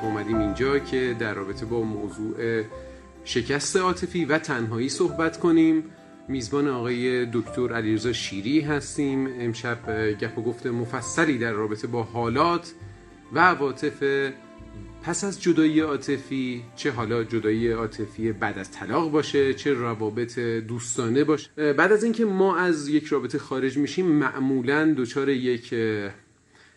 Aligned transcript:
امشب 0.00 0.04
اومدیم 0.04 0.38
اینجا 0.38 0.78
که 0.78 1.16
در 1.18 1.34
رابطه 1.34 1.66
با 1.66 1.82
موضوع 1.82 2.62
شکست 3.24 3.76
عاطفی 3.76 4.24
و 4.24 4.38
تنهایی 4.38 4.88
صحبت 4.88 5.38
کنیم. 5.38 5.84
میزبان 6.28 6.68
آقای 6.68 7.26
دکتر 7.26 7.72
علیرضا 7.72 8.12
شیری 8.12 8.60
هستیم. 8.60 9.26
امشب 9.26 10.10
گپ 10.20 10.38
و 10.38 10.42
گفت 10.42 10.66
مفصلی 10.66 11.38
در 11.38 11.52
رابطه 11.52 11.86
با 11.86 12.02
حالات 12.02 12.72
و 13.32 13.40
عواطف 13.40 14.02
پس 15.02 15.24
از 15.24 15.42
جدایی 15.42 15.80
عاطفی. 15.80 16.62
چه 16.76 16.90
حالا 16.90 17.24
جدایی 17.24 17.70
عاطفی 17.70 18.32
بعد 18.32 18.58
از 18.58 18.70
طلاق 18.70 19.10
باشه 19.10 19.54
چه 19.54 19.72
روابط 19.74 20.38
دوستانه 20.38 21.24
باشه. 21.24 21.72
بعد 21.72 21.92
از 21.92 22.04
اینکه 22.04 22.24
ما 22.24 22.56
از 22.56 22.88
یک 22.88 23.04
رابطه 23.04 23.38
خارج 23.38 23.78
میشیم 23.78 24.06
معمولا 24.06 24.94
دچار 24.96 25.28
یک 25.28 25.74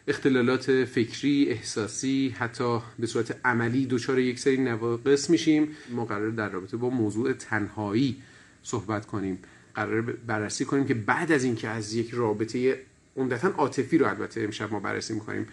اختلالات 0.08 0.86
فکری 0.86 1.48
احساسی 1.50 2.36
حتی 2.38 2.80
به 3.00 3.08
صورت 3.08 3.40
عملی 3.46 3.86
دچار 3.86 4.20
یک 4.20 4.40
سری 4.40 4.58
نواقص 4.58 5.30
میشیم. 5.30 5.68
ما 5.90 6.06
قرار 6.06 6.30
در 6.30 6.50
رابطه 6.50 6.78
با 6.78 6.90
موضوع 6.90 7.34
تنهایی 7.34 8.18
صحبت 8.64 9.06
کنیم. 9.06 9.40
قرار 9.76 10.02
بررسی 10.02 10.66
کنیم 10.66 10.86
که 10.86 10.94
بعد 10.94 11.32
از 11.32 11.44
اینکه 11.44 11.68
از 11.68 11.94
یک 11.94 12.10
رابطه 12.12 12.80
عمدتا 13.18 13.48
عاطفی 13.48 13.98
رو 13.98 14.06
البته 14.06 14.42
امشب 14.42 14.72
ما 14.72 14.80
بررسی 14.80 15.14
می‌کنیم 15.14 15.48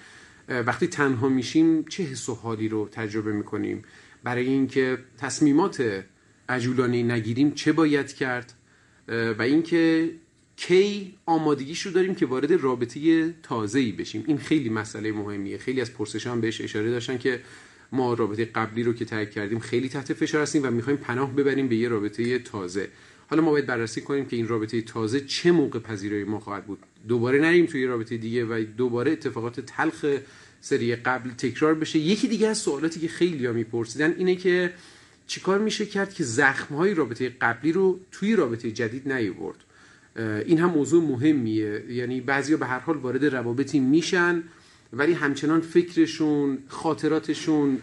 وقتی 0.48 0.86
تنها 0.86 1.28
میشیم 1.28 1.84
چه 1.84 2.02
حس 2.02 2.28
و 2.28 2.34
حالی 2.34 2.68
رو 2.68 2.88
تجربه 2.92 3.32
می‌کنیم؟ 3.32 3.84
برای 4.24 4.46
اینکه 4.46 4.98
تصمیمات 5.18 6.04
عجولانه 6.48 7.02
نگیریم 7.02 7.50
چه 7.50 7.72
باید 7.72 8.12
کرد؟ 8.12 8.52
و 9.08 9.42
اینکه 9.42 10.10
کی 10.60 11.14
آمادگیش 11.26 11.86
رو 11.86 11.92
داریم 11.92 12.14
که 12.14 12.26
وارد 12.26 12.52
رابطه 12.52 13.34
تازه‌ای 13.42 13.92
بشیم. 13.92 14.24
این 14.26 14.38
خیلی 14.38 14.68
مسئله 14.68 15.12
مهمیه. 15.12 15.58
خیلی 15.58 15.80
از 15.80 15.92
پرسشان 15.92 16.40
بهش 16.40 16.60
اشاره 16.60 16.90
داشتن 16.90 17.18
که 17.18 17.40
ما 17.92 18.14
رابطه 18.14 18.44
قبلی 18.44 18.82
رو 18.82 18.92
که 18.92 19.04
ترک 19.04 19.30
کردیم 19.30 19.58
خیلی 19.58 19.88
تحت 19.88 20.12
فشار 20.12 20.42
هستیم 20.42 20.62
و 20.62 20.70
می‌خوایم 20.70 20.98
پناه 20.98 21.36
ببریم 21.36 21.68
به 21.68 21.76
یه 21.76 21.88
رابطه 21.88 22.38
تازه. 22.38 22.88
حالا 23.30 23.42
ما 23.42 23.50
باید 23.50 23.66
بررسی 23.66 24.00
کنیم 24.00 24.26
که 24.26 24.36
این 24.36 24.48
رابطه 24.48 24.82
تازه 24.82 25.20
چه 25.20 25.52
موقع 25.52 25.78
پذیرای 25.78 26.24
ما 26.24 26.40
خواهد 26.40 26.66
بود. 26.66 26.78
دوباره 27.08 27.38
نریم 27.40 27.66
توی 27.66 27.86
رابطه 27.86 28.16
دیگه 28.16 28.44
و 28.44 28.64
دوباره 28.76 29.12
اتفاقات 29.12 29.60
تلخ 29.60 30.04
سری 30.60 30.96
قبل 30.96 31.30
تکرار 31.30 31.74
بشه. 31.74 31.98
یکی 31.98 32.28
دیگه 32.28 32.48
از 32.48 32.58
سوالاتی 32.58 33.00
که 33.00 33.08
خیلی 33.08 33.46
ها 33.46 33.52
میپرسیدن 33.52 34.14
اینه 34.18 34.36
که 34.36 34.72
چیکار 35.26 35.58
میشه 35.58 35.86
کرد 35.86 36.14
که 36.14 36.24
زخم 36.24 36.74
های 36.74 36.94
رابطه 36.94 37.28
قبلی 37.40 37.72
رو 37.72 38.00
توی 38.12 38.36
رابطه 38.36 38.70
جدید 38.70 39.12
نیورد 39.12 39.64
این 40.16 40.58
هم 40.58 40.70
موضوع 40.70 41.02
مهمیه. 41.02 41.84
یعنی 41.88 42.20
بعضیا 42.20 42.56
به 42.56 42.66
هر 42.66 42.78
حال 42.78 42.96
وارد 42.96 43.24
روابطی 43.24 43.78
میشن 43.78 44.42
ولی 44.92 45.12
همچنان 45.12 45.60
فکرشون 45.60 46.58
خاطراتشون 46.68 47.78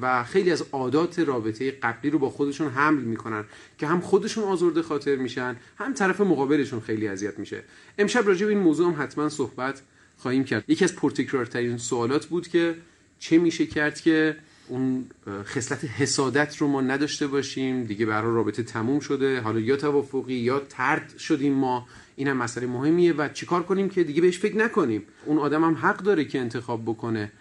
و 0.00 0.24
خیلی 0.24 0.50
از 0.50 0.64
عادات 0.72 1.18
رابطه 1.18 1.70
قبلی 1.70 2.10
رو 2.10 2.18
با 2.18 2.30
خودشون 2.30 2.68
حمل 2.68 3.02
می‌کنن 3.02 3.44
که 3.78 3.86
هم 3.86 4.00
خودشون 4.00 4.44
آزرده 4.44 4.82
خاطر 4.82 5.16
میشن 5.16 5.56
هم 5.78 5.94
طرف 5.94 6.20
مقابلشون 6.20 6.80
خیلی 6.80 7.08
اذیت 7.08 7.38
میشه. 7.38 7.62
امشب 7.98 8.26
راجع 8.26 8.46
به 8.46 8.52
این 8.52 8.62
موضوع 8.62 8.92
هم 8.92 9.02
حتما 9.02 9.28
صحبت 9.28 9.82
خواهیم 10.16 10.44
کرد. 10.44 10.64
یکی 10.68 10.84
از 10.84 10.96
پرتکرارترین 10.96 11.78
سوالات 11.78 12.26
بود 12.26 12.48
که 12.48 12.74
چه 13.18 13.38
میشه 13.38 13.66
کرد 13.66 14.00
که 14.00 14.36
اون 14.70 15.10
خصلت 15.44 15.84
حسادت 15.84 16.56
رو 16.56 16.66
ما 16.68 16.80
نداشته 16.80 17.26
باشیم. 17.26 17.84
دیگه 17.84 18.06
برای 18.06 18.34
رابطه 18.34 18.62
تموم 18.62 19.00
شده. 19.00 19.40
حالا 19.40 19.60
یا 19.60 19.76
توافقی 19.76 20.34
یا 20.34 20.60
ترد 20.60 21.18
شدیم 21.18 21.52
ما. 21.52 21.86
این 22.16 22.28
هم 22.28 22.36
مسئله 22.36 22.66
مهمیه. 22.66 23.12
و 23.12 23.28
چیکار 23.28 23.62
کنیم 23.62 23.88
که 23.88 24.04
دیگه 24.04 24.22
بهش 24.22 24.38
فکر 24.38 24.56
نکنیم؟ 24.56 25.06
اون 25.26 25.38
آدم 25.38 25.64
هم 25.64 25.74
حق 25.74 25.96
داره 25.96 26.24
که 26.24 26.38
انتخاب 26.38 26.82
بکنه 26.82 27.32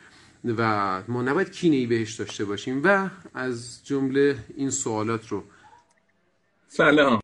و 0.58 1.02
ما 1.08 1.22
نباید 1.22 1.52
کینه 1.52 1.76
ای 1.76 1.86
بهش 1.86 2.14
داشته 2.14 2.46
باشیم. 2.46 2.82
و 2.84 3.10
از 3.34 3.86
جمله 3.86 4.38
این 4.56 4.70
سوالات 4.70 5.28
رو. 5.28 5.44
سلام. 6.68 7.20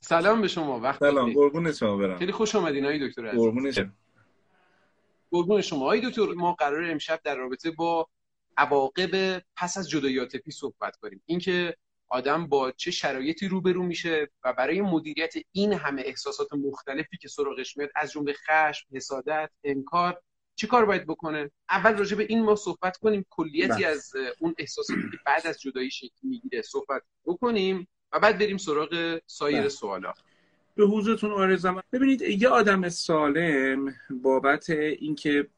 سلام 0.00 0.40
به 0.40 0.48
شما. 0.48 0.80
وقت 0.80 1.00
سلام. 1.00 1.32
قربون 1.32 1.72
شما 1.72 1.96
برم. 1.96 2.18
خیلی 2.18 2.32
خوش 2.32 2.54
آمدین 2.54 2.84
آقای 2.84 3.08
دکتر 3.08 3.26
عزیز. 3.26 3.40
قربون 3.40 3.72
شما. 3.72 3.86
قربون 5.30 5.62
شما. 5.62 5.78
آقای 5.78 6.00
دکتر 6.08 6.26
ما 6.36 6.52
قرار 6.52 6.90
امشب 6.90 7.20
در 7.24 7.36
رابطه 7.36 7.70
با 7.70 8.08
عواقب 8.56 9.42
پس 9.56 9.78
از 9.78 9.90
جدایی 9.90 10.18
عاطفی 10.18 10.50
صحبت 10.50 10.96
کنیم. 10.96 11.22
اینکه 11.26 11.76
آدم 12.08 12.46
با 12.46 12.70
چه 12.70 12.90
شرایطی 12.90 13.48
روبرو 13.48 13.82
میشه 13.82 14.28
و 14.44 14.52
برای 14.52 14.80
مدیریت 14.80 15.34
این 15.52 15.72
همه 15.72 16.02
احساسات 16.04 16.52
مختلفی 16.52 17.16
که 17.16 17.28
سراغش 17.28 17.76
میاد 17.76 17.90
از 17.94 18.12
جمله 18.12 18.32
خشم، 18.32 18.86
حسادت، 18.92 19.50
انکار 19.64 20.22
چی 20.56 20.66
کار 20.66 20.84
باید 20.84 21.06
بکنه؟ 21.06 21.50
اول 21.70 21.96
راجع 21.96 22.16
به 22.16 22.26
این 22.28 22.42
ما 22.42 22.56
صحبت 22.56 22.96
کنیم. 22.96 23.26
کلیتی 23.30 23.84
از 23.84 24.12
اون 24.38 24.54
احساساتی 24.58 25.00
که 25.00 25.18
بعد 25.26 25.46
از 25.46 25.60
جدایی 25.60 25.90
شکل 25.90 26.18
می‌گیره 26.22 26.62
صحبت 26.62 27.02
بکنیم 27.24 27.88
و 28.12 28.20
بعد 28.20 28.38
بریم 28.38 28.56
سراغ 28.56 29.20
سایر 29.26 29.68
سوالا. 29.68 30.14
به 30.74 30.86
حضورتون 30.86 31.32
آرزم 31.32 31.82
ببینید 31.92 32.22
یه 32.22 32.48
آدم 32.48 32.88
سالم 32.88 33.94
بابت 34.10 34.70
اینکه 34.70 35.48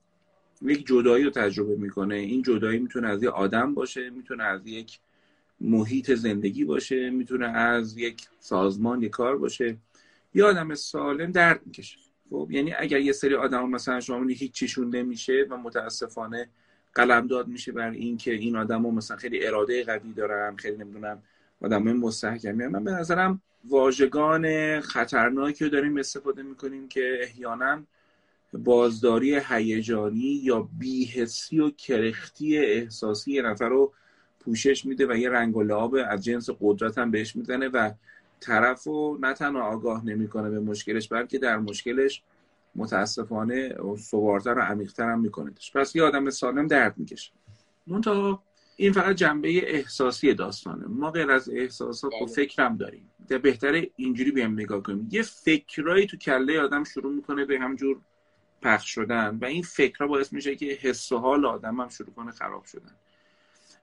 یک 0.64 0.86
جدایی 0.86 1.24
رو 1.24 1.30
تجربه 1.30 1.76
می‌کنه. 1.76 2.14
این 2.14 2.42
جدایی 2.42 2.78
می‌تونه 2.78 3.08
از 3.08 3.22
یه 3.22 3.30
آدم 3.30 3.74
باشه 3.74 4.10
می‌تونه 4.10 4.44
از 4.44 4.66
یک 4.66 4.98
محیط 5.60 6.10
زندگی 6.14 6.64
باشه 6.64 7.10
می‌تونه 7.10 7.46
از 7.46 7.98
یک 7.98 8.22
سازمان 8.38 9.02
یک 9.02 9.10
کار 9.10 9.38
باشه. 9.38 9.76
یه 10.34 10.44
آدم 10.44 10.74
سالم 10.74 11.32
درد 11.32 11.60
می‌کشه. 11.66 11.98
خب 12.30 12.48
یعنی 12.50 12.72
اگر 12.72 13.00
یه 13.00 13.12
سری 13.12 13.34
آدم 13.34 13.70
مثلا 13.70 14.00
شما 14.00 14.26
هیچ 14.26 14.52
چیشون 14.52 14.96
نمیشه 14.96 15.46
و 15.50 15.56
متاسفانه 15.56 16.48
قلمداد 16.94 17.48
میشه 17.48 17.72
بر 17.72 17.90
این 17.90 18.16
که 18.16 18.32
این 18.32 18.56
آدم 18.56 18.82
مثلا 18.82 19.16
خیلی 19.16 19.46
اراده 19.46 19.84
قوی 19.84 20.12
دارن 20.12 20.56
خیلی 20.56 20.76
نمی‌دونم 20.76 21.22
آدم 21.60 21.82
مستحکمی 21.82 22.66
من 22.66 22.84
به 22.84 22.90
نظرم 22.90 23.42
واژگان 23.64 24.80
خطرناکی 24.80 25.64
رو 25.64 25.70
داریم 25.70 25.96
استفاده 25.96 26.42
می‌کنیم 26.42 26.88
که 26.88 27.18
احیانا 27.22 27.82
بازداری 28.52 29.40
هیجانی 29.48 30.40
یا 30.42 30.68
بیهسی 30.78 31.60
و 31.60 31.70
کرختی 31.70 32.58
احساسی 32.58 33.32
یه 33.32 33.42
نفر 33.42 33.68
رو 33.68 33.92
پوشش 34.40 34.84
میده 34.84 35.06
و 35.06 35.16
یه 35.16 35.30
رنگ 35.30 35.56
و 35.56 35.62
لعاب 35.62 35.96
از 36.08 36.24
جنس 36.24 36.48
قدرت 36.60 36.98
هم 36.98 37.10
بهش 37.10 37.36
می‌زنه 37.36 37.68
و 37.68 37.90
طرف 38.40 38.84
رو 38.84 39.18
نه 39.20 39.34
تنها 39.34 39.62
آگاه 39.62 40.06
نمی‌کنه 40.06 40.50
به 40.50 40.60
مشکلش 40.60 41.08
بلکه 41.08 41.38
در 41.38 41.58
مشکلش 41.58 42.22
متاسفانه 42.76 43.76
سوارتر 43.98 44.54
و 44.58 44.60
عمیقتر 44.60 45.10
هم 45.10 45.20
می‌کنه 45.20 45.52
پس 45.74 45.96
یه 45.96 46.02
آدم 46.02 46.30
سالم 46.30 46.66
درد 46.66 46.94
می‌کشه. 46.98 47.32
منتها 47.86 48.42
این 48.76 48.92
فقط 48.92 49.16
جنبه 49.16 49.74
احساسی 49.74 50.34
داستانه. 50.34 50.86
ما 50.86 51.10
غیر 51.10 51.30
از 51.30 51.48
احساسات 51.48 52.12
و 52.22 52.26
فکرم 52.26 52.76
داریم. 52.76 53.10
ده 53.28 53.38
بهتره 53.38 53.90
اینجوری 53.96 54.30
بیام 54.30 54.52
نگاه 54.52 54.82
کنیم. 54.82 55.08
یه 55.10 55.22
فکرایی 55.22 56.06
تو 56.06 56.16
کله 56.16 56.60
آدم 56.60 56.84
شروع 56.84 57.12
می‌کنه 57.14 57.44
به 57.44 57.58
همجور 57.58 58.00
پخش 58.62 58.94
شدن 58.94 59.38
و 59.42 59.44
این 59.44 59.62
فکرها 59.62 60.06
باعث 60.06 60.32
میشه 60.32 60.56
که 60.56 60.66
حس 60.66 61.12
و 61.12 61.18
حال 61.18 61.46
آدم 61.46 61.80
هم 61.80 61.88
شروع 61.88 62.14
کنه 62.14 62.30
خراب 62.30 62.64
شدن. 62.64 62.96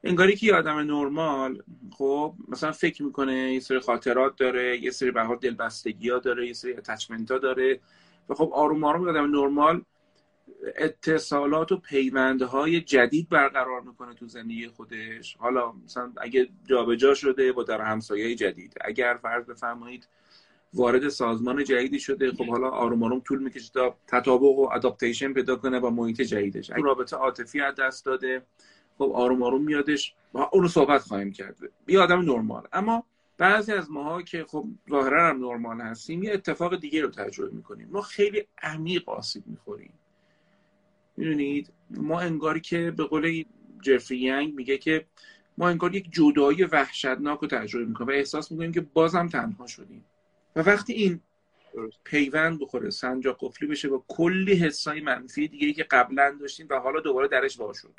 انگاری 0.04 0.36
که 0.36 0.48
یه 0.48 0.56
آدم 0.56 0.78
نرمال 0.78 1.64
خب 1.92 2.36
مثلا 2.48 2.72
فکر 2.72 3.04
می‌کنه 3.04 3.54
یه 3.54 3.60
سری 3.60 3.80
خاطرات 3.80 4.36
داره 4.36 4.84
یه 4.84 4.92
سری 4.92 5.12
به 5.12 5.38
دلبستگی 5.42 6.10
ها 6.10 6.20
داره 6.20 6.48
یه 6.48 6.54
سری 6.54 6.74
اتچمنت 6.74 7.32
ها 7.32 7.38
داره 7.38 7.80
و 8.30 8.34
خب 8.34 8.52
آروم 8.54 8.84
آروم 8.84 9.10
آدم 9.10 9.32
نرمال 9.36 9.82
اتصالات 10.76 11.72
و 11.72 11.78
پیوندهای 11.78 12.82
جدید 12.82 13.30
برقرار 13.30 13.82
می‌کنه 13.82 14.14
تو 14.14 14.28
زندگی 14.28 14.68
خودش. 14.68 15.36
حالا 15.36 15.72
مثلا 15.72 16.14
اگه 16.18 16.50
جابجا 16.66 17.14
شده 17.14 17.52
با 17.52 17.64
در 17.64 17.82
همسایه 17.82 18.36
جدید. 18.36 18.74
اگر 18.82 19.20
فرض 19.22 19.46
بفرمایید 19.46 20.08
وارد 20.74 21.10
سازمان 21.10 21.64
جدیدی 21.64 22.00
شده. 22.00 22.32
خب 22.32 22.46
حالا 22.46 22.70
آروم 22.70 23.04
آروم 23.04 23.20
طول 23.20 23.44
می‌کشه 23.44 23.72
تا 23.74 23.98
تطابق 24.08 24.44
و 24.44 24.70
اداپتیشن 24.74 25.34
پیدا 25.34 25.56
کنه 25.56 25.80
با 25.80 25.90
محیط 25.90 26.22
جدیدش. 26.22 26.72
اگه 26.72 26.84
رابطه 26.84 27.16
عاطفی 27.16 27.62
از 27.62 27.76
دست 27.76 28.06
داده 28.06 28.42
خب 28.98 29.12
آروم 29.16 29.44
آروم 29.44 29.64
میادش 29.64 30.16
اون 30.34 30.64
رو 30.64 30.68
صحبت 30.68 31.02
خواهیم 31.02 31.32
کرد. 31.32 31.58
یه 31.88 32.00
آدم 32.00 32.22
نرمال. 32.22 32.68
اما 32.74 33.04
بعضی 33.38 33.72
از 33.72 33.92
ماها 33.92 34.22
که 34.22 34.44
خب 34.44 34.66
ظاهرا 34.90 35.30
هم 35.30 35.46
نرمال 35.46 35.82
هستیم 35.82 36.24
یه 36.24 36.34
اتفاق 36.34 36.80
دیگه 36.80 37.02
رو 37.02 37.10
تجربه 37.10 37.56
می‌کنیم. 37.56 37.88
ما 37.92 38.02
خیلی 38.02 38.44
عمیق 38.64 39.10
آسیب 39.10 39.44
می‌خوریم. 39.46 39.94
می‌دونید؟ 41.18 41.74
ما 41.92 42.20
انگاری 42.20 42.60
که 42.60 42.94
به 42.98 43.04
قول 43.04 43.44
جفری 43.82 44.18
ینگ 44.18 44.56
میگه 44.56 44.78
که 44.78 45.06
ما 45.58 45.70
انگار 45.70 45.96
یک 45.96 46.12
جدایی 46.12 46.64
وحشتناک 46.64 47.40
رو 47.40 47.48
تجربه 47.48 47.86
می‌کنیم 47.86 48.10
و 48.10 48.12
احساس 48.12 48.52
می‌کنیم 48.52 48.72
که 48.72 48.82
بازم 48.82 49.28
تنها 49.28 49.68
شدیم. 49.68 50.06
و 50.56 50.60
وقتی 50.62 50.94
این 50.94 51.22
پیوند 52.04 52.60
بخوره 52.60 52.90
سنجاق 52.90 53.38
قفلی 53.40 53.68
بشه 53.68 53.90
با 53.90 54.04
کلی 54.08 54.56
حسای 54.56 55.02
منفی 55.02 55.48
دیگه 55.48 55.74
که 55.74 55.84
قبلا 55.84 56.38
داشتیم 56.40 56.68
و 56.70 56.76
حالا 56.76 57.00
دوباره 57.00 57.28
درش 57.28 57.60
وا 57.60 57.74
شد. 57.74 57.94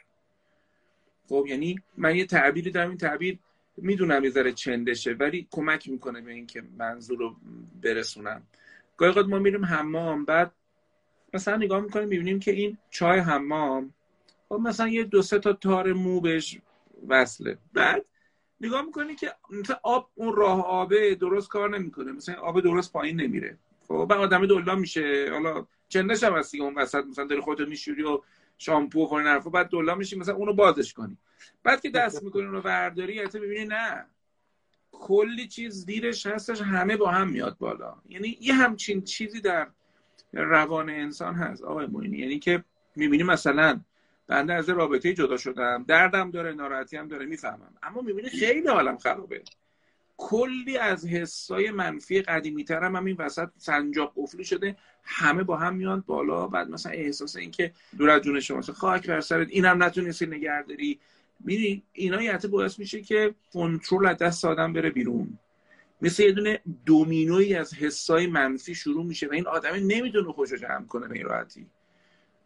خب 1.29 1.44
یعنی 1.49 1.82
من 1.97 2.17
یه 2.17 2.26
تعبیری 2.26 2.70
دارم 2.70 2.88
این 2.88 2.99
تعبیر 2.99 3.38
می‌دونم 3.76 4.25
یه 4.25 4.31
ذره 4.31 4.52
چندشه 4.52 5.12
ولی 5.12 5.49
کمک 5.50 5.88
می‌کنه 5.88 6.20
به 6.20 6.32
اینکه 6.32 6.62
منظور 6.79 7.19
رو 7.19 7.37
برسونم. 7.82 8.43
گاهی 8.97 9.23
ما 9.23 9.38
میریم 9.38 9.64
حمام 9.64 10.25
بعد 10.25 10.52
مثلا 11.35 11.56
نگاه 11.56 11.81
می‌کنیم 11.81 12.08
می‌بینیم 12.08 12.41
که 12.41 12.50
این 12.50 12.79
چای 12.91 13.19
حمام 13.19 13.94
خب 14.49 14.55
مثلا 14.55 14.88
یه 14.88 15.05
دو 15.05 15.23
سه 15.23 15.38
تا 15.38 15.52
تار 15.52 15.93
مو 15.93 16.20
بهش 16.20 16.58
وصله. 17.08 17.58
بعد 17.73 18.05
نگاه 18.60 18.82
می‌کنی 18.82 19.14
که 19.14 19.32
مثلا 19.50 19.76
آب 19.82 20.10
اون 20.14 20.36
راه 20.36 20.64
آبه 20.66 21.14
درست 21.14 21.48
کار 21.48 21.78
نمی‌کنه 21.78 22.12
مثلا 22.12 22.34
آب 22.34 22.60
درست 22.60 22.92
پایین 22.92 23.20
نمیره. 23.20 23.58
خب 23.88 24.06
بعد 24.10 24.20
آدم 24.20 24.46
دلا 24.46 24.74
میشه. 24.74 25.28
حالا 25.32 25.66
چندش 25.88 26.24
هم 26.24 26.36
هستی 26.36 26.60
اون 26.60 26.74
وسط 26.74 27.04
مثلا 27.04 27.24
داری 27.24 27.40
خودتو 27.40 27.66
میشوری 27.66 28.02
و 28.02 28.20
شامپو 28.58 29.16
و 29.16 29.18
حرفا 29.18 29.50
بعد 29.50 29.68
دلا 29.68 29.94
میشی 29.94 30.16
مثلا 30.16 30.34
اونو 30.34 30.52
بازش 30.52 30.92
کنی. 30.92 31.16
بعد 31.62 31.80
که 31.80 31.90
دست 31.90 32.22
می‌کنی 32.22 32.42
اونو 32.42 32.60
برداری 32.60 33.14
یعنی 33.14 33.28
می‌بینی 33.34 33.64
نه. 33.64 34.06
کلی 34.92 35.48
چیز 35.48 35.86
زیرش 35.86 36.26
هستش 36.26 36.60
همه 36.60 36.96
با 36.96 37.10
هم 37.10 37.28
میاد 37.30 37.58
بالا. 37.58 37.94
یعنی 38.08 38.38
یه 38.40 38.54
همچین 38.54 39.02
چیزی 39.02 39.40
در 39.40 39.68
روان 40.32 40.90
انسان 40.90 41.34
هست. 41.34 41.62
آقای 41.64 41.86
موینی 41.86 42.18
یعنی 42.18 42.38
که 42.38 42.64
می‌بینی 42.96 43.22
مثلا 43.22 43.80
بنده 44.30 44.54
از 44.54 44.68
رابطه 44.68 45.14
جدا 45.14 45.36
شدم. 45.36 45.84
دردم 45.88 46.30
داره 46.30 46.52
ناراحتی 46.52 46.96
هم 46.96 47.08
داره 47.08 47.26
می‌فهمم. 47.26 47.74
اما 47.82 48.00
می‌بینی 48.00 48.28
خیلی 48.28 48.68
حالم 48.68 48.98
خرابه. 48.98 49.42
کلی 50.16 50.78
از 50.78 51.06
حسای 51.06 51.70
منفی 51.70 52.22
قدیمی 52.22 52.64
ترم 52.64 52.96
هم 52.96 53.04
این 53.04 53.16
وسط 53.18 53.48
سنجاق 53.56 54.12
قفلی 54.16 54.44
شده. 54.44 54.76
همه 55.04 55.42
با 55.42 55.56
هم 55.56 55.74
میان 55.74 56.04
بالا. 56.06 56.46
بعد 56.46 56.70
مثلا 56.70 56.92
احساس 56.92 57.36
این 57.36 57.50
که 57.50 57.72
دور 57.98 58.10
از 58.10 58.22
جون 58.22 58.40
شما 58.40 58.62
خاک 58.62 59.06
بر 59.06 59.20
سرت 59.20 59.48
اینم 59.50 59.82
نتونستی 59.82 60.26
نگهداری 60.26 61.00
می‌دونی 61.40 61.82
اینا 61.92 62.22
یه 62.22 62.38
باعث 62.50 62.78
میشه 62.78 63.02
که 63.02 63.34
کنترل 63.52 64.06
از 64.06 64.16
دست 64.16 64.44
آدم 64.44 64.72
بره 64.72 64.90
بیرون. 64.90 65.38
مثل 66.02 66.22
یه 66.22 66.32
دونه 66.32 66.60
دومینوی 66.86 67.54
از 67.54 67.74
حسای 67.74 68.26
منفی 68.26 68.74
شروع 68.74 69.04
میشه 69.04 69.26
و 69.26 69.32
این 69.32 69.46
آدم 69.46 69.74
نمی‌تونه 69.74 70.32
خوشو 70.32 70.56
جمع 70.56 70.86
کنه 70.86 71.08
به 71.08 71.14
این 71.14 71.24
راحتی. 71.24 71.66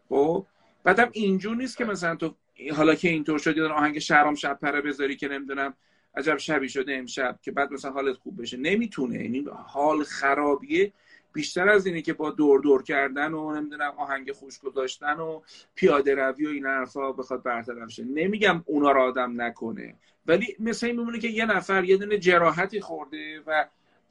خب؟ 0.09 0.45
بعدم 0.85 1.09
اینجور 1.13 1.55
نیست 1.55 1.77
که 1.77 1.85
مثلا 1.85 2.15
تو 2.15 2.35
حالا 2.75 2.95
که 2.95 3.09
اینطور 3.09 3.39
شدی 3.39 3.61
آهنگ 3.61 3.99
شهرام 3.99 4.35
شب 4.35 4.59
پره 4.61 4.81
بذاری 4.81 5.15
که 5.15 5.27
نمی‌دونم 5.27 5.73
عجب 6.17 6.37
شبی 6.37 6.69
شده 6.69 6.95
امشب 6.95 7.39
که 7.41 7.51
بعد 7.51 7.73
مثلا 7.73 7.91
حالت 7.91 8.17
خوب 8.17 8.41
بشه. 8.41 8.57
نمی‌تونه. 8.57 9.23
یعنی 9.23 9.45
حال 9.65 10.03
خرابیه. 10.03 10.93
بیشتر 11.33 11.69
از 11.69 11.87
اینه 11.87 12.01
که 12.01 12.13
با 12.13 12.31
دور 12.31 12.61
دور 12.61 12.83
کردن 12.83 13.33
و 13.33 13.55
نمی‌دونم 13.55 13.93
آهنگ 13.97 14.31
خوش 14.31 14.59
گذاشتن 14.59 15.19
و 15.19 15.41
پیاده 15.75 16.15
روی 16.15 16.45
و 16.45 16.49
این 16.49 16.65
حرفا 16.65 17.11
بخواد 17.11 17.43
برطرف 17.43 17.89
شه. 17.89 18.03
نمیگم 18.03 18.63
اونا 18.65 18.91
رو 18.91 19.01
آدم 19.01 19.41
نکنه. 19.41 19.95
ولی 20.27 20.55
مثل 20.59 20.87
میمونه 20.87 21.19
که 21.19 21.27
یه 21.27 21.45
نفر 21.45 21.83
یه 21.83 21.97
دونه 21.97 22.17
جراحتی 22.17 22.81
خورده 22.81 23.39
و 23.47 23.65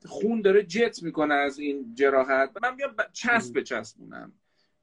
خون 0.06 0.40
داره 0.40 0.62
جت 0.62 1.02
می‌کنه 1.02 1.34
از 1.34 1.58
این 1.58 1.94
جراحت. 1.94 2.50
من 2.62 2.74
میام 2.74 2.94
چسب 3.12 3.58
بچسبونم 3.58 4.32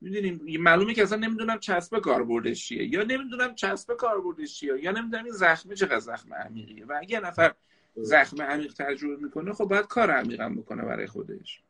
می‌دونیم 0.01 0.61
معلومه 0.61 0.93
که 0.93 1.03
اصلا 1.03 1.17
نمی‌دونم 1.17 1.59
چسب 1.59 1.99
کاربردش 1.99 2.65
چیه 2.65 2.93
یا 2.93 3.03
نمی‌دونم 3.03 3.55
چسب 3.55 3.93
کاربردش 3.93 4.55
چیه 4.59 4.73
یا 4.83 4.91
نمی‌دونم 4.91 5.23
این 5.23 5.33
زخم 5.33 5.73
چقدر 5.73 5.99
زخم 5.99 6.33
عمیقیه. 6.33 6.85
و 6.85 6.97
اگه 7.01 7.19
نفر 7.19 7.53
زخم 7.95 8.41
عمیق 8.41 8.73
تجربه 8.73 9.23
می‌کنه 9.23 9.53
خب 9.53 9.65
باید 9.65 9.87
کار 9.87 10.11
عمیقم 10.11 10.55
بکنه 10.55 10.83
برای 10.83 11.07
خودش. 11.07 11.61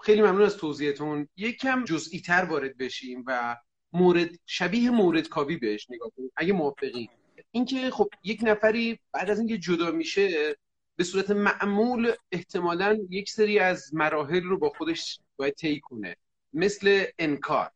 خیلی 0.00 0.22
ممنون 0.22 0.42
از 0.42 0.56
توضیحتون. 0.56 1.28
یکم 1.36 1.84
جزئی 1.84 2.20
تر 2.20 2.44
وارد 2.44 2.76
بشیم 2.76 3.24
و 3.26 3.56
مورد 3.92 4.30
شبیه 4.46 4.90
مورد 4.90 5.28
کابی 5.28 5.56
بهش 5.56 5.86
نگاه 5.90 6.10
کنیم 6.16 6.32
اگه 6.36 6.52
موافقی. 6.52 7.10
اینکه 7.50 7.90
خب 7.90 8.08
یک 8.24 8.40
نفری 8.42 8.98
بعد 9.12 9.30
از 9.30 9.38
اینکه 9.38 9.58
جدا 9.58 9.90
میشه 9.90 10.56
به 10.96 11.04
صورت 11.04 11.30
معمول 11.30 12.12
احتمالا 12.32 12.98
یک 13.10 13.30
سری 13.30 13.58
از 13.58 13.94
مراحل 13.94 14.42
رو 14.42 14.58
با 14.58 14.68
خودش 14.68 15.20
باید 15.36 15.54
طی 15.54 15.80
کنه. 15.80 16.16
مثل 16.56 17.04
انکار. 17.18 17.70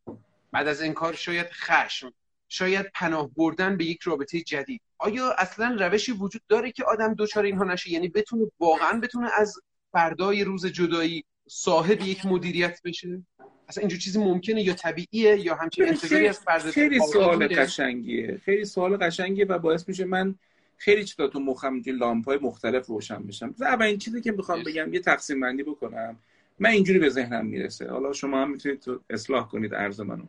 بعد 0.53 0.69
از 0.69 0.83
انکار 0.83 1.15
شاید 1.15 1.47
خشم 1.51 2.13
شاید 2.49 2.87
پناه 2.95 3.31
بردن 3.37 3.77
به 3.77 3.85
یک 3.85 4.01
رابطه 4.03 4.41
جدید. 4.41 4.81
آیا 4.99 5.33
اصلا 5.39 5.77
روشی 5.81 6.13
وجود 6.13 6.43
داره 6.49 6.73
که 6.73 6.85
آدم 6.85 7.15
دوچار 7.15 7.45
اینها 7.45 7.65
نشه؟ 7.65 7.91
یعنی 7.91 8.09
بتونه 8.09 8.51
واقعا 8.61 9.01
بتونه 9.01 9.31
از 9.39 9.55
فردای 9.93 10.45
روز 10.45 10.67
جدایی 10.67 11.25
صاحب 11.49 12.01
یک 12.01 12.27
مدیریت 12.27 12.81
بشه؟ 12.85 13.23
اصلا 13.69 13.81
اینجور 13.81 13.99
چیزی 13.99 14.19
ممکنه 14.19 14.63
یا 14.63 14.75
طبیعیه 14.75 15.41
یا 15.41 15.55
همچین 15.55 15.89
انتظاری 15.89 16.29
از 16.29 16.39
فرد 16.39 16.71
خیلی 16.71 17.01
سوال 17.13 17.49
قشنگیه. 17.49 18.41
خیلی 18.45 18.65
سوال 18.65 18.97
قشنگیه 18.97 19.45
و 19.45 19.59
باعث 19.59 19.89
میشه 19.89 20.05
من 20.05 20.35
خیلی 20.77 21.05
چیزا 21.05 21.29
تو 21.29 21.41
مخم 21.41 21.83
لامپ 21.87 22.39
مختلف 22.43 22.87
روشن 22.87 23.23
بشم. 23.23 23.55
این 23.81 23.99
چیزی 23.99 24.21
که 24.21 24.33
می‌خوام 24.33 24.63
بگم 24.63 24.95
یه 24.95 25.01
تقسیم 25.01 25.41
بندی 25.41 25.63
بکنم. 25.63 26.19
من 26.61 26.71
اینجوری 26.71 26.99
به 26.99 27.09
ذهنم 27.09 27.47
می‌رسه. 27.47 27.91
حالا 27.91 28.13
شما 28.13 28.43
هم 28.43 28.51
می‌تونید 28.51 28.81
تو 28.81 29.01
اصلاح 29.11 29.49
کنید 29.49 29.75
عرض 29.75 30.01
منو. 30.01 30.25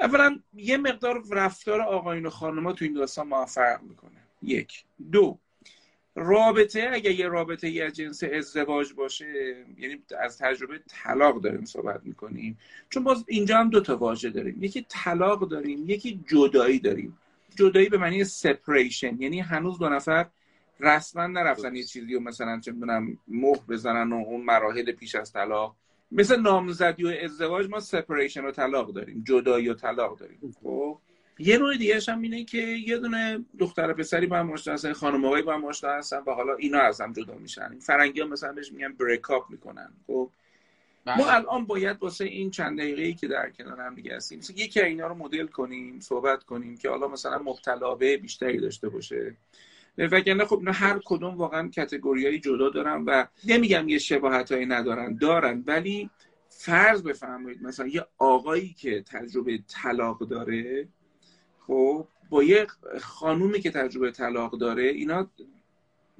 اولا 0.00 0.40
یه 0.54 0.76
مقدار 0.76 1.22
رفتار 1.30 1.80
آقایون 1.80 2.26
و 2.26 2.30
خانم‌ها 2.30 2.72
تو 2.72 2.84
این 2.84 2.94
داستان 2.94 3.28
ما 3.28 3.46
فرق 3.46 3.82
می‌کنه. 3.82 4.10
یک. 4.42 4.84
دو. 5.12 5.38
رابطه 6.16 6.90
اگه 6.92 7.12
یه 7.12 7.28
رابطه 7.28 7.70
یه 7.70 7.90
جنس 7.90 8.22
ازدواج 8.24 8.92
باشه 8.92 9.56
یعنی 9.78 10.02
از 10.20 10.38
تجربه 10.38 10.80
طلاق 10.88 11.40
داریم 11.40 11.64
صحبت 11.64 12.00
می‌کنیم. 12.04 12.58
چون 12.90 13.04
باز 13.04 13.24
اینجا 13.28 13.58
هم 13.58 13.70
دو 13.70 13.80
تا 13.80 13.96
واژه 13.96 14.30
داریم. 14.30 14.62
یکی 14.62 14.86
طلاق 14.88 15.48
داریم 15.48 15.90
یکی 15.90 16.24
جدایی 16.26 16.78
داریم. 16.78 17.18
جدایی 17.56 17.88
به 17.88 17.98
معنی 17.98 18.24
سپریشن 18.24 19.22
یعنی 19.22 19.40
هنوز 19.40 19.78
دو 19.78 19.88
نفر 19.88 20.26
رسما 20.80 21.26
نرفتن 21.26 21.76
یه 21.76 21.82
چیزی 21.82 22.14
و 22.14 22.20
مثلا 22.20 22.60
چه 22.60 22.72
می‌دونم 22.72 23.18
مهر 23.28 23.60
بزنن 23.68 24.12
و 24.12 24.16
اون 24.16 24.40
مراحل 24.40 24.92
پیش 24.92 25.14
از 25.14 25.32
طلاق. 25.32 25.76
مثل 26.12 26.40
نامزدی 26.40 27.04
و 27.04 27.08
ازدواج 27.22 27.68
ما 27.68 27.80
سپریشن 27.80 28.44
و 28.44 28.50
طلاق 28.50 28.92
داریم 28.92 29.24
جدایی 29.26 29.68
و 29.68 29.74
طلاق 29.74 30.18
داریم. 30.18 30.54
خب 30.62 30.98
یه 31.38 31.58
نوع 31.58 31.76
دیگه 31.76 32.00
هم 32.08 32.22
اینه 32.22 32.44
که 32.44 32.58
یه 32.58 32.98
دونه 32.98 33.44
دختر 33.58 33.92
پسری 33.92 34.26
با 34.26 34.36
هم 34.36 34.52
آشنا 34.52 34.74
هستن 34.74 34.92
خانم 34.92 35.24
آقای 35.24 35.42
با 35.42 35.54
هم 35.54 35.64
آشنا 35.64 35.90
هستن 35.90 36.22
و 36.26 36.30
حالا 36.30 36.54
اینا 36.54 36.80
از 36.80 37.00
هم 37.00 37.12
جدا 37.12 37.34
میشن. 37.34 37.78
فرنگی 37.78 38.20
ها 38.20 38.26
مثلا 38.26 38.52
بهش 38.52 38.72
میگن 38.72 38.92
بریک 38.92 39.30
اپ 39.30 39.50
می‌کنن. 39.50 39.92
خب 40.06 40.30
ما 41.06 41.14
بله. 41.14 41.34
الان 41.34 41.64
باید 41.64 41.96
واسه 42.02 42.24
این 42.24 42.50
چند 42.50 42.78
دقیقه 42.78 43.12
که 43.12 43.28
در 43.28 43.50
کنار 43.50 43.80
هم 43.80 43.94
دیگه 43.94 44.16
هستیم 44.16 44.40
یکی 44.56 44.80
اینا 44.80 45.06
رو 45.06 45.14
مدل 45.14 45.46
کنیم 45.46 46.00
صحبت 46.00 46.44
کنیم 46.44 46.76
که 46.76 46.88
حالا 46.88 47.08
مثلا 47.08 47.38
مبتلابه 47.38 48.16
بیشتری 48.16 48.60
داشته 48.60 48.88
باشه. 48.88 49.36
وگرنه 49.98 50.44
خب 50.44 50.62
هر 50.66 51.00
کدوم 51.04 51.34
واقعا 51.34 51.68
کتگوریایی 51.68 52.40
جدا 52.40 52.68
دارن 52.68 53.04
و 53.04 53.26
نمیگم 53.46 53.88
یه 53.88 53.98
شباهت 53.98 54.52
هایی 54.52 54.66
ندارن 54.66 55.16
دارن 55.16 55.64
ولی 55.66 56.10
فرض 56.48 57.02
بفرمایید 57.02 57.62
مثلا 57.62 57.86
یه 57.86 58.06
آقایی 58.18 58.74
که 58.78 59.02
تجربه 59.02 59.58
طلاق 59.68 60.18
داره 60.28 60.88
خب 61.58 62.08
با 62.30 62.42
یه 62.42 62.66
خانومی 63.00 63.60
که 63.60 63.70
تجربه 63.70 64.10
طلاق 64.10 64.58
داره 64.58 64.82
اینا 64.82 65.30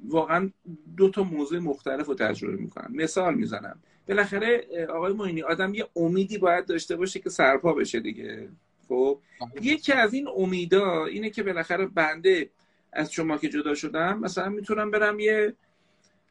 واقعا 0.05 0.51
دو 0.97 1.09
تا 1.09 1.23
موضوع 1.23 1.59
مختلف 1.59 2.07
رو 2.07 2.15
تجربه 2.15 2.57
می‌کنن. 2.57 2.89
مثال 2.91 3.35
می‌زنم. 3.35 3.81
بالاخره 4.09 4.67
آقای 4.91 5.13
موینی 5.13 5.43
آدم 5.43 5.75
یه 5.75 5.89
امیدی 5.97 6.39
باید 6.39 6.67
داشته 6.67 6.97
باشه 6.97 7.21
که 7.21 7.31
سرپا 7.31 7.73
بشه 7.73 8.01
دیگه. 8.01 8.49
خب؟ 8.89 9.21
یکی 9.63 9.93
از 9.93 10.15
این 10.15 10.29
امیدا 10.37 11.05
اینه 11.05 11.31
که 11.31 11.43
بالاخره 11.43 11.87
بنده 11.87 12.51
از 12.95 13.13
شما 13.13 13.39
که 13.39 13.49
جدا 13.49 13.75
شدم 13.75 14.19
مثلا 14.19 14.49
می‌تونم 14.49 14.91
برم 14.91 15.21
یه 15.21 15.55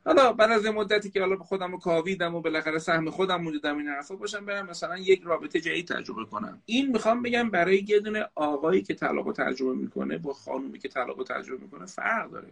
حالا 0.05 0.33
بعد 0.33 0.51
از 0.51 0.65
مدتی 0.65 1.09
که 1.09 1.19
حالا 1.19 1.35
خودم 1.35 1.71
رو 1.71 1.77
کاویدم 1.77 2.35
و 2.35 2.41
بالاخره 2.41 2.79
سهم 2.79 3.09
خودم 3.09 3.41
موندم 3.41 3.77
این 3.77 3.87
حرفا 3.87 4.15
باشم 4.15 4.45
برم 4.45 4.65
مثلا 4.65 4.97
یک 4.97 5.21
رابطه 5.23 5.59
جدید 5.59 5.87
تجربه 5.87 6.25
کنم. 6.25 6.61
این 6.65 6.91
می‌خوام 6.91 7.21
بگم 7.21 7.49
برای 7.49 7.85
یه 7.87 7.99
دونه 7.99 8.29
آقایی 8.35 8.81
که 8.81 8.93
طلاق 8.93 9.31
تجربه 9.31 9.73
می‌کنه 9.73 10.17
با 10.17 10.33
خانومی 10.33 10.79
که 10.79 10.89
طلاق 10.89 11.23
تجربه 11.23 11.63
می‌کنه 11.63 11.85
فرق 11.85 12.31
داره. 12.31 12.47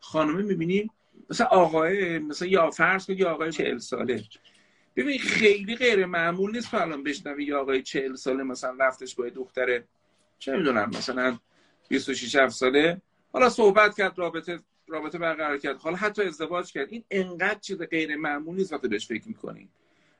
خانومی 0.00 0.42
می‌بینی 0.42 0.90
مثلا 1.30 1.46
آقای 1.46 2.18
مثلا 2.18 2.48
یا 2.48 2.70
فرض 2.70 3.06
کنید 3.06 3.22
آقای 3.22 3.52
40 3.52 3.78
ساله. 3.78 4.24
ببین 4.96 5.18
خیلی 5.18 5.76
غیر 5.76 6.06
معمول 6.06 6.52
نیست 6.52 6.70
تو 6.70 6.76
الان 6.76 7.02
بشنوی 7.02 7.44
یا 7.44 7.60
آقای 7.60 7.82
40 7.82 8.14
ساله 8.14 8.42
مثلا 8.42 8.76
رفتش 8.80 9.14
با 9.14 9.28
دختر 9.28 9.82
چه 10.38 10.56
می‌دونم 10.56 10.88
مثلا 10.88 11.38
26 11.88 12.48
ساله. 12.48 13.02
حالا 13.36 13.48
صحبت 13.48 13.96
کرد 13.96 14.18
رابطه 14.18 14.58
رابطه 14.88 15.18
برقرار 15.18 15.58
کرد. 15.58 15.76
حالا 15.76 15.96
حتی 15.96 16.22
ازدواج 16.22 16.72
کرد. 16.72 16.88
این 16.90 17.04
انقدر 17.10 17.58
چیز 17.58 17.78
غیر 17.82 18.16
معمولی 18.16 18.58
نیست 18.58 18.72
وقتی 18.72 18.88
بهش 18.88 19.06
فکر 19.06 19.28
می‌کنیم. 19.28 19.68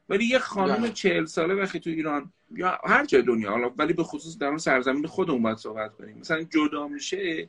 ولی 0.09 0.25
یه 0.25 0.39
خانم 0.39 0.77
بله. 0.77 0.91
چهل 0.91 1.25
ساله 1.25 1.55
وقتی 1.55 1.81
تو 1.81 1.91
ایران 1.91 2.33
یا 2.51 2.79
هر 2.85 3.05
جای 3.05 3.23
دنیا 3.23 3.51
حالا 3.51 3.69
ولی 3.79 3.93
به 3.93 4.03
خصوص 4.03 4.39
در 4.39 4.47
اون 4.47 4.59
سرزمین 4.59 5.07
خودمون 5.07 5.43
باید 5.43 5.57
صحبت 5.57 5.95
کنیم. 5.95 6.19
مثلا 6.19 6.43
جدا 6.43 6.89
میشه 6.89 7.49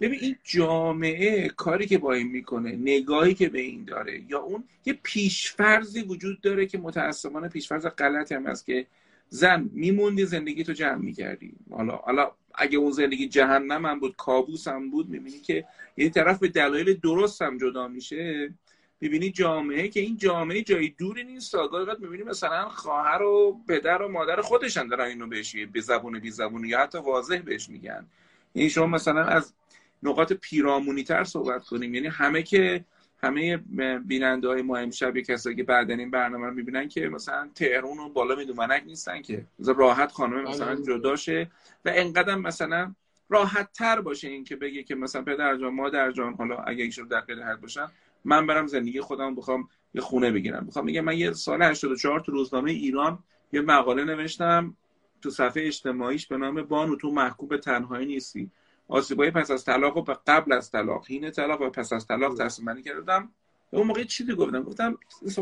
ببین 0.00 0.18
این 0.20 0.36
جامعه 0.44 1.48
کاری 1.48 1.86
که 1.86 1.98
با 1.98 2.12
این 2.12 2.28
می‌کنه 2.28 2.72
نگاهی 2.72 3.34
که 3.34 3.48
به 3.48 3.60
این 3.60 3.84
داره 3.84 4.22
یا 4.28 4.38
اون 4.38 4.64
یه 4.84 4.98
پیشفرزی 5.02 6.02
وجود 6.02 6.40
داره 6.40 6.66
که 6.66 6.78
متاسفانه 6.78 7.48
پیشفرز 7.48 7.86
غلطی 7.86 8.34
هم 8.34 8.46
هست 8.46 8.66
که 8.66 8.86
زن 9.28 9.70
میموندی 9.72 10.24
زندگی 10.26 10.64
تو 10.64 10.72
جمع 10.72 10.94
می‌کردی. 10.98 11.52
حالا 11.70 11.96
حالا 11.96 12.32
اگه 12.54 12.78
اون 12.78 12.92
زندگی 12.92 13.28
جهنم 13.28 13.86
هم 13.86 14.00
بود 14.00 14.16
کابوس 14.16 14.68
هم 14.68 14.90
بود 14.90 15.08
می‌بینی 15.08 15.38
که 15.38 15.64
یه 15.96 16.10
طرف 16.10 16.38
به 16.38 16.48
دلایل 16.48 16.94
درست 16.94 17.42
هم 17.42 17.58
جدا 17.58 17.88
میشه. 17.88 18.54
می‌بینی 19.00 19.30
جامعه 19.30 19.88
که 19.88 20.00
این 20.00 20.16
جامعه 20.16 20.62
جای 20.62 20.88
دوری 20.88 21.24
نیست 21.24 21.56
گاهی 21.56 21.86
می‌بینی 21.98 22.22
مثلا 22.22 22.68
خواهر 22.68 23.22
و 23.22 23.60
پدر 23.68 24.02
و 24.02 24.08
مادر 24.08 24.40
خودشان 24.40 24.88
دارن 24.88 25.04
اینو 25.04 25.26
بهش 25.26 25.56
به 25.72 25.80
زبون 25.80 26.18
بی 26.18 26.30
زبون 26.30 26.64
یا 26.64 26.80
حتی 26.80 26.98
واضح 26.98 27.38
بهش 27.38 27.68
میگن. 27.68 28.06
یعنی 28.54 28.70
شما 28.70 28.86
مثلا 28.86 29.24
از 29.24 29.54
نقاط 30.02 30.32
پیرامونی 30.32 31.04
تر 31.04 31.24
صحبت 31.24 31.64
کنیم. 31.64 31.94
یعنی 31.94 32.06
همه 32.06 32.42
که 32.42 32.84
همه 33.22 33.56
بیننده 33.98 34.48
های 34.48 34.62
ما 34.62 34.76
امشب 34.76 35.18
کسایی 35.18 35.56
که 35.56 35.62
بعد 35.62 35.90
این 35.90 36.10
برنامه 36.10 36.46
رو 36.46 36.54
می‌بینن 36.54 36.88
که 36.88 37.08
مثلا 37.08 37.50
تهرون 37.54 37.98
و 37.98 38.08
بالا 38.08 38.34
میدومنک 38.34 38.82
نیستن 38.86 39.22
که. 39.22 39.46
مثلا 39.58 39.74
راحت 39.74 40.12
خانم 40.12 40.42
مثلا 40.42 40.66
آره. 40.66 40.82
جداشه 40.82 41.50
و 41.84 41.92
انقدر 41.94 42.34
مثلا 42.34 42.94
راحت 43.28 43.72
تر 43.72 44.00
باشه 44.00 44.28
این 44.28 44.44
که 44.44 44.56
بگه 44.56 44.82
که 44.82 44.94
مثلا 44.94 45.22
پدر 45.22 45.56
جان 45.56 45.74
مادر 45.74 46.12
جان 46.12 46.34
حالا 46.34 46.56
اگه 46.56 46.84
ایشون 46.84 47.08
در 47.08 47.20
حد 47.20 47.60
باشن 47.60 47.86
من 48.24 48.46
برم 48.46 48.66
زندگی 48.66 49.00
خودم 49.00 49.34
بخوام 49.34 49.68
یه 49.94 50.00
خونه 50.00 50.30
بگیرم. 50.30 50.66
بخوام 50.66 50.84
میگه 50.84 51.00
من 51.00 51.18
یه 51.18 51.32
سال 51.32 51.62
84 51.62 52.20
تو 52.20 52.32
روزنامه 52.32 52.70
ایران 52.70 53.18
یه 53.52 53.60
مقاله 53.60 54.04
نوشتم 54.04 54.76
تو 55.22 55.30
صفحه 55.30 55.66
اجتماعیش 55.66 56.26
به 56.26 56.36
نام 56.36 56.62
بانو 56.62 56.96
تو 56.96 57.10
محکوم 57.10 57.48
به 57.48 57.58
تنهایی 57.58 58.06
نیستی. 58.06 58.50
آسیبای 58.90 59.30
پس 59.30 59.50
از 59.50 59.64
طلاق 59.64 59.96
و 59.96 60.14
قبل 60.26 60.52
از 60.52 60.70
طلاق 60.70 61.06
هین 61.06 61.30
طلاق 61.30 61.60
و 61.60 61.70
پس 61.70 61.92
از 61.92 62.06
طلاق 62.06 62.38
تصمیم 62.38 62.66
بندی 62.66 62.82
کردم. 62.82 63.30
اون 63.70 63.86
موقع 63.86 64.04
چیزی 64.04 64.34
گفتم؟ 64.34 64.62
گفتم 64.62 64.98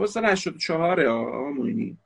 سال 0.06 0.24
84 0.24 1.06
آقا 1.06 1.50
موینی. 1.50 1.96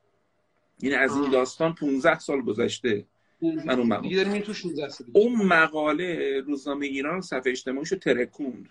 یعنی 0.81 0.95
از 0.95 1.17
این 1.17 1.31
داستان 1.31 1.73
15 1.73 2.19
سال 2.19 2.41
گذشته. 2.41 3.05
من 3.41 3.79
اون 3.79 3.87
مقاله 3.87 4.43
اون 5.13 5.35
مقاله 5.35 6.39
روزنامه 6.39 6.85
ایران 6.85 7.21
صفحه 7.21 7.51
اجتماعیشو 7.51 7.95
ترکوند. 7.95 8.69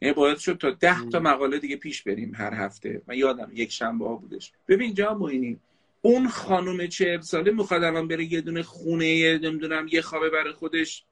یعنی 0.00 0.14
باید 0.14 0.38
شد 0.38 0.58
تا 0.58 0.70
ده 0.70 1.08
تا 1.12 1.20
مقاله 1.20 1.58
دیگه 1.58 1.76
پیش 1.76 2.02
بریم 2.02 2.32
هر 2.34 2.54
هفته. 2.54 3.02
من 3.06 3.16
یادم 3.16 3.50
یک 3.54 3.72
شنبه 3.72 4.06
ها 4.06 4.14
بودش. 4.14 4.52
ببین 4.68 4.94
جا 4.94 5.14
موینی 5.14 5.58
اون 6.02 6.28
خانم 6.28 6.86
چهل 6.86 7.20
ساله 7.20 7.52
می‌خواد 7.52 7.84
الان 7.84 8.08
بره 8.08 8.32
یه 8.32 8.40
دونه 8.40 8.62
خونه 8.62 9.38
نمی‌دونم 9.38 9.86
یه 9.92 10.00
خوابه 10.00 10.30
برای 10.30 10.52
خودش. 10.52 11.04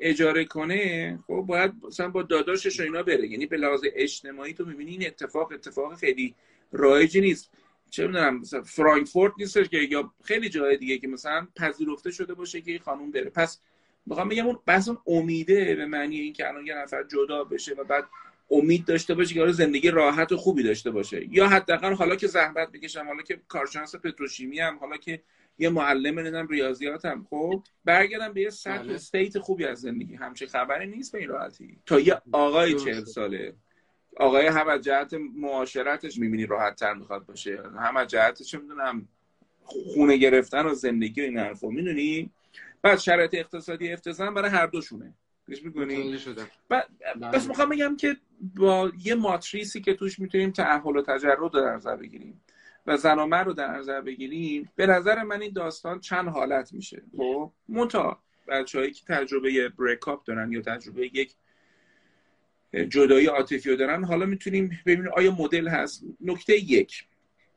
اجاره 0.00 0.44
کنه 0.44 1.18
خب 1.26 1.44
باید 1.48 1.72
مثلا 1.86 2.08
با 2.08 2.22
داداشش 2.22 2.80
و 2.80 2.82
اینا 2.82 3.02
بره. 3.02 3.28
یعنی 3.28 3.46
به 3.46 3.56
لحاظ 3.56 3.80
اجتماعی 3.94 4.54
تو 4.54 4.64
می‌بینی 4.64 4.90
این 4.90 5.06
اتفاق 5.06 5.52
اتفاق 5.52 5.96
خیلی 5.96 6.34
رایجی 6.72 7.20
نیست. 7.20 7.50
چه 7.90 8.06
می‌دونم 8.06 8.38
مثلا 8.38 8.62
فرانکفورت 8.62 9.32
نیستش 9.38 9.68
که 9.68 9.78
یا 9.78 10.12
خیلی 10.24 10.48
جای 10.48 10.76
دیگه 10.76 10.98
که 10.98 11.08
مثلا 11.08 11.46
پذیرفته 11.56 12.10
شده 12.10 12.34
باشه 12.34 12.60
که 12.60 12.78
خانم 12.78 13.10
بره. 13.10 13.30
پس 13.30 13.60
می‌خوام 14.06 14.28
بگم 14.28 14.46
اون 14.46 14.58
بحث 14.66 14.88
اون 14.88 14.98
امیده 15.06 15.74
به 15.74 15.86
معنی 15.86 16.20
اینکه 16.20 16.48
الان 16.48 16.66
یه 16.66 16.74
نفر 16.74 17.02
جدا 17.02 17.44
بشه 17.44 17.74
و 17.74 17.84
بعد 17.84 18.04
امید 18.50 18.84
داشته 18.84 19.14
باشه 19.14 19.34
که 19.34 19.42
آره 19.42 19.52
زندگی 19.52 19.90
راحت 19.90 20.32
و 20.32 20.36
خوبی 20.36 20.62
داشته 20.62 20.90
باشه. 20.90 21.28
یا 21.30 21.48
حداقل 21.48 21.92
حالا 21.92 22.16
که 22.16 22.26
زحمت 22.26 22.72
بکشم 22.72 23.06
حالا 23.06 23.22
که 23.22 23.40
کارشناس 23.48 23.96
پتروشیمی 23.96 24.60
هم 24.60 24.78
حالا 24.78 24.96
که 24.96 25.22
یه 25.60 25.68
معلم 25.68 26.18
نمی‌دونم 26.18 26.48
ریاضیات 26.48 27.04
هم. 27.04 27.26
خب 27.30 27.62
برگردم 27.84 28.32
به 28.32 28.40
یه 28.40 28.50
سطح 28.50 28.82
بله. 28.82 28.94
استیت 28.94 29.38
خوبی 29.38 29.64
از 29.64 29.80
زندگی. 29.80 30.14
همچه 30.14 30.46
خبری 30.46 30.86
نیست 30.86 31.12
به 31.12 31.18
این 31.18 31.28
راحتی. 31.28 31.78
تا 31.86 32.00
یه 32.00 32.22
آقای 32.32 32.74
چهل 32.74 33.04
ساله 33.04 33.54
آقای 34.16 34.46
هم 34.46 34.68
از 34.68 34.80
جهت 34.80 35.14
معاشرتش 35.36 36.18
می‌بینی 36.18 36.46
راحت 36.46 36.74
تر 36.76 36.94
می‌خواد 36.94 37.26
باشه. 37.26 37.62
هم 37.78 37.96
از 37.96 38.08
جهتش 38.08 38.54
می‌دونم 38.54 39.08
خونه 39.62 40.16
گرفتن 40.16 40.66
و 40.66 40.74
زندگی 40.74 41.20
و 41.20 41.24
این 41.24 41.38
حرفا. 41.38 41.68
می‌دونی؟ 41.68 42.30
بعد 42.82 42.98
شرایط 42.98 43.34
اقتصادی 43.34 43.92
افتضاح 43.92 44.30
برای 44.30 44.50
هر 44.50 44.66
دوشونه. 44.66 45.14
گوش 45.46 45.62
می‌کنی؟ 45.62 46.18
بله. 46.68 46.84
بس 47.32 47.48
می‌خوام 47.48 47.68
بگم 47.68 47.96
که 47.96 48.16
با 48.56 48.92
یه 49.04 49.14
ماتریسی 49.14 49.80
که 49.80 49.94
توش 49.94 50.18
می‌تونیم 50.18 50.50
تعهل 50.50 50.96
و 50.96 51.02
تجرد 51.02 51.38
رو 51.38 51.48
در 51.48 51.74
نظر 51.74 51.96
بگیریم. 51.96 52.40
و 52.86 52.96
زن 52.96 53.18
رو 53.18 53.52
در 53.52 53.76
نظر 53.76 54.00
بگیریم 54.00 54.72
به 54.76 54.86
نظر 54.86 55.22
من 55.22 55.42
این 55.42 55.52
داستان 55.52 56.00
چند 56.00 56.28
حالت 56.28 56.72
میشه. 56.72 57.02
خب 57.16 57.52
منتها 57.68 58.22
بچه‌هایی 58.48 58.90
که 58.92 59.04
تجربه 59.06 59.68
بریکاپ 59.68 60.24
دارن 60.24 60.52
یا 60.52 60.60
تجربه 60.60 61.06
یک 61.06 61.34
جدایی 62.88 63.26
عاطفی 63.26 63.76
دارن 63.76 64.04
حالا 64.04 64.26
می‌تونیم 64.26 64.80
ببینیم 64.86 65.10
آیا 65.16 65.36
مدل 65.38 65.68
هست. 65.68 66.04
نکته 66.20 66.56
یک 66.56 67.04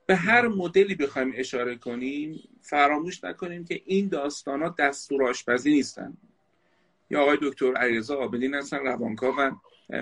به 0.06 0.16
هر 0.16 0.48
مدلی 0.48 0.96
بخوایم 0.96 1.34
اشاره 1.36 1.76
کنیم 1.76 2.40
فراموش 2.62 3.24
نکنیم 3.24 3.66
که 3.66 3.82
این 3.86 4.08
داستان 4.08 4.62
ها 4.62 4.76
دستور 4.80 5.30
آشپزی 5.30 5.72
نیستن. 5.72 6.18
یا 7.10 7.22
آقای 7.22 7.38
دکتر 7.42 7.74
علیرضا 7.74 8.18
آبدین 8.18 8.54
هستن 8.54 8.78
روانکاو 8.78 9.36
و 9.36 9.52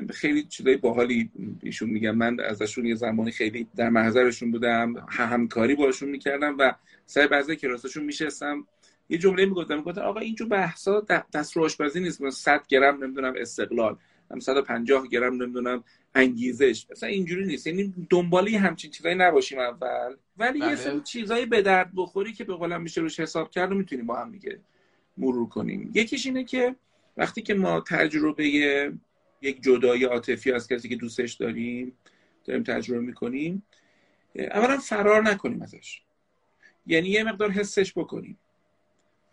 خیلی 0.10 0.43
چیزای 0.43 0.77
باحالی 0.77 1.31
ایشون 1.63 1.89
میگم 1.89 2.12
من 2.12 2.39
ازشون 2.39 2.86
یه 2.86 2.95
زمانی 2.95 3.31
خیلی 3.31 3.67
در 3.75 3.89
محضرشون 3.89 4.51
بودم 4.51 5.05
همکاری 5.10 5.75
باشون 5.75 6.10
می‌کردم 6.10 6.55
و 6.60 6.74
سر 7.05 7.27
بعضی 7.27 7.55
کلاساشون 7.55 8.03
میشستم. 8.03 8.67
یه 9.10 9.17
جمله 9.17 9.45
می‌گفتم 9.45 9.75
می‌گفتم 9.75 10.01
آقا 10.01 10.19
اینجور 10.19 10.48
بحثا 10.48 11.05
دست 11.33 11.57
رو 11.57 11.63
آشپزی 11.63 12.00
نیست 12.00 12.29
100 12.29 12.67
گرم 12.67 13.03
نمی‌دونم 13.03 13.33
استقلال 13.38 13.95
150 14.39 15.07
گرم 15.07 15.43
نمی‌دونم 15.43 15.83
انگیزش. 16.15 16.86
مثلا 16.91 17.10
اینجوری 17.10 17.45
نیست. 17.45 17.67
یعنی 17.67 17.93
دنبالی 18.10 18.55
همچین 18.55 18.91
چیزایی 18.91 19.15
نباشیم 19.15 19.60
اول. 19.60 20.15
ولی 20.38 20.60
بله. 20.60 20.69
یه 20.69 20.75
سری 20.75 21.01
چیزایی 21.01 21.45
به 21.45 21.62
درد 21.62 21.91
بخوری 21.95 22.33
که 22.33 22.43
به 22.43 22.53
قولم 22.53 22.81
میشه 22.81 23.01
روش 23.01 23.19
حساب 23.19 23.51
کرد 23.51 23.71
می‌تونیم 23.71 24.05
با 24.05 24.15
هم 24.15 24.31
دیگه 24.31 24.60
مرور 25.17 25.50
کنیم. 25.50 25.91
یکیش 25.93 26.25
اینه 26.25 26.43
که 26.43 26.75
وقتی 27.17 27.41
که 27.41 27.53
ما 27.53 27.81
تجربه 27.88 28.43
یک 29.41 29.62
جدایی 29.62 30.03
عاطفی 30.03 30.51
از 30.51 30.67
کسی 30.67 30.89
که 30.89 30.95
دوستش 30.95 31.33
داریم 31.33 31.98
داریم 32.45 32.63
تجربه 32.63 33.01
می‌کنیم. 33.01 33.63
اولا 34.36 34.77
فرار 34.77 35.21
نکنیم 35.21 35.62
ازش. 35.62 36.01
یعنی 36.88 37.10
یه 37.10 37.24
مقدار 37.24 37.51
حسش 37.51 37.93
بکنیم. 37.98 38.38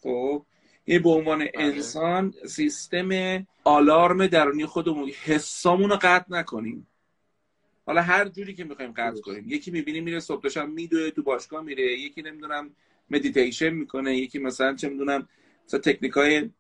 خب 0.00 0.44
یه 0.86 0.98
به 0.98 1.10
عنوان 1.10 1.38
بله. 1.38 1.50
انسان 1.54 2.34
سیستم 2.46 3.46
آلارم 3.64 4.26
درونی 4.26 4.66
خودمون. 4.66 5.10
حسامون 5.24 5.90
رو 5.90 5.98
قطع 6.02 6.26
نکنیم. 6.28 6.86
حالا 7.86 8.02
هر 8.02 8.28
جوری 8.28 8.54
که 8.54 8.64
می‌خوایم 8.64 8.92
قطع 8.92 9.20
کنیم. 9.20 9.44
یکی 9.46 9.70
می‌بینیم 9.70 10.04
میره 10.04 10.20
صبح 10.20 10.42
داشتم 10.42 10.70
میدوه 10.70 11.10
تو 11.10 11.22
باشگاه 11.22 11.64
میره. 11.64 11.84
یکی 11.84 12.22
نمی‌دونم 12.22 12.70
مدیتیشن 13.10 13.70
می‌کنه. 13.70 14.16
یکی 14.16 14.38
مثلا 14.38 14.74
چه 14.74 14.88
می‌دونم 14.88 15.28
مثلا 15.66 15.80
تکنیک 15.80 16.12
های 16.12 16.50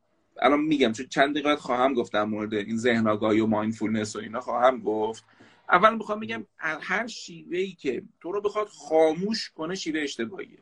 الان 0.42 0.60
میگم 0.60 0.92
چون 0.92 1.06
چند 1.06 1.30
دقیقه 1.34 1.56
خواهم 1.56 1.94
گفتم 1.94 2.22
مورد 2.22 2.54
این 2.54 2.76
ذهن 2.76 3.08
آگاهی 3.08 3.40
و 3.40 3.46
mindfulness 3.46 4.16
و 4.16 4.18
اینا 4.18 4.40
خواهم 4.40 4.82
گفت. 4.82 5.24
اول 5.70 5.94
می‌خوام 5.94 6.20
بگم 6.20 6.46
هر 6.58 7.06
شیوه 7.06 7.58
ای 7.58 7.72
که 7.72 8.02
تو 8.20 8.32
رو 8.32 8.40
بخواد 8.40 8.68
خاموش 8.68 9.50
کنه 9.50 9.74
شیوه 9.74 10.00
اشتباهیه. 10.00 10.58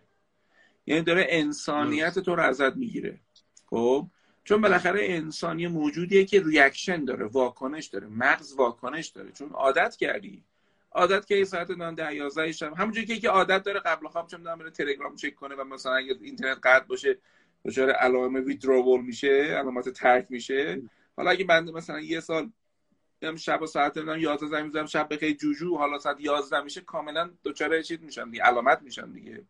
یعنی 0.87 1.03
داره 1.03 1.27
انسانیت 1.29 2.19
تو 2.19 2.37
رو 2.37 2.43
ازت 2.43 2.77
می‌گیره. 2.77 3.21
خب؟ 3.67 4.07
چون 4.45 4.61
بالاخره 4.61 5.01
انسانی 5.03 5.67
موجودیه 5.67 6.25
که 6.25 6.43
reaction 6.43 7.05
داره 7.05 7.27
واکنش 7.27 7.87
داره 7.87 8.07
مغز 8.07 8.53
واکنش 8.53 9.07
داره. 9.07 9.33
چون 9.33 9.49
عادت 9.49 9.97
کردی. 9.97 10.45
عادت 10.93 11.27
که 11.27 11.45
ساعت 11.45 11.71
9 11.71 12.15
11 12.15 12.53
شب. 12.53 12.73
همونجوری 12.77 13.19
که 13.19 13.29
عادت 13.29 13.63
داره 13.63 13.81
قبل 13.81 14.09
خواب 14.09 14.27
چه 14.27 14.37
می‌دونم 14.37 14.71
تلگرام 14.71 15.17
چک 15.17 15.35
کنه 15.35 15.55
و 15.55 15.65
مثلا 15.65 15.95
اگه 15.95 16.17
اینترنت 16.21 16.59
قطع 16.63 16.87
باشه 16.87 17.19
دچار 17.65 17.91
علائم 17.91 18.35
withdrawal 18.35 19.01
میشه 19.01 19.29
علامت 19.29 19.89
ترک 19.89 20.27
میشه. 20.31 20.83
حالا 21.17 21.31
اگه 21.31 21.45
بنده 21.45 21.73
مثلا 21.73 22.01
یه 22.01 22.21
سال 22.21 22.51
هم 23.23 23.37
شب 23.37 23.63
و 23.63 23.67
ساعت 23.67 23.97
نمی‌دونم 23.97 24.21
11 24.21 24.47
زنگ 24.47 24.65
می‌زنم 24.65 24.87
شب 24.87 25.15
بخیر 25.15 25.37
جوجو 25.37 25.77
حالا 25.77 25.99
ساعت 25.99 26.17
11 26.21 26.61
میشه 26.61 26.81
کاملا 26.81 27.31
دچار 27.45 27.83
چیز 27.83 27.99
میشم 28.03 28.31
دیگه 28.31 28.43
علامت 28.43 28.83
میشم 28.83 29.13
دیگه. 29.13 29.43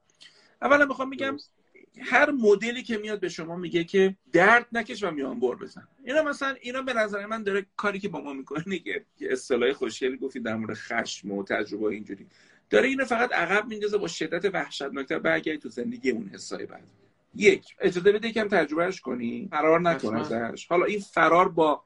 اولا 0.62 0.84
می‌خوام 0.84 1.10
بگم 1.10 1.36
هر 2.00 2.30
مدلی 2.30 2.82
که 2.82 2.98
میاد 2.98 3.20
به 3.20 3.28
شما 3.28 3.56
میگه 3.56 3.84
که 3.84 4.16
درد 4.32 4.66
نکش 4.72 5.02
و 5.02 5.10
میان 5.10 5.40
بر 5.40 5.54
بزن. 5.54 5.88
اینا 6.04 6.22
مثلا 6.22 6.56
اینا 6.60 6.82
به 6.82 6.92
نظر 6.92 7.26
من 7.26 7.42
داره 7.42 7.66
کاری 7.76 7.98
که 7.98 8.08
با 8.08 8.20
ما 8.20 8.32
می‌کنه 8.32 8.78
که 8.78 9.04
اصطلاح 9.20 9.72
خوشگلی 9.72 10.16
گفتید 10.16 10.42
در 10.42 10.56
مورد 10.56 10.74
خشم 10.74 11.30
و 11.30 11.44
تجربه 11.44 11.84
اینجوری. 11.84 12.26
داره 12.70 12.88
اینو 12.88 13.04
فقط 13.04 13.32
عقب 13.32 13.68
میندازه 13.68 13.98
با 13.98 14.08
شدت 14.08 14.54
وحشتناکتر 14.54 15.18
برگردی 15.18 15.58
تو 15.58 15.68
زندگی 15.68 16.10
اون 16.10 16.30
حسای 16.34 16.66
بعد. 16.66 16.88
یک 17.36 17.66
اجازه 17.80 18.12
بده 18.12 18.28
یکم 18.28 18.48
تجربهش 18.48 19.00
کنی. 19.00 19.48
فرار 19.50 19.80
نکن 19.80 20.16
ازش. 20.16 20.66
حالا 20.66 20.84
این 20.84 21.00
فرار 21.00 21.48
با 21.48 21.82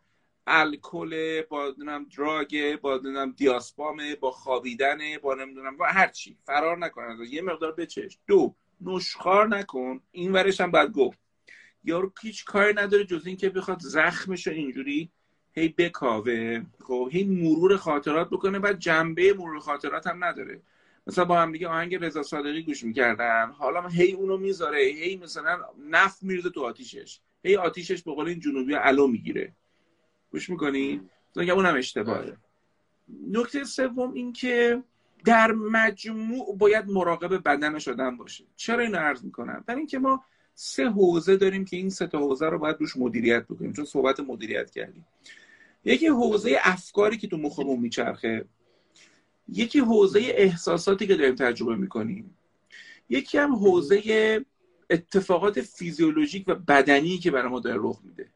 الکل 0.47 1.43
با 1.43 1.65
نمی‌دونم 1.67 2.07
دراگ 2.17 2.81
با 2.81 2.95
نمی‌دونم 2.95 3.33
دیاسپامه 3.37 4.15
با 4.17 4.31
خوابیدنه 4.31 5.19
با 5.19 5.35
نمی‌دونم 5.35 5.77
با 5.77 5.87
هر 5.87 6.09
چی. 6.09 6.37
فرار 6.47 6.79
نکن 6.79 7.03
ازش. 7.03 7.33
یه 7.33 7.43
مقدار 7.43 7.73
بچش. 7.73 8.19
دو 8.27 8.55
نشخار 8.81 9.49
نکن. 9.49 10.01
این 10.11 10.33
ورش 10.33 10.61
هم 10.61 10.71
باید 10.71 10.93
گفت. 10.93 11.19
یارو 11.85 12.13
هیچ 12.23 12.45
کاری 12.45 12.75
نداره 12.75 13.05
جز 13.05 13.27
اینکه 13.27 13.49
بخواد 13.49 13.81
زخمش 13.81 14.47
رو 14.47 14.53
اینجوری 14.53 15.11
هی 15.53 15.69
بکاوه. 15.69 16.63
خب 16.81 17.09
هی 17.13 17.25
مرور 17.25 17.77
خاطرات 17.77 18.31
بکنه 18.31 18.59
بعد 18.59 18.79
جنبه 18.79 19.35
مرور 19.35 19.59
خاطرات 19.59 20.07
هم 20.07 20.25
نداره. 20.25 20.61
مثلا 21.11 21.25
با 21.25 21.41
هم 21.41 21.53
دیگه 21.53 21.69
آهنگ 21.69 21.95
رضا 21.95 22.23
صادقی 22.23 22.63
گوش 22.63 22.85
می‌کردن. 22.85 23.51
حالا 23.51 23.89
هی 23.89 24.13
اونو 24.13 24.37
می‌ذاره 24.37 24.79
هی 24.79 25.17
مثلا 25.17 25.59
نفت 25.91 26.23
میرزه 26.23 26.51
تو 26.51 26.65
آتیشش. 26.65 27.21
هی 27.45 27.57
آتیشش 27.57 28.03
به 28.03 28.15
قول 28.15 28.29
این 28.29 28.41
جنوبی 28.41 28.75
علو 28.75 29.07
می‌گیره. 29.07 29.53
گوش 30.33 30.51
می‌کنی؟ 30.51 31.01
اون 31.37 31.51
اونم 31.51 31.75
اشتباهه. 31.75 32.23
بله. 32.23 32.37
نکته 33.31 33.65
سوم 33.65 34.13
این 34.13 34.33
که 34.33 34.83
در 35.25 35.53
مجموع 35.53 36.57
باید 36.59 36.89
مراقب 36.89 37.43
بدن 37.49 37.79
شدن 37.79 38.17
باشه. 38.17 38.45
چرا 38.57 38.83
اینو 38.83 38.99
عرض 38.99 39.25
می‌کنم؟ 39.25 39.65
برای 39.67 39.79
اینکه 39.79 39.99
ما 39.99 40.25
سه 40.55 40.89
حوزه 40.89 41.37
داریم 41.37 41.65
که 41.65 41.77
این 41.77 41.91
سه 41.91 42.07
تا 42.07 42.19
حوزه 42.19 42.47
رو 42.47 42.59
باید 42.59 42.77
روش 42.81 42.97
مدیریت 42.97 43.45
بکنیم. 43.45 43.73
چون 43.73 43.85
صحبت 43.85 44.21
مدیریت 44.21 44.71
کردیم. 44.71 45.07
یکی 45.85 46.07
حوزه 46.07 46.57
افکاری 46.63 47.17
که 47.17 47.29
تو 47.29 47.37
مخمون 47.37 47.81
میچرخه. 47.81 48.45
یکی 49.53 49.79
حوزه 49.79 50.21
احساساتی 50.21 51.07
که 51.07 51.17
داریم 51.17 51.35
تجربه 51.35 51.77
می‌کنیم. 51.77 52.37
یکی 53.09 53.39
هم 53.39 53.55
حوزه 53.55 54.45
اتفاقات 54.91 55.61
فیزیولوژیک 55.61 56.45
و 56.47 56.55
بدنی 56.55 57.19
که 57.19 57.31
برای 57.31 57.49
ما 57.49 57.61
داره 57.61 57.77
رخ 57.81 58.01
میده. 58.05 58.29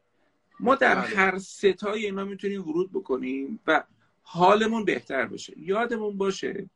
ما 0.60 0.74
در 0.74 0.94
بله. 0.94 1.16
هر 1.16 1.38
ستای 1.38 2.04
اینا 2.04 2.24
می‌تونیم 2.24 2.68
ورود 2.68 2.92
بکنیم 2.92 3.60
و 3.66 3.84
حالمون 4.22 4.84
بهتر 4.84 5.26
بشه. 5.26 5.54
یادمون 5.56 6.18
باشه 6.18 6.68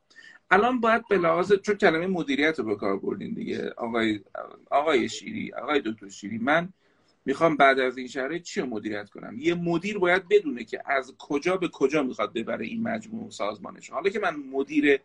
الان 0.51 0.79
باید 0.79 1.07
به 1.07 1.17
لحاظ 1.17 1.53
چون 1.53 1.75
کلمه 1.75 2.07
مدیریت 2.07 2.59
رو 2.59 2.65
به 2.65 2.75
کار 2.75 2.99
بردین 2.99 3.33
دیگه. 3.33 3.69
آقای 3.77 4.21
آقای 4.71 5.09
شیری 5.09 5.53
آقای 5.53 5.81
دکتر 5.85 6.09
شیری 6.09 6.37
من 6.37 6.69
می‌خوام 7.29 7.55
بعد 7.57 7.79
از 7.79 7.97
این 7.97 8.07
شهره 8.07 8.39
چی 8.39 8.61
رو 8.61 8.67
مدیریت 8.67 9.09
کنم؟ 9.09 9.39
یه 9.39 9.55
مدیر 9.55 9.97
باید 9.97 10.27
بدونه 10.27 10.63
که 10.63 10.81
از 10.85 11.15
کجا 11.17 11.57
به 11.57 11.67
کجا 11.67 12.03
می‌خواد 12.03 12.33
ببره 12.33 12.65
این 12.65 12.83
مجموع 12.83 13.29
سازمانش 13.29 13.89
حالا 13.89 14.09
که 14.09 14.19
من 14.19 14.35
مدیر 14.35 14.99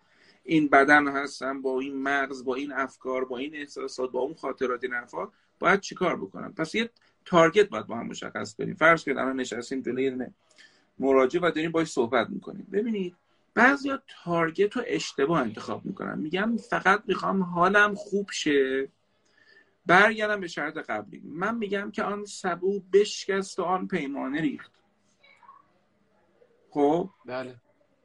این 0.45 0.69
بدن 0.69 1.09
هستم 1.09 1.63
با 1.63 1.81
این 1.81 2.03
مغز 2.03 2.45
با 2.45 2.55
این 2.55 2.73
افکار 2.73 3.25
با 3.25 3.39
این 3.39 3.57
احساسات 3.57 4.13
با 4.13 4.21
اون 4.21 4.35
خاطرات 4.35 4.85
این 4.85 4.93
حرفا 4.93 5.29
باید 5.59 5.81
چیکار 5.81 6.17
بکنم؟ 6.17 6.55
پس 6.55 6.75
یه 6.75 6.91
تارگت 7.25 7.69
باید 7.69 7.87
با 7.87 7.97
هم 7.97 8.07
مشخص 8.07 8.55
کنیم. 8.55 8.75
فرض 8.75 9.05
کنید 9.05 9.19
الان 9.19 9.41
نشستیم 9.41 9.83
جلوی 9.83 10.27
مراجع 10.99 11.41
و 11.41 11.51
داریم 11.51 11.71
باش 11.71 11.89
صحبت 11.89 12.31
می‌کنیم. 12.31 12.67
ببینید 12.73 13.17
بعضیا 13.55 14.03
تارگت 14.25 14.77
رو 14.77 14.83
اشتباه 14.87 15.41
انتخاب 15.41 15.85
می‌کنن. 15.85 16.19
میگم 16.19 16.57
فقط 16.71 17.03
می‌خوام 17.07 17.43
حالم 17.43 17.95
خوب 17.95 18.31
شه. 18.31 18.89
برگردم 19.87 20.41
به 20.41 20.49
شرط 20.49 20.77
قبلی. 20.77 21.23
من 21.25 21.57
میگم 21.57 21.91
که 21.91 22.03
آن 22.03 22.25
سبو 22.25 22.81
بشکست 22.93 23.59
و 23.59 23.63
آن 23.63 23.89
پیمانه 23.89 24.41
ریخت. 24.41 24.73
خب؟ 26.71 27.11
بله. 27.27 27.57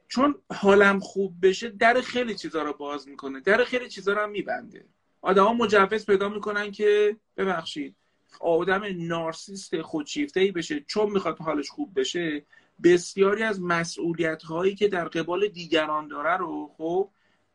چون 0.08 0.36
حالم 0.54 1.00
خوب 1.00 1.34
بشه 1.42 1.70
در 1.70 2.02
خیلی 2.02 2.36
چیزا 2.36 2.64
رو 2.64 2.74
باز 2.74 3.08
می‌کنه 3.08 3.40
در 3.40 3.64
خیلی 3.64 3.90
چیزا 3.90 4.14
رو 4.14 4.22
هم 4.22 4.30
میبنده. 4.30 4.86
آدما 5.22 5.54
مجوز 5.54 6.06
پیدا 6.06 6.30
می‌کنن 6.30 6.72
که 6.72 7.18
ببخشید 7.38 7.96
آدم 8.40 8.82
نارسیست 8.96 9.82
خودشیفته 9.82 10.40
ای 10.40 10.52
بشه. 10.52 10.80
چون 10.80 11.12
می‌خواد 11.12 11.38
حالش 11.38 11.70
خوب 11.70 12.00
بشه 12.00 12.46
بسیاری 12.84 13.44
از 13.44 13.62
مسئولیت 13.62 14.44
هایی 14.44 14.76
که 14.76 14.88
در 14.88 15.08
قبال 15.08 15.48
دیگران 15.48 16.08
داره 16.08 16.38
رو 16.38 16.72
خب 16.78 17.10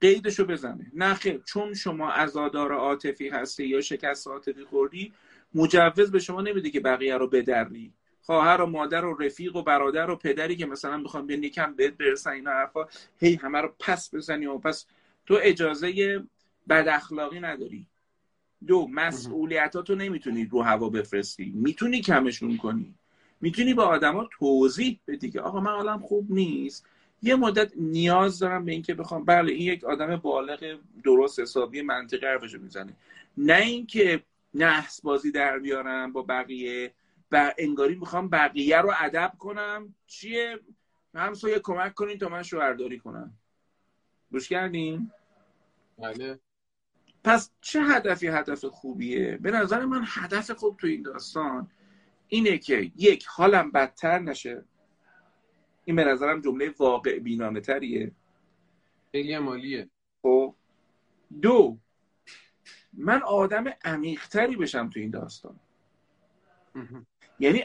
قیدشو 0.05 0.45
بزنه. 0.45 0.91
نه 0.95 1.15
خیر 1.15 1.41
چون 1.45 1.75
شما 1.75 2.11
عزادار 2.11 2.73
عاطفی 2.73 3.29
هستی 3.29 3.67
یا 3.67 3.81
شکست 3.81 4.29
عاطفی 4.29 4.65
خوردی 4.65 5.13
مجوز 5.55 6.11
به 6.11 6.19
شما 6.19 6.41
نمیده 6.41 6.71
که 6.71 6.81
بقیه 6.81 7.17
رو 7.17 7.29
بدری 7.29 7.93
خواهر 8.23 8.61
و 8.61 8.67
مادر 8.67 9.05
و 9.05 9.17
رفیق 9.23 9.57
و 9.57 9.63
برادر 9.63 10.11
و 10.11 10.17
پدری 10.17 10.57
که 10.57 10.67
مثلا 10.67 10.97
می‌خوان 10.97 11.27
بیان 11.27 11.43
یکم 11.43 11.75
بهت 11.75 11.97
برسن 11.97 12.31
اینا 12.31 12.51
حرفا 12.51 12.87
هی 13.21 13.35
همه 13.35 13.61
رو 13.61 13.75
پس 13.81 14.15
بزنی 14.15 14.47
و 14.47 14.59
پس 14.59 14.87
تو 15.27 15.39
اجازه 15.43 16.23
بد 16.69 16.89
اخلاقی 16.89 17.41
نداری. 17.41 17.87
دو 18.67 18.89
مسئولیتاتو 18.89 19.95
نمی‌تونی 19.95 20.45
رو 20.45 20.63
هوا 20.63 20.89
بفرستی. 20.89 21.53
می‌تونی 21.55 22.01
کمشون 22.01 22.57
کنی. 22.57 22.95
می‌تونی 23.41 23.75
به 23.75 23.83
آدما 23.83 24.29
توضیح 24.39 25.01
بدی 25.09 25.31
که 25.31 25.41
آقا 25.41 25.61
من 25.61 25.71
حالم 25.71 25.99
خوب 25.99 26.33
نیست. 26.33 26.87
یه 27.25 27.37
مدت 27.37 27.73
نیاز 27.77 28.39
دارم 28.39 28.65
به 28.65 28.73
اینکه 28.73 28.95
بخوام 28.95 29.25
بله 29.25 29.53
این 29.53 29.73
یک 29.73 29.85
آدم 29.85 30.17
بالغ 30.17 30.79
درست 31.05 31.41
حسابی 31.41 31.83
منطقی 31.83 32.27
حرفشو 32.27 32.59
می‌زنه. 32.59 32.97
نه 33.37 33.57
اینکه 33.57 34.23
نحس 34.55 35.01
بازی 35.01 35.33
در 35.33 35.59
بیارم 35.59 36.13
با 36.13 36.23
بقیه 36.23 36.95
و 37.33 37.55
انگاری 37.59 37.95
می‌خوام 37.95 38.29
بقیه 38.29 38.79
رو 38.79 38.93
ادب 39.01 39.33
کنم. 39.39 39.95
چیه؟ 40.07 40.59
همسایه 41.15 41.59
کمک 41.59 41.95
کنین 41.95 42.19
تا 42.19 42.29
من 42.29 42.43
شوهرداری 42.43 42.99
کنم. 42.99 43.33
گوش 44.33 44.49
کردین؟ 44.49 45.11
بله. 45.99 46.39
پس 47.25 47.51
چه 47.61 47.83
هدفی 47.83 48.27
هدف 48.27 48.65
خوبیه؟ 48.65 49.39
به 49.43 49.51
نظر 49.51 49.85
من 49.85 50.05
هدف 50.07 50.51
خوب 50.51 50.77
تو 50.77 50.87
این 50.87 51.03
داستان 51.03 51.71
اینه 52.29 52.59
که 52.59 52.93
یک 52.97 53.27
حالم 53.27 53.71
بدتر 53.71 54.19
نشه. 54.19 54.65
این 55.85 55.97
به 55.97 56.05
نظرم 56.05 56.41
جمله 56.41 56.75
واقع 56.79 57.19
بینانه 57.19 57.61
تریه. 57.61 58.13
خیلی 59.13 59.39
مالیه 59.39 59.89
خب. 60.23 60.55
دو 61.43 61.79
من 62.93 63.23
آدم 63.23 63.65
عمیقتری 63.85 64.57
بشم 64.57 64.91
تو 64.91 65.01
این 65.01 65.11
داستان. 65.11 65.61
یعنی 67.39 67.63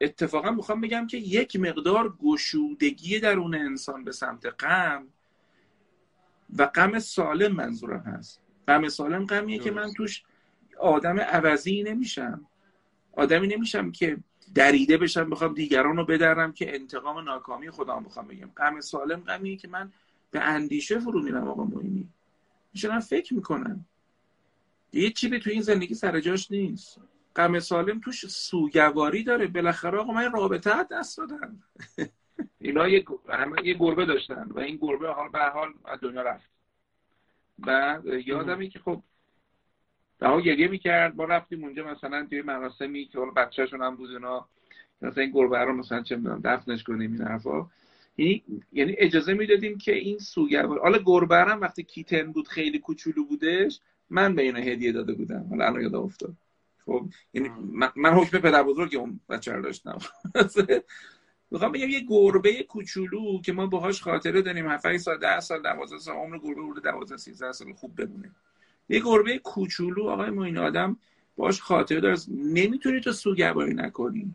اتفاقا 0.00 0.50
می‌خوام 0.50 0.80
بگم 0.80 1.06
که 1.06 1.16
یک 1.16 1.56
مقدار 1.56 2.16
گشودگی 2.16 3.20
درون 3.20 3.54
انسان 3.54 4.04
به 4.04 4.12
سمت 4.12 4.46
غم 4.46 5.06
و 6.58 6.66
غم 6.66 6.98
سالم 6.98 7.52
منظورم 7.52 8.00
هست. 8.00 8.40
غم 8.68 8.88
سالم 8.88 9.26
غمیه 9.26 9.58
که 9.58 9.70
من 9.70 9.92
توش 9.96 10.22
آدم 10.78 11.20
عوضی 11.20 11.82
نمیشم. 11.82 12.46
آدمی 13.12 13.46
نمیشم 13.46 13.90
که 13.92 14.18
دریده 14.54 14.96
بشم 14.96 15.30
بخوام 15.30 15.54
دیگران 15.54 15.96
رو 15.96 16.04
بدرم 16.04 16.52
که 16.52 16.74
انتقام 16.74 17.18
ناکامی 17.18 17.70
خودم 17.70 18.04
بخوام 18.04 18.28
بگم. 18.28 18.50
غم 18.56 18.80
سالم 18.80 19.20
غمیه 19.20 19.56
که 19.56 19.68
من 19.68 19.92
به 20.30 20.40
اندیشه 20.40 20.98
فرو 20.98 21.22
میرم 21.22 21.48
آقا 21.48 21.64
موینی. 21.64 22.08
میشنم 22.74 23.00
فکر 23.00 23.34
می‌کنم. 23.34 23.84
یه 24.92 25.10
چیزی 25.10 25.38
تو 25.38 25.50
این 25.50 25.62
زندگی 25.62 25.94
سر 25.94 26.20
جاش 26.20 26.50
نیست. 26.50 27.00
غم 27.36 27.60
سالم 27.60 28.00
توش 28.00 28.26
سوگواری 28.26 29.24
داره. 29.24 29.46
بالاخره 29.46 29.98
آقا 29.98 30.12
من 30.12 30.32
رابطه 30.32 30.82
دست 30.90 31.18
دادم. 31.18 31.62
اینا 32.60 32.88
یه 32.88 33.04
همه 33.28 33.66
یه 33.66 33.74
گربه 33.74 34.06
داشتن 34.06 34.48
و 34.50 34.58
این 34.58 34.76
گربه 34.76 35.08
حال 35.12 35.28
به 35.28 35.38
حال 35.38 35.72
از 35.84 36.00
دنیا 36.00 36.22
رفت. 36.22 36.50
بعد 37.58 38.06
یادم 38.06 38.68
که 38.68 38.78
خب 38.78 39.02
ها 40.22 40.40
گریه 40.40 40.68
می‌کرد 40.68 41.16
ما 41.16 41.24
رفتیم 41.24 41.64
اونجا 41.64 41.84
مثلا 41.84 42.26
توی 42.26 42.42
مراسمی 42.42 43.04
که 43.04 43.18
حالا 43.18 43.30
بچه‌شون 43.30 43.82
هم 43.82 43.96
بود 43.96 44.10
اونا 44.10 44.48
مثلا 45.02 45.22
این 45.22 45.32
گربه 45.32 45.58
رو 45.58 45.72
مثلا 45.76 46.02
چه 46.02 46.16
می‌دونم 46.16 46.40
دفنش 46.44 46.82
کنیم 46.82 47.12
این 47.12 47.22
حرفا. 47.22 47.66
یعنی 48.16 48.42
یعنی 48.72 48.94
اجازه 48.98 49.34
می‌دادیم 49.34 49.78
که 49.78 49.94
این 49.94 50.18
سوگوار 50.18 50.78
حالا 50.80 50.98
گربه 51.06 51.36
هم 51.36 51.60
وقتی 51.60 51.82
کیتن 51.82 52.32
بود 52.32 52.48
خیلی 52.48 52.78
کوچولو 52.78 53.24
بودش 53.24 53.80
من 54.10 54.34
به 54.34 54.42
اینا 54.42 54.58
هدیه 54.58 54.92
داده 54.92 55.12
بودم. 55.12 55.46
حالا 55.50 55.66
الان 55.66 55.82
یاد 55.82 55.94
افتاد. 55.94 56.34
خب 56.86 57.04
یعنی 57.34 57.50
من, 57.96 58.10
حکم 58.12 58.38
پدر 58.38 58.62
بزرگ 58.62 58.96
اون 58.96 59.20
بچه 59.28 59.52
رو 59.52 59.62
داشتم. 59.62 59.98
می‌خوام 61.50 61.72
بگم 61.72 61.88
یه 61.88 62.00
گربه 62.08 62.62
کوچولو 62.62 63.40
که 63.40 63.52
ما 63.52 63.66
باهاش 63.66 64.02
خاطره 64.02 64.42
داریم 64.42 64.68
7 64.68 64.96
سال 64.96 65.18
10 65.18 65.40
سال 65.40 65.62
12 65.62 65.98
سال 65.98 66.16
عمر 66.16 66.38
گربه 66.38 66.62
بوده 66.62 66.80
12 66.80 67.16
13 67.16 67.52
سال 67.52 67.72
خوب 67.72 67.96
بمونه. 67.96 68.30
یه 68.92 69.00
گربه 69.00 69.38
کوچولو 69.38 70.08
آقای 70.08 70.30
ما 70.30 70.44
این 70.44 70.58
آدم 70.58 70.96
باش 71.36 71.60
خاطره 71.60 72.00
داره. 72.00 72.16
نمی‌تونی 72.28 73.00
تو 73.00 73.12
سوگواری 73.12 73.74
نکنی. 73.74 74.34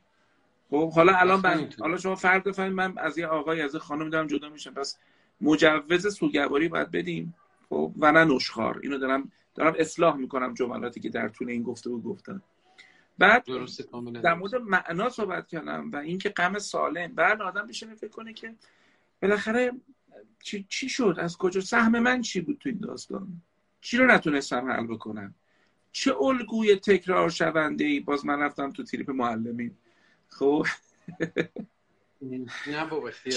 خب 0.70 0.92
حالا 0.92 1.16
الان 1.16 1.42
بند... 1.42 1.76
حالا 1.80 1.98
شما 1.98 2.16
فرد 2.16 2.44
بفهمید 2.44 2.74
من 2.74 2.98
از 2.98 3.18
یه 3.18 3.28
آقای 3.28 3.62
از 3.62 3.74
یه 3.74 3.80
خانم 3.80 4.10
دارم 4.10 4.28
جدا 4.28 4.50
میشم. 4.50 4.74
پس 4.74 4.98
مجوز 5.42 6.16
سوگواری 6.16 6.68
باید 6.68 6.92
بدیم. 6.92 7.36
خب 7.70 7.92
و 7.98 8.12
نه 8.12 8.26
نشخار 8.26 8.80
اینو 8.84 8.98
دارم 8.98 9.32
دارم 9.56 9.74
اصلاح 9.80 10.16
می‌کنم 10.16 10.54
جملاتی 10.54 11.00
که 11.00 11.10
در 11.10 11.30
طول 11.30 11.50
این 11.50 11.64
گفته 11.64 11.90
و 11.90 12.02
گفتم 12.02 12.42
بعد 13.18 13.46
در 14.24 14.34
مورد 14.34 14.56
معنا 14.56 15.10
صحبت 15.10 15.48
کردم 15.48 15.92
و 15.92 15.96
اینکه 15.96 16.30
غم 16.30 16.60
سالم. 16.60 17.16
بعد 17.16 17.42
آدم 17.42 17.68
بشه 17.68 17.96
فکر 17.96 18.12
کنه 18.12 18.34
که 18.34 18.56
بالاخره 19.22 19.72
چی, 20.44 20.66
چی 20.70 20.90
شد؟ 20.90 21.16
از 21.20 21.38
کجا؟ 21.38 21.62
سهم 21.62 22.00
من 22.00 22.22
چی 22.22 22.42
بود 22.42 22.58
تو 22.60 22.70
این 22.70 22.78
داستان؟ 22.78 23.42
چی 23.82 23.98
رو 23.98 24.06
نتونستم 24.06 24.72
حل 24.72 24.88
بکنم؟ 24.88 25.36
چه 25.92 26.16
الگوی 26.22 26.76
تکرار 26.76 27.30
شونده 27.30 27.86
ای؟ 27.86 28.00
باز 28.00 28.26
من 28.26 28.40
رفتم 28.40 28.72
تو 28.72 28.84
تریپ 28.84 29.10
معلمین 29.10 29.72
خب؟ 30.30 30.66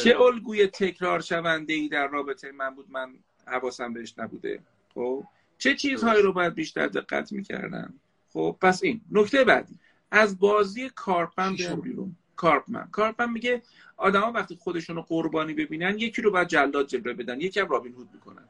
چه 0.03 0.21
الگوی 0.21 0.67
تکرار 0.67 1.21
شونده 1.21 1.73
ای 1.73 1.89
در 1.89 2.07
رابطه 2.09 2.53
من 2.53 2.75
بود؟ 2.75 2.91
من 2.91 3.15
حواسم 3.47 3.93
بهش 3.93 4.15
نبوده. 4.19 4.63
خب؟ 4.95 5.25
چه 5.59 5.75
چیزهایی 5.75 6.23
رو 6.23 6.33
باید 6.33 6.55
بیشتر 6.55 6.87
دقت 6.87 7.33
می‌کردم؟ 7.33 7.95
خب 8.33 8.57
پس 8.61 8.83
این. 8.83 9.01
نکته 9.11 9.45
بعدی 9.45 9.79
از 10.11 10.39
بازی 10.39 10.91
کارپن 10.95 11.55
بیان 11.55 11.81
بیرون. 11.81 12.17
کارپمن 12.37 12.89
کارپمن 12.93 13.33
میگه 13.33 13.63
آدما 13.97 14.33
وقتی 14.33 14.57
خودشون 14.57 14.97
رو 14.97 15.03
قربانی 15.03 15.55
ببینن 15.55 15.99
یکی 15.99 16.23
رو 16.23 16.31
باید 16.31 16.49
جلاد 16.49 16.87
جلوه 16.87 17.13
بدن 17.13 17.41
یکی 17.41 17.61
هم 17.61 17.69
رابین 17.69 17.93
هود 17.93 18.09
می‌کنن. 18.15 18.49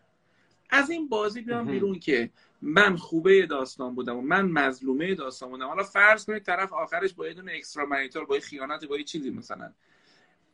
از 0.70 0.90
این 0.90 1.08
بازی 1.08 1.40
بیان 1.40 1.66
بیرون 1.66 1.98
که 1.98 2.30
من 2.62 2.96
خوبه 2.96 3.46
داستان 3.46 3.94
بودم 3.94 4.16
و 4.16 4.20
من 4.20 4.46
مظلومه 4.46 5.14
داستان 5.14 5.50
بودم. 5.50 5.66
حالا 5.66 5.82
فرض 5.82 6.24
کنید 6.24 6.42
طرف 6.42 6.72
آخرش 6.72 7.14
با 7.14 7.26
یه 7.26 7.34
دونه 7.34 7.52
اکسترا 7.52 7.86
مانیتور 7.86 8.24
با 8.24 8.34
یه 8.34 8.40
خیانت 8.40 8.84
با 8.84 8.98
یه 8.98 9.04
چیزی 9.04 9.30
مثلا. 9.30 9.72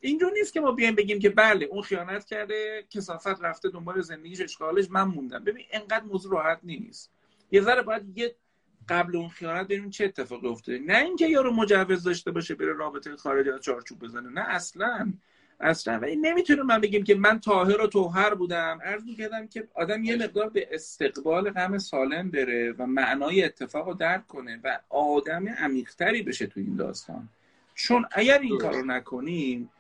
اینجور 0.00 0.32
نیست 0.32 0.52
که 0.52 0.60
ما 0.60 0.72
بیایم 0.72 0.94
بگیم 0.94 1.18
که 1.18 1.30
بله 1.30 1.66
اون 1.66 1.82
خیانت 1.82 2.24
کرده 2.24 2.84
کسافت 2.90 3.40
رفته 3.40 3.68
دنبال 3.68 4.00
زندگیش 4.00 4.40
اشغالش 4.40 4.90
من 4.90 5.02
موندم. 5.02 5.44
ببین 5.44 5.64
انقدر 5.70 6.04
موضوع 6.04 6.32
راحت 6.32 6.60
نیست. 6.62 7.10
یه 7.50 7.60
ذره 7.60 7.82
باید 7.82 8.18
یه 8.18 8.36
قبل 8.88 9.16
اون 9.16 9.28
خیانت 9.28 9.66
ببینیم 9.66 9.90
چه 9.90 10.04
اتفاقی 10.04 10.48
افتاده. 10.48 10.78
نه 10.78 10.98
اینکه 10.98 11.26
یارو 11.26 11.52
مجوز 11.52 12.02
داشته 12.02 12.30
باشه 12.30 12.54
بره 12.54 12.72
رابطه 12.72 13.16
خارج 13.16 13.48
از 13.48 13.60
چارچوب 13.60 13.98
بزنه. 13.98 14.28
نه 14.30 14.40
اصلا. 14.40 15.12
اصلا. 15.60 15.98
ولی 15.98 16.16
نمی‌تونم 16.16 16.66
من 16.66 16.80
بگیم 16.80 17.04
که 17.04 17.14
من 17.14 17.40
تاهر 17.40 17.80
و 17.80 17.86
توهر 17.86 18.34
بودم. 18.34 18.78
عرض 18.84 19.04
می‌کردم 19.04 19.46
که 19.46 19.68
آدم 19.74 20.04
یه 20.04 20.16
مقدار 20.16 20.48
به 20.48 20.68
استقبال 20.72 21.50
غم 21.50 21.78
سالم 21.78 22.30
بره 22.30 22.72
و 22.78 22.86
معنای 22.86 23.44
اتفاق 23.44 23.88
رو 23.88 23.94
درک 23.94 24.26
کنه 24.26 24.60
و 24.64 24.80
آدم 24.88 25.48
عمیقتری 25.48 26.22
بشه 26.22 26.46
تو 26.46 26.60
این 26.60 26.76
داستان. 26.76 27.28
چون 27.74 28.06
اگر 28.12 28.38
این 28.38 28.58
کار 28.58 28.74
رو 28.74 28.84
نکنیم 28.84 29.70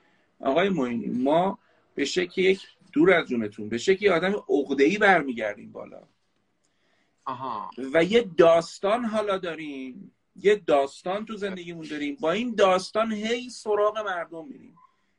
آقای 0.40 0.68
معینی 0.68 1.06
ما 1.06 1.58
به 1.94 2.04
شکل 2.04 2.42
یک 2.42 2.60
دور 2.92 3.12
از 3.12 3.28
جونتون 3.28 3.68
به 3.68 3.78
شکل 3.78 4.08
آدم 4.08 4.34
عقده‌ای 4.48 4.98
برمیگردیم 4.98 5.72
بالا. 5.72 6.02
آها. 7.24 7.70
و 7.94 8.04
یه 8.04 8.28
داستان 8.38 9.04
حالا 9.04 9.38
داریم. 9.38 10.12
یه 10.42 10.62
داستان 10.66 11.24
تو 11.24 11.36
زندگیمون 11.36 11.86
داریم. 11.90 12.16
با 12.20 12.32
این 12.32 12.54
داستان 12.54 13.12
هی 13.12 13.50
سراغ 13.50 13.98
مردم 13.98 14.48
میریم. 14.48 14.74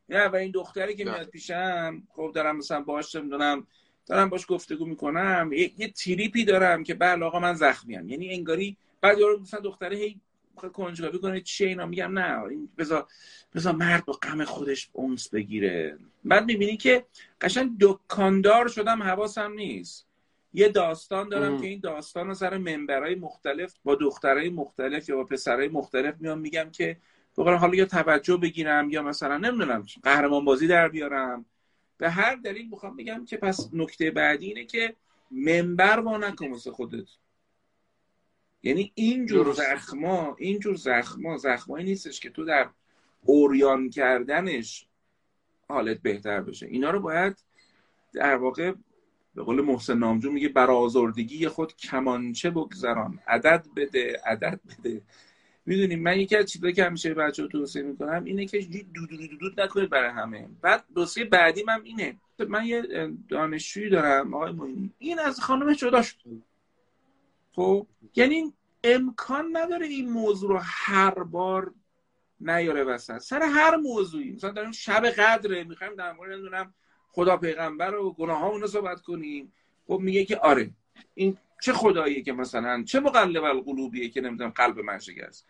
نه 0.10 0.28
و 0.28 0.36
این 0.36 0.52
دختری 0.52 0.96
که 0.96 1.04
میاد 1.04 1.30
پیشم 1.30 2.04
خب 2.10 2.32
دارم 2.36 2.58
مثلا 2.58 2.82
باش 2.82 3.16
نمی‌دونم 3.16 3.68
دارم 4.06 4.30
باش 4.30 4.46
گفتگو 4.50 4.86
می‌کنم 4.86 5.50
یه, 5.54 5.72
یه 5.78 5.92
تریپی 5.92 6.46
دارم 6.46 6.84
که 6.84 6.94
بله 6.94 7.26
آقا 7.26 7.40
من 7.40 7.54
زخمیم 7.54 8.10
یعنی 8.10 8.34
انگاری 8.34 8.78
بعد 9.02 9.18
یارو 9.18 9.40
مثلا 9.40 9.60
دختره 9.60 9.98
هی 9.98 10.20
کنجکاوی 10.56 11.20
کنه 11.20 11.42
چیه 11.42 11.68
اینا 11.68 11.86
میگم 11.86 12.20
نه. 12.20 12.44
این 12.44 12.70
بذار 12.78 13.08
بذار 13.56 13.76
مرد 13.76 14.06
با 14.06 14.14
غم 14.14 14.44
خودش 14.44 14.90
اونس 14.94 15.30
بگیره. 15.30 15.98
بعد 16.26 16.46
می‌بینی 16.46 16.78
که 16.78 17.06
قشنگ 17.42 17.72
دکاندار 17.80 18.68
شدم 18.68 19.04
حواسم 19.04 19.54
نیست. 19.54 20.08
یه 20.54 20.70
داستان 20.70 21.30
دارم 21.30 21.54
ام. 21.54 21.62
که 21.62 21.68
این 21.68 21.80
داستان 21.80 22.28
رو 22.28 22.34
سر 22.34 22.58
منبرهای 22.58 23.16
مختلف 23.16 23.74
با 23.84 23.96
دخترهای 23.96 24.50
مختلف 24.50 25.10
یا 25.10 25.16
با 25.16 25.24
پسرهای 25.24 25.68
مختلف 25.68 26.16
میام 26.20 26.40
میگم 26.40 26.70
که 26.72 26.98
بقیرم 27.38 27.58
حالا 27.58 27.76
یا 27.76 27.86
توجه 27.86 28.38
بگیرم 28.38 28.90
یا 28.90 29.04
مثلا 29.04 29.38
نمی‌دونم 29.38 29.86
قهرمان 30.04 30.46
بازی 30.46 30.68
در 30.68 30.88
بیارم. 30.88 31.46
به 31.98 32.10
هر 32.10 32.36
دلیل 32.36 32.70
می‌خوام 32.70 32.98
بگم 32.98 33.26
که 33.26 33.38
پس 33.38 33.70
نکته 33.74 34.12
بعدی 34.12 34.46
اینه 34.46 34.66
که 34.66 34.96
منبر 35.32 36.02
با 36.02 36.18
نکن 36.18 36.52
واسه 36.52 36.72
خودت. 36.72 37.08
یعنی 38.64 38.92
اینجور. 38.96 39.54
زخما 39.54 40.36
اینجور 40.40 40.76
زخما 40.76 41.38
زخمایی 41.38 41.86
نیستش 41.86 42.20
که 42.20 42.30
تو 42.30 42.46
در 42.46 42.70
اوریان 43.22 43.90
کردنش 43.90 44.88
حالت 45.68 46.02
بهتر 46.02 46.42
بشه. 46.42 46.66
اینا 46.66 46.90
رو 46.92 47.00
باید 47.00 47.44
در 48.14 48.36
واقع 48.36 48.74
به 49.36 49.44
قول 49.44 49.62
محسن 49.62 49.98
نامجو 49.98 50.32
میگه 50.32 50.50
بر 50.50 50.72
آزردگی 50.72 51.48
خود 51.48 51.76
کمانچه 51.76 52.50
بگذران. 52.50 53.20
عدد 53.28 53.66
بده 53.76 54.22
عدد 54.26 54.60
بده. 54.70 55.02
می‌دونیم 55.68 56.04
من 56.04 56.20
یکی 56.20 56.36
از 56.36 56.46
چیزایی 56.46 56.74
که 56.74 56.84
همیشه 56.84 57.14
بچه 57.14 57.42
ها 57.44 57.48
توصیه 57.48 57.82
می‌کنم 57.82 58.24
اینه 58.24 58.46
که 58.46 58.60
دود 58.94 59.10
دود 59.10 59.40
دود 59.40 59.62
نکنید 59.62 59.90
برای 59.90 60.10
همه. 60.10 60.50
بعد 60.62 60.84
دوسیه 60.96 61.26
بعدی 61.26 61.64
من 61.64 61.82
اینه. 61.84 62.18
من 62.50 62.66
یه 62.66 63.12
دانشجویی 63.30 63.90
دارم 63.90 64.34
آقای 64.34 64.52
معینی 64.52 64.94
این 64.98 65.20
از 65.20 65.40
خانم 65.40 65.74
جدا 65.74 66.02
شد. 66.02 66.18
خب 67.52 67.88
یعنی 68.16 68.54
امکان 68.84 69.58
نداره 69.58 69.86
این 69.88 70.10
موضوع 70.10 70.50
رو 70.50 70.60
هر 70.64 71.24
بار 71.24 71.74
نیاره 72.40 72.84
وسط. 72.84 73.18
سر 73.18 73.42
هر 73.42 73.76
موضوعی. 73.76 74.32
مثلا 74.32 74.52
داریم 74.52 74.72
شب 74.72 75.06
قدره 75.06 75.64
می‌خوایم 75.64 75.96
در 75.96 76.14
مورد 76.14 76.32
نمی‌دونم 76.32 76.74
خدا 77.12 77.38
پیغمبر 77.38 77.96
و 77.96 78.14
گناه 78.14 78.60
رو 78.60 78.68
صحبت 78.68 79.02
کنیم. 79.02 79.54
خب 79.88 80.00
میگه 80.04 80.26
که 80.26 80.38
آره 80.38 80.70
این 81.14 81.38
چه 81.62 81.74
خداییه 81.74 82.22
که 82.22 82.34
مثلا 82.34 82.84
چه 82.84 83.00
مقلب 83.00 83.44
القلوبیه 83.44 84.10
که 84.10 84.22
نمی‌دونم 84.22 84.50
قلب 84.50 84.80
من 84.80 85.00
شکست. 85.00 85.48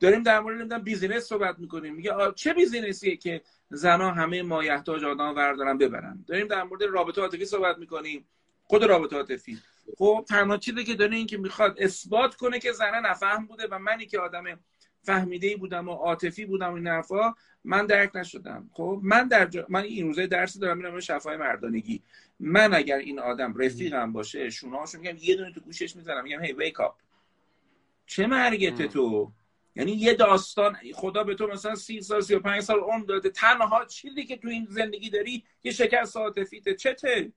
داریم 0.00 0.22
در 0.22 0.40
مورد 0.40 0.58
نمی‌دونم 0.58 0.82
بیزینس 0.82 1.22
صحبت 1.24 1.58
می‌کنیم. 1.58 1.94
میگه 1.94 2.12
چه 2.34 2.54
بیزینسیه 2.54 3.16
که 3.16 3.42
زنا 3.70 4.10
همه 4.10 4.42
مایحتاج 4.42 5.04
آدم 5.04 5.34
بردارن 5.34 5.78
ببرن؟ 5.78 6.24
داریم 6.26 6.46
در 6.46 6.62
مورد 6.62 6.82
رابطه 6.82 7.20
عاطفی 7.20 7.44
صحبت 7.44 7.78
می‌کنیم. 7.78 8.28
خود 8.64 8.84
رابطه 8.84 9.16
عاطفی. 9.16 9.58
خب 9.98 10.24
تنها 10.28 10.56
چیزی 10.56 10.84
که 10.84 10.94
داره 10.94 11.16
این 11.16 11.26
که 11.26 11.38
می‌خواد 11.38 11.76
اثبات 11.78 12.34
کنه 12.34 12.58
که 12.58 12.72
زنه 12.72 13.00
نفهم 13.00 13.46
بوده 13.46 13.68
و 13.70 13.78
منی 13.78 14.06
که 14.06 14.18
آدم 14.18 14.44
فهمیده 15.02 15.46
ای 15.46 15.56
بودم 15.56 15.88
و 15.88 15.92
عاطفی 15.92 16.44
بودم 16.44 16.74
این 16.74 16.86
حرفا 16.86 17.34
من 17.64 17.86
درک 17.86 18.16
نشدم. 18.16 18.70
خب 18.72 19.00
من 19.02 19.28
در 19.28 19.46
جا... 19.46 19.66
من 19.68 19.82
این 19.82 20.06
روزه 20.06 20.26
درسی 20.26 20.58
دارم 20.58 20.76
میرم 20.76 21.00
شفای 21.00 21.36
مردانگی. 21.36 22.02
من 22.40 22.74
اگر 22.74 22.96
این 22.96 23.18
آدم 23.18 23.54
رفیقم 23.56 24.12
باشه 24.12 24.50
شونهاشو 24.50 24.98
میگم 24.98 25.16
یه 25.20 25.36
دونه 25.36 25.52
تو 25.52 25.60
گوشش 25.60 25.96
می‌زنم 25.96 26.22
میگم 26.24 26.44
هی 26.44 26.52
ویک 26.52 26.80
اپ 26.80 26.94
چه 28.06 28.26
مرگت 28.26 28.82
تو؟ 28.82 29.32
یعنی 29.78 29.92
یه 29.92 30.14
داستان 30.14 30.76
خدا 30.94 31.24
به 31.24 31.34
تو 31.34 31.46
مثلا 31.46 31.74
سی 31.74 32.00
سال 32.00 32.20
سی 32.20 32.34
و 32.34 32.40
پنج 32.40 32.62
سال 32.62 32.80
عمر 32.80 33.04
داده 33.04 33.30
تنها 33.30 33.84
چیزی 33.84 34.24
که 34.24 34.36
تو 34.36 34.48
این 34.48 34.66
زندگی 34.70 35.10
داری 35.10 35.44
یه 35.64 35.72
شکست 35.72 36.16
عاطفیته. 36.16 36.74
چته؟ 36.74 37.32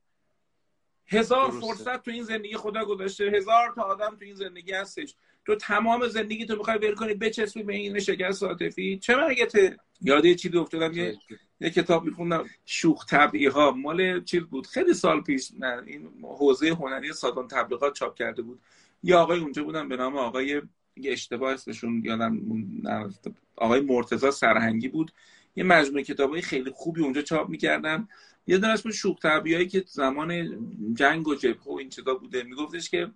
هزار 1.08 1.52
درسته. 1.52 1.68
فرصت 1.68 2.04
تو 2.04 2.12
این 2.12 2.24
زندگی 2.24 2.58
خدا 2.58 2.86
گذاشته 2.86 3.24
هزار 3.24 3.74
تا 3.76 3.82
آدم 3.82 4.10
تو 4.10 4.26
این 4.26 4.36
زندگی 4.36 4.72
هستش. 4.72 5.16
تو 5.46 5.56
تمام 5.56 6.08
زندگی 6.08 6.46
تو 6.46 6.56
می‌خوای 6.56 6.78
ول 6.78 6.96
کنی 6.96 7.14
بچسبی 7.14 7.64
به 7.64 7.74
این 7.74 8.00
شکست 8.00 8.44
عاطفی. 8.44 8.98
چه 8.98 9.16
مرگته؟ 9.16 9.78
یاد 10.02 10.26
یه 10.26 10.36
چیزی 10.36 10.58
افتادم 10.58 10.94
یه 10.94 11.18
یه 11.60 11.70
کتاب 11.70 12.04
میخوندم 12.04 12.46
شوخ 12.66 13.06
طبعی 13.06 13.46
ها 13.46 13.72
مال 13.72 14.24
چیز 14.24 14.44
بود؟ 14.44 14.68
خیلی 14.68 14.94
سال 14.94 15.22
پیش 15.22 15.52
نه 15.60 15.84
این 15.88 16.10
حوزه 16.24 16.70
هنری 16.70 17.14
سازمان 17.14 17.48
تبلیغات 17.48 17.94
چاپ 17.94 18.16
کرده 18.16 18.42
بود. 18.42 18.62
یه 19.04 19.16
آقای 19.16 19.40
اونجا 19.40 19.64
بودن 19.64 19.90
به 19.90 19.98
نام 19.98 20.18
آقای 20.18 20.62
یه 20.96 21.12
اشتباه 21.12 21.54
اسمشون 21.54 22.02
یادم 22.06 22.42
نرفته. 22.84 23.32
آقای 23.56 23.82
مرتضی 23.82 24.32
سرهنگی 24.32 24.88
بود. 24.88 25.12
یه 25.56 25.64
مجموعه 25.64 26.04
کتابای 26.04 26.42
خیلی 26.42 26.72
خوبی 26.72 27.02
اونجا 27.02 27.22
چاپ 27.22 27.50
می‌کردن. 27.50 28.08
یه 28.48 28.58
دونه 28.58 28.74
اسم 28.74 28.92
شوخ 28.92 29.20
طبعی 29.20 29.68
که 29.68 29.84
زمان 29.88 30.58
جنگ 30.94 31.28
و 31.28 31.36
جبهه 31.36 31.68
و 31.68 31.72
این 31.72 31.90
چیزا 31.90 32.14
بوده. 32.14 32.44
میگفتش 32.44 32.90
که 32.90 33.12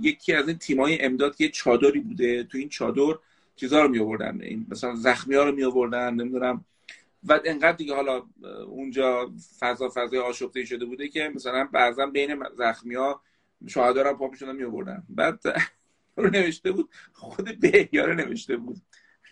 یکی 0.00 0.32
از 0.32 0.48
این 0.48 0.58
تیمای 0.58 1.02
امداد 1.02 1.40
یه 1.40 1.48
چادری 1.48 2.00
بوده 2.00 2.44
تو 2.44 2.58
این 2.58 2.68
چادر 2.68 3.18
چیزا 3.56 3.82
رو 3.82 3.88
می 3.88 3.98
آوردن 3.98 4.40
این 4.42 4.66
مثلا 4.70 4.94
زخمی 4.94 5.34
ها 5.34 5.44
رو 5.44 5.54
می 5.54 5.64
آوردن 5.64 6.14
نمی‌دونم. 6.14 6.64
و 7.24 7.40
انقدر 7.44 7.72
دیگه 7.72 7.94
حالا 7.94 8.22
اونجا 8.66 9.32
فضا 9.60 9.88
فضای 9.94 10.18
آشفته 10.18 10.64
شده 10.64 10.84
بوده 10.84 11.08
که 11.08 11.32
مثلا 11.34 11.68
بعضا 11.72 12.06
بین 12.06 12.44
زخمی 12.58 12.94
ها 12.94 13.22
شهدا 13.66 14.02
رو 14.02 14.14
پا 14.14 14.28
می‌شدن 14.28 14.56
می 14.56 14.64
آوردن 14.64 15.02
بعد 15.08 15.40
رو 16.20 16.30
نوشته 16.30 16.72
بود 16.72 16.90
خود 17.12 17.60
بهیاره 17.60 18.14
نوشته 18.14 18.56
بود. 18.56 18.82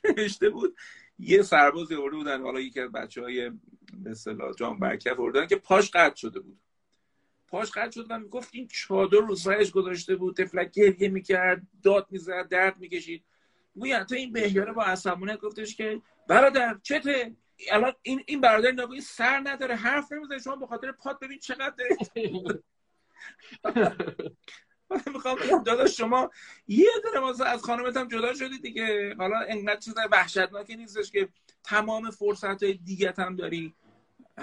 نوشته 0.05 0.51
بود 0.51 0.77
یه 1.19 1.43
سرباز 1.43 1.93
آورده 1.93 2.17
بودن 2.17 2.43
حالا 2.43 2.61
یکی 2.61 2.81
از 2.81 2.93
بچه 2.93 3.23
های 3.23 3.51
به 3.93 4.11
اصطلاح 4.11 4.53
جان 4.53 4.79
برکف 4.79 5.21
آوردن 5.21 5.47
که 5.47 5.57
پاش 5.57 5.91
قطع 5.91 6.17
شده 6.17 6.41
بود. 6.41 6.61
پاش 7.49 7.71
قطع 7.71 7.91
شد 7.91 8.07
و 8.11 8.19
می‌گفت 8.19 8.49
این 8.53 8.69
چادر 8.69 9.19
رو 9.19 9.35
سرش 9.35 9.71
گذاشته 9.71 10.17
بود 10.17 10.37
تفلک 10.37 10.71
گریه 10.73 11.09
می‌کرد 11.09 11.63
داد 11.83 12.07
می‌زد 12.11 12.49
درد 12.49 12.79
می‌کشید. 12.79 13.25
گویا 13.75 14.05
تو 14.05 14.15
این 14.15 14.33
بهیاره 14.33 14.73
با 14.73 14.83
عصبانیت 14.83 15.39
گفتش 15.39 15.77
که 15.77 16.03
برادر 16.29 16.79
چته؟ 16.83 17.37
الان 17.71 17.93
این 18.03 18.23
این 18.27 18.41
برادر 18.41 18.87
این 18.91 19.01
سر 19.01 19.41
نداره 19.45 19.75
حرف 19.75 20.13
نمی‌زنه 20.13 20.39
شما 20.39 20.57
به 20.57 20.67
خاطر 20.67 20.93
پات 20.93 21.19
ببین 21.21 21.39
چقدر 21.39 21.75
من 25.07 25.13
می‌خوام 25.13 25.37
بگم 25.37 25.63
داداش 25.63 25.97
شما 25.97 26.31
یه 26.69 26.91
دونه 27.05 27.21
واسه 27.21 27.45
از 27.45 27.63
خانومت 27.63 27.97
هم 27.97 28.09
جدا 28.09 28.35
شدی 28.35 28.59
دیگه. 28.59 29.15
حالا 29.19 29.39
انقدر 29.49 29.81
چیز 29.81 29.95
وحشتناکی 30.13 30.77
نیستش 30.77 31.11
که 31.11 31.29
تمام 31.65 32.11
فرصت 32.11 32.63
های 32.63 32.75
دیگه 32.75 33.15
هم 33.19 33.37
داری 33.37 33.75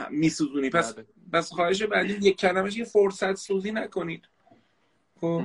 میسوزونی. 0.09 0.69
پس 0.69 0.93
بله. 0.93 1.05
پس 1.33 1.49
خواهش 1.49 1.83
بعدی 1.83 2.13
یک 2.13 2.37
کلمش 2.37 2.77
یه 2.77 2.85
فرصت 2.85 3.35
سوزی 3.35 3.71
نکنید. 3.71 4.27
خب. 5.21 5.43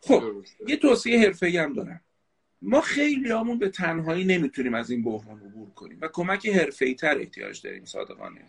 خب. 0.00 0.22
یه 0.68 0.76
توصیه 0.76 1.20
حرفه‌ای 1.20 1.56
هم 1.56 1.72
دارم. 1.72 2.00
ما 2.62 2.80
خیلی 2.80 3.30
همون 3.30 3.58
به 3.58 3.68
تنهایی 3.68 4.24
نمی‌تونیم 4.24 4.74
از 4.74 4.90
این 4.90 5.04
بحران 5.04 5.40
عبور 5.40 5.70
کنیم 5.70 5.98
و 6.00 6.08
کمک 6.12 6.46
حرفه‌ای 6.46 6.94
تر 6.94 7.18
احتیاج 7.18 7.62
داریم 7.62 7.84
صادقانه. 7.84 8.44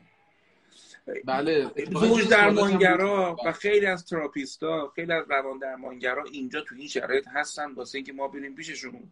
بله 1.25 1.71
زوج 1.91 2.27
درمانگرا 2.27 3.37
و 3.45 3.51
خیلی 3.51 3.85
از 3.85 4.05
تراپیستا 4.05 4.91
خیلی 4.95 5.13
از 5.13 5.25
روان 5.29 5.57
درمانگرا 5.57 6.23
اینجا 6.23 6.61
تو 6.61 6.75
این 6.75 6.87
شرایط 6.87 7.27
هستن 7.27 7.71
واسه 7.71 7.97
اینکه 7.97 8.13
ما 8.13 8.27
بریم 8.27 8.55
پیششون 8.55 9.11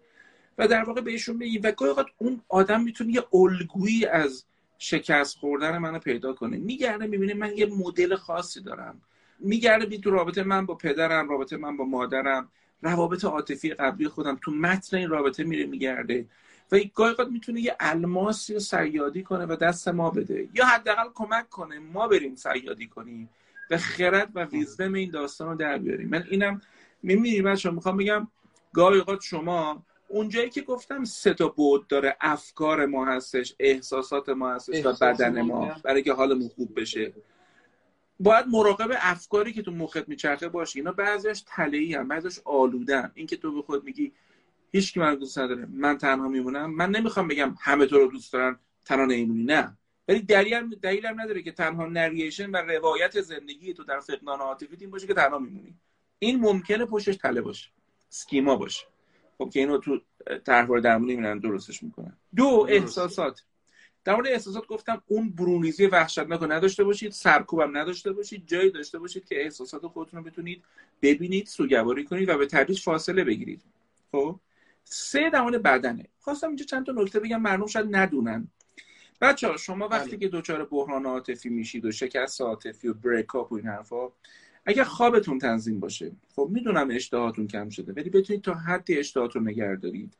و 0.57 0.67
در 0.67 0.83
واقع 0.83 1.01
بهشون 1.01 1.39
بگیم 1.39 1.61
و 1.63 1.71
گاهی 1.71 1.89
اوقات 1.89 2.07
اون 2.17 2.41
آدم 2.49 2.83
می‌تونه 2.83 3.13
یه 3.13 3.23
الگویی 3.33 4.05
از 4.05 4.45
شکست 4.77 5.37
خوردن 5.37 5.77
منو 5.77 5.99
پیدا 5.99 6.33
کنه 6.33 6.57
میگرده 6.57 7.07
می‌بینه 7.07 7.33
من 7.33 7.57
یه 7.57 7.65
مدل 7.65 8.15
خاصی 8.15 8.61
دارم 8.61 9.01
میگرده 9.39 9.85
بی 9.85 9.99
تو 9.99 10.11
رابطه 10.11 10.43
من 10.43 10.65
با 10.65 10.75
پدرم 10.75 11.29
رابطه 11.29 11.57
من 11.57 11.77
با 11.77 11.85
مادرم 11.85 12.49
روابط 12.81 13.25
عاطفی 13.25 13.69
قبلی 13.69 14.07
خودم 14.07 14.39
تو 14.41 14.51
متن 14.51 14.97
این 14.97 15.09
رابطه 15.09 15.43
میره 15.43 15.65
میگرده 15.65 16.25
و 16.71 16.79
گاهی 16.93 17.11
اوقات 17.11 17.27
می‌تونه 17.27 17.61
یه 17.61 17.75
الماسی 17.79 18.53
رو 18.53 18.59
سیادی 18.59 19.23
کنه 19.23 19.45
و 19.45 19.55
دست 19.55 19.87
ما 19.87 20.09
بده. 20.09 20.49
یا 20.53 20.65
حداقل 20.65 21.09
کمک 21.13 21.49
کنه 21.49 21.79
ما 21.79 22.07
بریم 22.07 22.35
سیادی 22.35 22.87
کنیم 22.87 23.29
و 23.71 23.77
خرد 23.77 24.31
و 24.35 24.45
ویزدم 24.45 24.93
این 24.93 25.11
داستان 25.11 25.47
رو 25.47 25.55
در 25.55 25.77
بیاریم. 25.77 26.09
من 26.09 26.23
اینم 26.29 26.61
می‌بینی 27.03 27.41
بچه 27.41 27.71
می‌خوام 27.71 27.97
بگم 27.97 28.27
گاهی 28.73 28.99
اوقات 28.99 29.21
شما 29.21 29.85
اونجایی 30.07 30.49
که 30.49 30.61
گفتم 30.61 31.03
سه 31.03 31.33
تا 31.33 31.47
بود 31.47 31.87
داره 31.87 32.17
افکار 32.21 32.85
ما 32.85 33.05
هستش 33.05 33.55
احساسات 33.59 34.29
ما 34.29 34.51
هستش 34.51 34.85
و 34.85 34.93
بدن 35.01 35.41
ما. 35.41 35.75
برای 35.83 36.03
که 36.03 36.13
حالمون 36.13 36.47
خوب 36.47 36.79
بشه. 36.79 37.13
باید 38.19 38.45
مراقب 38.47 38.89
افکاری 38.99 39.53
که 39.53 39.61
تو 39.61 39.71
مخت 39.71 40.09
میچرخه 40.09 40.47
باشی. 40.49 40.79
اینا 40.79 40.91
بعضیش 40.91 41.43
تلهی 41.47 41.93
هم 41.93 42.07
بعضیش 42.07 42.39
آلودن 42.45 43.11
این 43.13 43.27
که 43.27 43.37
تو 43.37 43.51
به 43.55 43.61
خود 43.61 43.83
میگی 43.83 44.11
هیچ 44.71 44.93
کی 44.93 44.99
من 44.99 45.15
دوست 45.15 45.39
نداره. 45.39 45.65
من 45.65 45.97
تنها 45.97 46.27
میمونم. 46.27 46.75
من 46.75 46.89
نمی‌خوام 46.89 47.27
بگم 47.27 47.55
همه 47.61 47.85
تو 47.85 47.97
رو 47.97 48.07
دوست 48.07 48.33
دارن 48.33 48.59
تنها 48.85 49.05
نمیمونی. 49.05 49.43
نه. 49.43 49.77
ولی 50.07 50.21
دلیل 50.21 50.69
دلیل 50.69 51.05
هم 51.05 51.21
نداره 51.21 51.41
که 51.41 51.51
تنها 51.51 51.85
نریشن 51.85 52.51
و 52.51 52.57
روایت 52.57 53.21
زندگی 53.21 53.73
تو 53.73 53.83
در 53.83 53.99
فقدان 53.99 54.39
عاطفی 54.39 54.77
این 54.79 54.91
باشه 54.91 55.07
که 55.07 55.13
تنها 55.13 55.39
میمونی. 55.39 55.75
این 56.19 56.39
ممکنه 56.39 56.85
پشتش 56.85 57.15
تله 57.17 57.41
باشه. 57.41 57.69
سکیما 58.09 58.55
باشه. 58.55 58.85
خب 59.37 59.49
که 59.53 59.59
اینو 59.59 59.77
تو 59.77 59.99
طرح 60.45 60.79
درمانی 60.79 61.15
میرن 61.15 61.39
درستش 61.39 61.83
می‌کنن. 61.83 62.17
دو 62.35 62.65
احساسات. 62.69 63.43
در 64.03 64.15
مورد 64.15 64.27
احساسات 64.27 64.67
گفتم 64.67 65.01
اون 65.07 65.29
برونریزی 65.29 65.85
وحشتناک 65.85 66.43
نداشته 66.43 66.83
باشید 66.83 67.11
سرکوبم 67.11 67.77
نداشته 67.77 68.11
باشید 68.11 68.47
جایی 68.47 68.71
داشته 68.71 68.99
باشید 68.99 69.25
که 69.25 69.43
احساسات 69.43 69.87
خودتون 69.87 70.23
رو 70.23 70.31
بتونید 70.31 70.63
ببینید 71.01 71.47
سوگواری 71.47 72.03
کنید 72.03 72.29
و 72.29 72.37
به 72.37 72.45
تدریج 72.45 72.81
فاصله 72.81 73.23
بگیرید. 73.23 73.61
خب؟ 74.11 74.39
سه 74.91 75.41
مورد 75.41 75.63
بدنه. 75.63 76.05
خواستم 76.19 76.47
اینجا 76.47 76.65
چند 76.65 76.85
تا 76.85 76.91
نکته 76.91 77.19
بگم 77.19 77.41
مردم 77.41 77.65
شاید 77.65 77.95
ندونن. 77.95 78.47
بچه 79.21 79.47
ها 79.47 79.57
شما 79.57 79.87
وقتی 79.87 80.09
بله. 80.09 80.17
که 80.17 80.27
دچار 80.27 80.65
بحران 80.65 81.05
عاطفی 81.05 81.49
میشید 81.49 81.85
و 81.85 81.91
شکست 81.91 82.41
عاطفی 82.41 82.87
و 82.87 82.93
بریک 82.93 83.35
اپ 83.35 83.51
و 83.51 83.55
این 83.55 83.67
حرفا 83.67 84.09
اگر 84.65 84.83
خوابتون 84.83 85.39
تنظیم 85.39 85.79
باشه 85.79 86.11
خب 86.35 86.49
می‌دونم 86.51 86.87
اشتهاتون 86.91 87.47
کم 87.47 87.69
شده 87.69 87.93
ولی 87.93 88.09
بتونید 88.09 88.41
تا 88.41 88.53
حدی 88.53 88.99
اشتهاتون 88.99 89.49
نگه 89.49 89.75
دارید. 89.75 90.17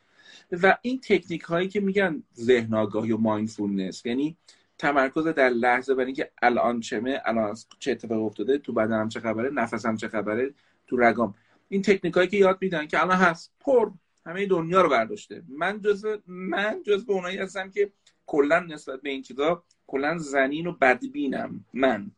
و 0.52 0.78
این 0.82 1.00
تکنیک 1.04 1.42
هایی 1.42 1.68
که 1.68 1.80
میگن 1.80 2.24
ذهن 2.36 2.74
آگاهی 2.74 3.12
و 3.12 3.18
مایندفولنس 3.18 4.06
یعنی 4.06 4.38
تمرکز 4.78 5.28
در 5.28 5.50
لحظه 5.50 5.94
برای 5.94 6.06
اینکه 6.06 6.32
الان 6.42 6.80
چمه 6.80 7.22
الان 7.26 7.56
چه 7.80 7.92
اتفاق 7.92 8.24
افتاده 8.24 8.58
تو 8.58 8.74
بدنم 8.74 9.10
چه 9.10 9.20
خبره 9.20 9.50
نفسم 9.50 9.96
چه 9.96 10.08
خبره 10.08 10.54
تو 10.88 10.98
رگام. 10.98 11.36
این 11.70 11.82
تکنیک 11.82 12.14
هایی 12.14 12.28
که 12.28 12.38
یاد 12.38 12.58
میدن 12.62 12.88
که 12.88 13.02
الان 13.02 13.18
هست 13.18 13.54
پر. 13.60 13.92
همه 14.30 14.46
دنیا 14.46 14.82
رو 14.82 14.90
برداشته. 14.90 15.44
من 15.48 15.82
جزء 15.82 16.18
من 16.28 16.84
جزء 16.84 17.14
اونایی 17.14 17.38
هستم 17.38 17.72
که 17.72 17.92
کلا 18.26 18.60
نسبت 18.60 19.02
به 19.02 19.10
این 19.10 19.22
چیزا 19.22 19.64
کلا 19.88 20.18
زنین 20.18 20.68
و 20.68 20.72
بدبینم. 20.72 21.66
من. 21.74 22.12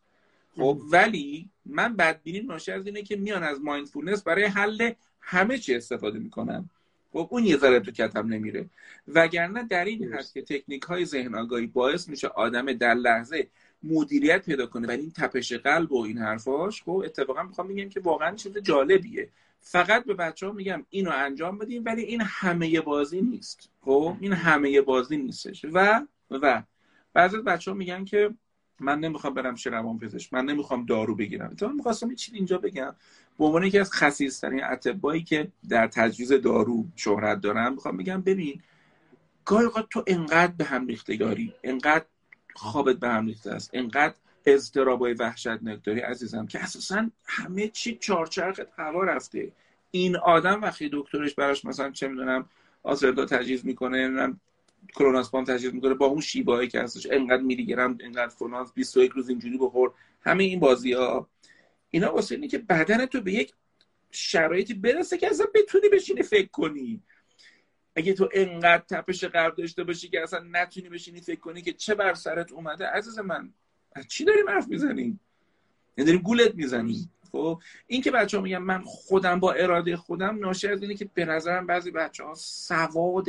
خب 0.55 0.81
ولی 0.91 1.49
من 1.65 1.95
بدبینی 1.95 2.39
ناشی 2.39 2.71
از 2.71 2.85
اینه 2.85 3.01
که 3.01 3.15
میان 3.15 3.43
از 3.43 3.61
مایندفولنس 3.61 4.23
برای 4.23 4.43
حل 4.43 4.91
همه 5.21 5.57
چی 5.57 5.75
استفاده 5.75 6.19
می‌کنن. 6.19 6.69
خب 7.13 7.27
اون 7.31 7.43
یه 7.43 7.57
ذره 7.57 7.79
تو 7.79 7.91
کتم 7.91 8.27
نمیره. 8.27 8.65
وگرنه 9.07 9.63
در 9.63 9.85
این 9.85 10.13
هست 10.13 10.33
که 10.33 10.41
تکنیک 10.41 10.83
های 10.83 11.05
ذهن 11.05 11.35
آگاهی 11.35 11.67
باعث 11.67 12.09
میشه 12.09 12.27
آدم 12.27 12.73
در 12.73 12.93
لحظه 12.93 13.47
مدیریت 13.83 14.45
پیدا 14.45 14.65
کنه 14.65 14.87
و 14.87 14.91
این 14.91 15.11
تپش 15.11 15.53
قلب 15.53 15.91
و 15.91 16.03
این 16.03 16.17
حرفاش 16.17 16.83
خب 16.83 17.03
اتفاقا 17.05 17.43
می‌خوام 17.43 17.67
میگم 17.67 17.89
که 17.89 17.99
واقعا 17.99 18.35
چیز 18.35 18.57
جالبیه. 18.57 19.29
فقط 19.61 20.05
به 20.05 20.13
بچه 20.13 20.45
ها 20.45 20.51
میگم 20.51 20.85
اینو 20.89 21.11
انجام 21.13 21.57
بدیم 21.57 21.83
ولی 21.85 22.01
این 22.01 22.21
همه 22.21 22.81
بازی 22.81 23.21
نیست. 23.21 23.69
خب؟ 23.81 24.15
این 24.19 24.33
همه 24.33 24.81
بازی 24.81 25.17
نیستش. 25.17 25.65
و 25.73 26.01
و. 26.31 26.63
بعضی 27.13 27.37
بچه 27.37 27.71
ها 27.71 27.77
میگن 27.77 28.05
که 28.05 28.33
من 28.79 28.99
نمی‌خوام 28.99 29.33
برم 29.33 29.55
روان 29.65 29.99
پزشک 29.99 30.33
من 30.33 30.45
نمی‌خوام 30.45 30.85
دارو 30.85 31.15
بگیرم. 31.15 31.55
تو 31.55 31.69
می‌خواستم 31.69 32.09
یه 32.09 32.15
چیزی 32.15 32.37
اینجا 32.37 32.57
بگم. 32.57 32.95
به 33.39 33.45
عنوان 33.45 33.63
یکی 33.63 33.79
از 33.79 33.91
خصیصترین 33.91 34.63
اطبایی 34.63 35.23
که 35.23 35.51
در 35.69 35.87
تجویز 35.87 36.31
دارو 36.31 36.85
شهرت 36.95 37.41
دارن 37.41 37.73
می‌خوام 37.73 37.97
بگم 37.97 38.21
ببین 38.21 38.61
گاهی 39.45 39.67
تو 39.89 40.03
انقدر 40.07 40.53
به 40.57 40.63
هم 40.63 40.87
ریختگاری 40.87 41.53
انقدر 41.63 42.05
خوابت 42.55 42.95
به 42.95 43.09
هم 43.09 43.25
ریخته 43.25 43.51
است 43.51 43.69
انقدر 43.73 44.13
اضطرابای 44.45 45.13
وحشتناک 45.13 45.87
عزیزم 45.87 46.47
که 46.47 46.59
اساسا 46.59 47.09
همه 47.25 47.67
چی 47.67 47.97
چارچرخت 47.97 48.67
هوا 48.77 49.03
رفته. 49.03 49.51
این 49.91 50.15
آدم 50.15 50.61
وقتی 50.61 50.89
دکترش 50.93 51.35
براش 51.35 51.65
مثلا 51.65 51.91
چه 51.91 52.07
می‌دونم 52.07 52.49
آزردا 52.83 53.25
تجویز 53.25 53.65
می‌کنه 53.65 53.97
نمی‌دونم 53.97 54.39
کلوناسپام 54.93 55.43
تجویز 55.43 55.73
می‌کنه 55.73 55.93
با 55.93 56.05
اون 56.05 56.21
شیبایی 56.21 56.67
که 56.67 56.81
هستش 56.81 57.07
انقدر 57.11 57.41
میلی 57.41 57.65
گرم 57.65 57.97
انقدر 58.01 58.27
فلان 58.27 58.67
21 58.75 59.11
روز 59.11 59.29
اینجوری 59.29 59.57
بخور. 59.57 59.93
همه 60.21 60.43
این 60.43 60.59
بازی 60.59 60.93
ها 60.93 61.29
اینا 61.89 62.13
واسه 62.13 62.35
اینه 62.35 62.47
که 62.47 62.57
بدن 62.57 63.05
تو 63.05 63.21
به 63.21 63.33
یک 63.33 63.53
شرایطی 64.11 64.73
برسه 64.73 65.17
که 65.17 65.27
اصلا 65.27 65.45
بتونی 65.55 65.89
بشینی 65.89 66.23
فکر 66.23 66.47
کنی. 66.47 67.01
اگه 67.95 68.13
تو 68.13 68.29
انقدر 68.33 68.83
تپش 68.89 69.23
قلب 69.23 69.55
داشته 69.55 69.83
باشی 69.83 70.09
که 70.09 70.23
اصلا 70.23 70.45
نتونی 70.51 70.89
بشینی 70.89 71.21
فکر 71.21 71.39
کنی 71.39 71.61
که 71.61 71.73
چه 71.73 71.95
بر 71.95 72.13
سرت 72.13 72.51
اومده 72.51 72.85
عزیز 72.85 73.19
من 73.19 73.53
از 73.91 74.07
چی 74.07 74.25
داریم 74.25 74.49
حرف 74.49 74.67
می‌زنیم؟ 74.67 75.19
یعنی 75.97 76.05
داریم 76.05 76.21
گولت 76.21 76.55
می‌زنیم. 76.55 77.13
خب 77.31 77.61
این 77.87 78.01
که 78.01 78.11
بچه 78.11 78.37
ها 78.37 78.43
میگن 78.43 78.57
من 78.57 78.81
خودم 78.85 79.39
با 79.39 79.51
اراده 79.51 79.97
خودم 79.97 80.39
ناشی 80.39 80.67
از 80.67 80.81
اینه 80.81 80.95
که 80.95 81.09
به 81.13 81.25
نظرم 81.25 81.67
بعضی 81.67 81.91
بچه 81.91 82.23
ها 82.23 82.33
سواد 82.35 83.27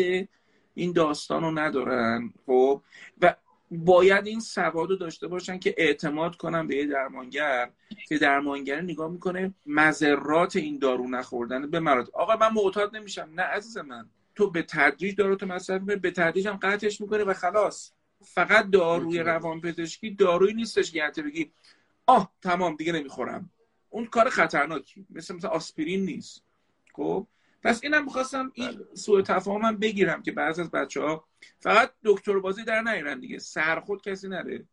این 0.74 0.92
داستان 0.92 1.42
رو 1.42 1.58
ندارن. 1.58 2.32
خب 2.46 2.82
و 3.20 3.34
باید 3.70 4.26
این 4.26 4.40
سواد 4.40 4.90
رو 4.90 4.96
داشته 4.96 5.28
باشن 5.28 5.58
که 5.58 5.74
اعتماد 5.78 6.36
کنن 6.36 6.66
به 6.66 6.76
یه 6.76 6.86
درمانگر 6.86 7.70
که 8.08 8.18
درمانگر 8.18 8.80
نگاه 8.80 9.10
می‌کنه 9.10 9.54
مذرات 9.66 10.56
این 10.56 10.78
دارو 10.78 11.08
نخوردن 11.08 11.70
به 11.70 11.80
مراد 11.80 12.10
آقا 12.12 12.36
من 12.36 12.52
معتاد 12.52 12.96
نمیشم. 12.96 13.28
نه 13.34 13.42
عزیز 13.42 13.78
من. 13.78 14.08
تو 14.34 14.50
به 14.50 14.62
تدریج 14.62 15.16
دارو 15.16 15.36
تو 15.36 15.46
مصرف 15.46 15.82
به 15.82 16.10
تدریج 16.10 16.48
هم 16.48 16.56
قطعش 16.62 17.00
می‌کنه 17.00 17.24
و 17.24 17.34
خلاص. 17.34 17.92
فقط 18.24 18.70
داروی 18.70 19.18
روانپزشکی 19.18 20.10
دارویی 20.10 20.54
نیستش 20.54 20.92
که 20.92 21.22
بگی 21.24 21.52
آه 22.06 22.32
تمام 22.42 22.76
دیگه 22.76 22.92
نمی‌خورم. 22.92 23.50
اون 23.90 24.06
کار 24.06 24.30
خطرناکی 24.30 25.06
مثل 25.10 25.34
مثل 25.34 25.48
آسپرین 25.48 26.04
نیست. 26.04 26.42
خب؟ 26.94 27.26
پس 27.62 27.80
اینم 27.82 28.04
می‌خواستم 28.04 28.52
این 28.54 28.68
بله. 28.68 28.86
سوء 28.94 29.22
تفاهم 29.22 29.76
بگیرم 29.76 30.22
که 30.22 30.32
بعض 30.32 30.58
از 30.58 30.70
بچه 30.70 31.00
ها 31.00 31.24
فقط 31.60 31.92
دکتر 32.04 32.38
بازی 32.38 32.64
در 32.64 32.82
نیرن 32.82 33.20
دیگه. 33.20 33.38
سر 33.38 33.80
خود 33.80 34.02
کسی 34.02 34.28
نره. 34.28 34.64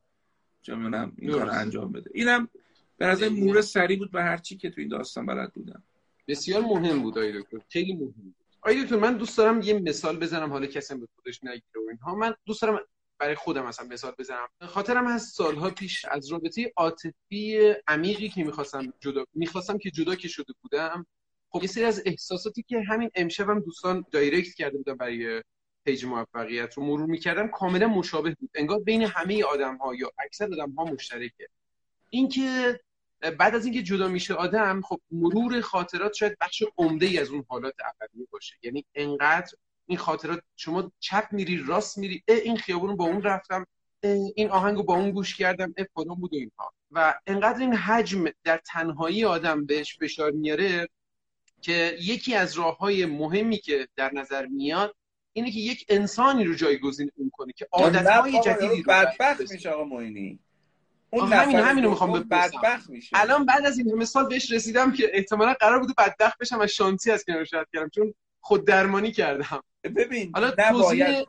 چه 0.62 0.74
این 0.74 1.32
کار 1.32 1.50
انجام 1.50 1.92
بده. 1.92 2.12
اینم 2.14 2.50
به 2.98 3.06
نظر 3.06 3.30
مور 3.30 3.62
سری 3.62 3.96
بود 3.96 4.12
به 4.12 4.24
هر 4.24 4.38
چی 4.38 4.58
که 4.58 4.70
تو 4.70 4.82
این 4.82 4.90
داستان 4.90 5.26
بلد 5.26 5.54
بودم. 5.54 5.84
بسیار 6.28 6.62
مهم 6.62 7.02
بود 7.02 7.18
آقای 7.18 7.42
دکتر. 7.42 7.58
خیلی 7.70 7.94
مهم 7.94 8.06
بود. 8.06 8.36
آقای 8.62 8.84
دکتر 8.84 8.96
من 8.96 9.18
دوست 9.18 9.38
دارم 9.38 9.62
یه 9.62 9.80
مثال 9.80 10.20
بزنم 10.20 10.50
حالا 10.50 10.66
کسی 10.66 10.96
به 10.96 11.08
خودش 11.16 11.44
نگیره 11.44 11.86
و 11.86 11.90
اینها. 11.90 12.16
من 12.16 12.36
دوست 12.46 12.62
دارم 12.62 12.80
برای 13.20 13.36
خودم 13.36 13.66
مثلا 13.66 13.88
مثال 13.88 14.14
بزنم. 14.20 14.48
خاطرم 14.62 15.08
از 15.08 15.24
سالها 15.24 15.70
پیش 15.70 16.06
از 16.06 16.32
رابطه 16.32 16.74
عاطفی 16.78 17.74
عمیقی 17.88 18.30
که 18.30 18.44
می‌خواستم 18.44 18.94
جدا 19.00 19.26
می‌خواستم 19.34 19.78
که 19.78 19.92
جدا 19.92 20.16
که 20.16 20.28
شده 20.28 20.54
بودم 20.62 21.06
خب 21.50 21.62
یه 21.62 21.68
سری 21.68 21.84
از 21.84 22.04
احساساتی 22.06 22.64
که 22.64 22.82
همین 22.82 23.10
امشبم 23.16 23.60
دوستان 23.60 24.06
دایرکت 24.12 24.54
کرده 24.54 24.78
بودن 24.78 24.96
برای 24.96 25.44
پیج 25.86 26.06
موفقیت 26.06 26.74
رو 26.74 26.84
مرور 26.84 27.06
می‌کردم 27.06 27.48
کاملا 27.48 27.88
مشابه 27.88 28.36
بود. 28.40 28.50
انگار 28.56 28.80
بین 28.80 29.02
همه 29.02 29.44
آدم 29.44 29.78
ها 29.78 29.96
یا 29.96 30.12
اکثر 30.20 30.46
آدم 30.46 30.72
ها 30.72 30.84
مشترکه. 30.84 31.48
اینکه 32.10 32.80
بعد 33.38 33.56
از 33.56 33.66
اینکه 33.66 33.84
جدا 33.84 34.08
میشه 34.08 34.34
آدم 34.34 34.82
خب 34.82 35.02
مرور 35.12 35.62
خاطرات 35.62 36.14
شاید 36.14 36.38
بخش 36.42 36.64
عمده 36.78 37.06
ای 37.06 37.18
از 37.18 37.30
اون 37.30 37.46
حالات 37.50 37.74
اولیه 37.82 38.28
باشه. 38.32 38.56
یعنی 38.64 38.86
انقدر 38.96 39.52
این 39.90 39.98
خاطرات 39.98 40.40
شما 40.56 40.92
چپ 41.00 41.28
میری 41.32 41.64
راست 41.64 41.98
میری 41.98 42.24
اه 42.28 42.38
این 42.38 42.58
خیابون 42.58 42.96
با 42.96 43.06
اون 43.06 43.22
رفتم 43.22 43.66
این 44.36 44.50
آهنگو 44.50 44.84
با 44.84 44.96
اون 44.96 45.12
گوش 45.12 45.36
کردم 45.36 45.74
اه 45.78 45.86
کدوم 45.96 46.16
بود 46.16 46.34
اینها. 46.34 46.74
و 46.92 47.20
انقدر 47.28 47.60
این 47.60 47.74
حجم 47.74 48.26
در 48.44 48.62
تنهایی 48.66 49.26
آدم 49.26 49.66
بهش 49.66 49.98
فشار 49.98 50.32
میاره 50.32 50.90
که 51.62 51.98
یکی 52.02 52.36
از 52.36 52.54
راه 52.54 52.78
های 52.78 53.06
مهمی 53.06 53.58
که 53.58 53.88
در 53.96 54.14
نظر 54.14 54.46
میاد 54.46 54.96
اینه 55.34 55.52
که 55.52 55.60
یک 55.60 55.86
انسانی 55.90 56.44
رو 56.44 56.54
جایگزین 56.54 57.12
اون 57.16 57.30
کنه 57.34 57.54
که 57.54 57.68
عادت 57.72 58.08
های 58.08 58.42
جدیدی 58.42 58.84
رو 58.84 58.84
بدبخت 58.88 59.52
میشه 59.52 59.70
آقا 59.70 59.84
موینی. 59.84 60.40
اون 61.10 61.34
همین 61.34 61.56
همین 61.56 61.84
رو 61.84 61.90
می‌خوام 61.90 62.20
بدبخت 62.20 62.90
میشه. 62.90 63.10
الان 63.14 63.46
بعد 63.46 63.66
از 63.66 63.78
این 63.78 63.96
مثال 63.96 64.30
بهش 64.30 64.52
رسیدم 64.52 64.92
که 64.92 65.12
احتمالا 65.14 65.54
قرار 65.54 65.80
بوده 65.80 65.94
بدبخت 65.98 66.38
بشم 66.38 66.60
و 66.60 66.68
شانسی 66.68 67.12
از 67.12 67.26
کنار 67.26 67.46
کردم 67.46 67.90
چون 67.90 68.14
خود 68.42 68.68
درمانی 68.68 69.12
کردم. 69.12 69.64
ببین 69.84 70.32
حالا 70.34 70.52
توضیح 70.52 71.24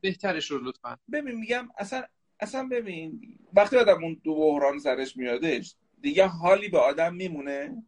بهترش 0.00 0.50
رو 0.50 0.58
لطفا. 0.58 0.98
ببین 1.12 1.34
میگم 1.34 1.68
اصلا 1.78 2.04
اصلا 2.40 2.68
ببین 2.68 3.38
وقتی 3.52 3.76
آدم 3.76 4.04
اون 4.04 4.20
دو 4.24 4.34
بحران 4.34 4.78
سرش 4.78 5.16
میادش 5.16 5.74
دیگه 6.00 6.26
حالی 6.26 6.68
به 6.68 6.78
آدم 6.78 7.14
میمونه؟ 7.14 7.82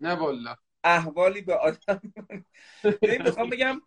نه 0.00 0.14
والا 0.14 0.56
احوالی 0.84 1.40
به 1.40 1.54
آدم 1.54 2.00
می‌خوام 3.02 3.50
بگم 3.50 3.82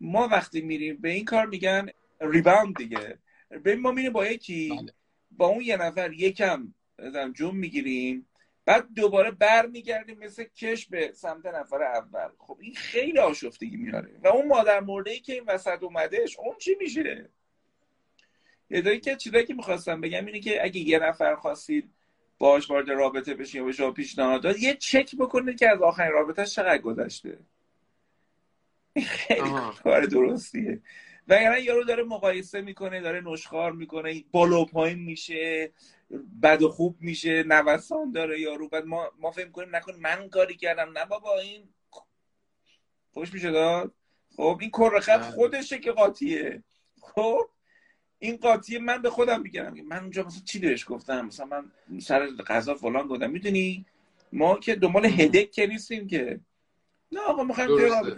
ما 0.00 0.28
وقتی 0.28 0.60
میریم 0.60 0.96
به 0.96 1.10
این 1.10 1.24
کار 1.24 1.46
میگن 1.46 1.88
ریباوند 2.20 2.76
دیگه. 2.76 3.18
ببین 3.50 3.80
ما 3.80 3.90
میریم 3.90 4.12
با 4.12 4.26
یکی 4.26 4.76
بله. 4.76 4.92
با 5.30 5.46
اون 5.46 5.60
یه 5.60 5.76
نفر 5.76 6.12
یکم 6.12 6.72
جون 7.34 7.56
می‌گیریم. 7.56 8.28
بعد 8.66 8.86
دوباره 8.94 9.30
برمیگردیم 9.30 10.18
مثل 10.18 10.44
کش 10.44 10.86
به 10.86 11.12
سمت 11.12 11.46
نفر 11.46 11.82
اول. 11.82 12.28
خب 12.38 12.58
این 12.60 12.74
خیلی 12.74 13.18
آشفتگی 13.18 13.76
میاره. 13.76 14.20
و 14.22 14.28
اون 14.28 14.48
مادر 14.48 14.80
مرده 14.80 15.10
ای 15.10 15.20
که 15.20 15.32
این 15.32 15.44
وسط 15.46 15.82
اومدهش 15.82 16.38
اون 16.38 16.56
چی 16.58 16.76
میشه؟ 16.80 17.28
یه 18.70 18.98
که 18.98 19.16
چیزایی 19.16 19.44
که 19.44 19.54
می‌خواستم 19.54 20.00
بگم 20.00 20.26
اینه 20.26 20.40
که 20.40 20.64
اگه 20.64 20.80
یه 20.80 20.98
نفر 20.98 21.34
خواستید 21.34 21.90
باش 22.38 22.70
وارد 22.70 22.90
رابطه 22.90 23.34
بشین 23.34 23.66
یا 23.66 23.72
شما 23.72 23.90
پیشنهاد 23.90 24.42
داد 24.42 24.58
یه 24.58 24.74
چک 24.74 25.16
بکنید 25.16 25.58
که 25.58 25.68
از 25.70 25.82
آخرین 25.82 26.12
رابطه 26.12 26.46
چقدر 26.46 26.78
گذشته. 26.78 27.38
خیلی 29.06 29.50
کار 29.82 30.06
درستیه. 30.06 30.80
و 31.28 31.60
یارو 31.60 31.84
داره 31.84 32.02
مقایسه 32.02 32.60
می‌کنه 32.60 33.00
داره 33.00 33.20
نشخار 33.20 33.72
می‌کنه 33.72 34.24
بالا 34.30 34.64
پایین 34.64 34.98
میشه. 34.98 35.72
بد 36.42 36.62
و 36.62 36.68
خوب 36.68 36.96
میشه 37.00 37.42
نوسان 37.42 38.12
داره 38.12 38.40
یارو. 38.40 38.68
بعد 38.68 38.84
ما 38.84 39.10
ما 39.18 39.30
فهم 39.30 39.50
کنیم 39.50 39.76
نکن 39.76 39.94
من 39.94 40.28
کاری 40.28 40.56
کردم. 40.56 40.98
نه 40.98 41.04
بابا 41.04 41.38
این 41.38 41.68
خوش 43.12 43.32
میشه 43.32 43.50
داد 43.50 43.94
خب 44.36 44.58
این 44.60 44.70
کرخت 44.70 45.10
بله. 45.10 45.30
خودشه 45.30 45.78
که 45.78 45.92
قاطیه. 45.92 46.62
خب 47.00 47.48
این 48.18 48.36
قاطیه 48.36 48.78
من 48.78 49.02
به 49.02 49.10
خودم 49.10 49.42
میگم. 49.42 49.80
من 49.80 49.98
اونجا 49.98 50.22
مثلا 50.22 50.42
چی 50.44 50.58
بهش 50.58 50.84
گفتم؟ 50.88 51.26
مثلا 51.26 51.46
من 51.46 51.72
سر 52.00 52.26
غذا 52.26 52.74
فلان 52.74 53.06
گفتم 53.06 53.30
می‌دونی؟ 53.30 53.86
ما 54.32 54.58
که 54.58 54.74
دنبال 54.74 55.06
هدک 55.06 55.50
که 55.50 55.66
نیستیم 55.66 56.06
که. 56.06 56.40
نه 57.12 57.20
آقا 57.20 57.44
می‌خوایم 57.44 57.70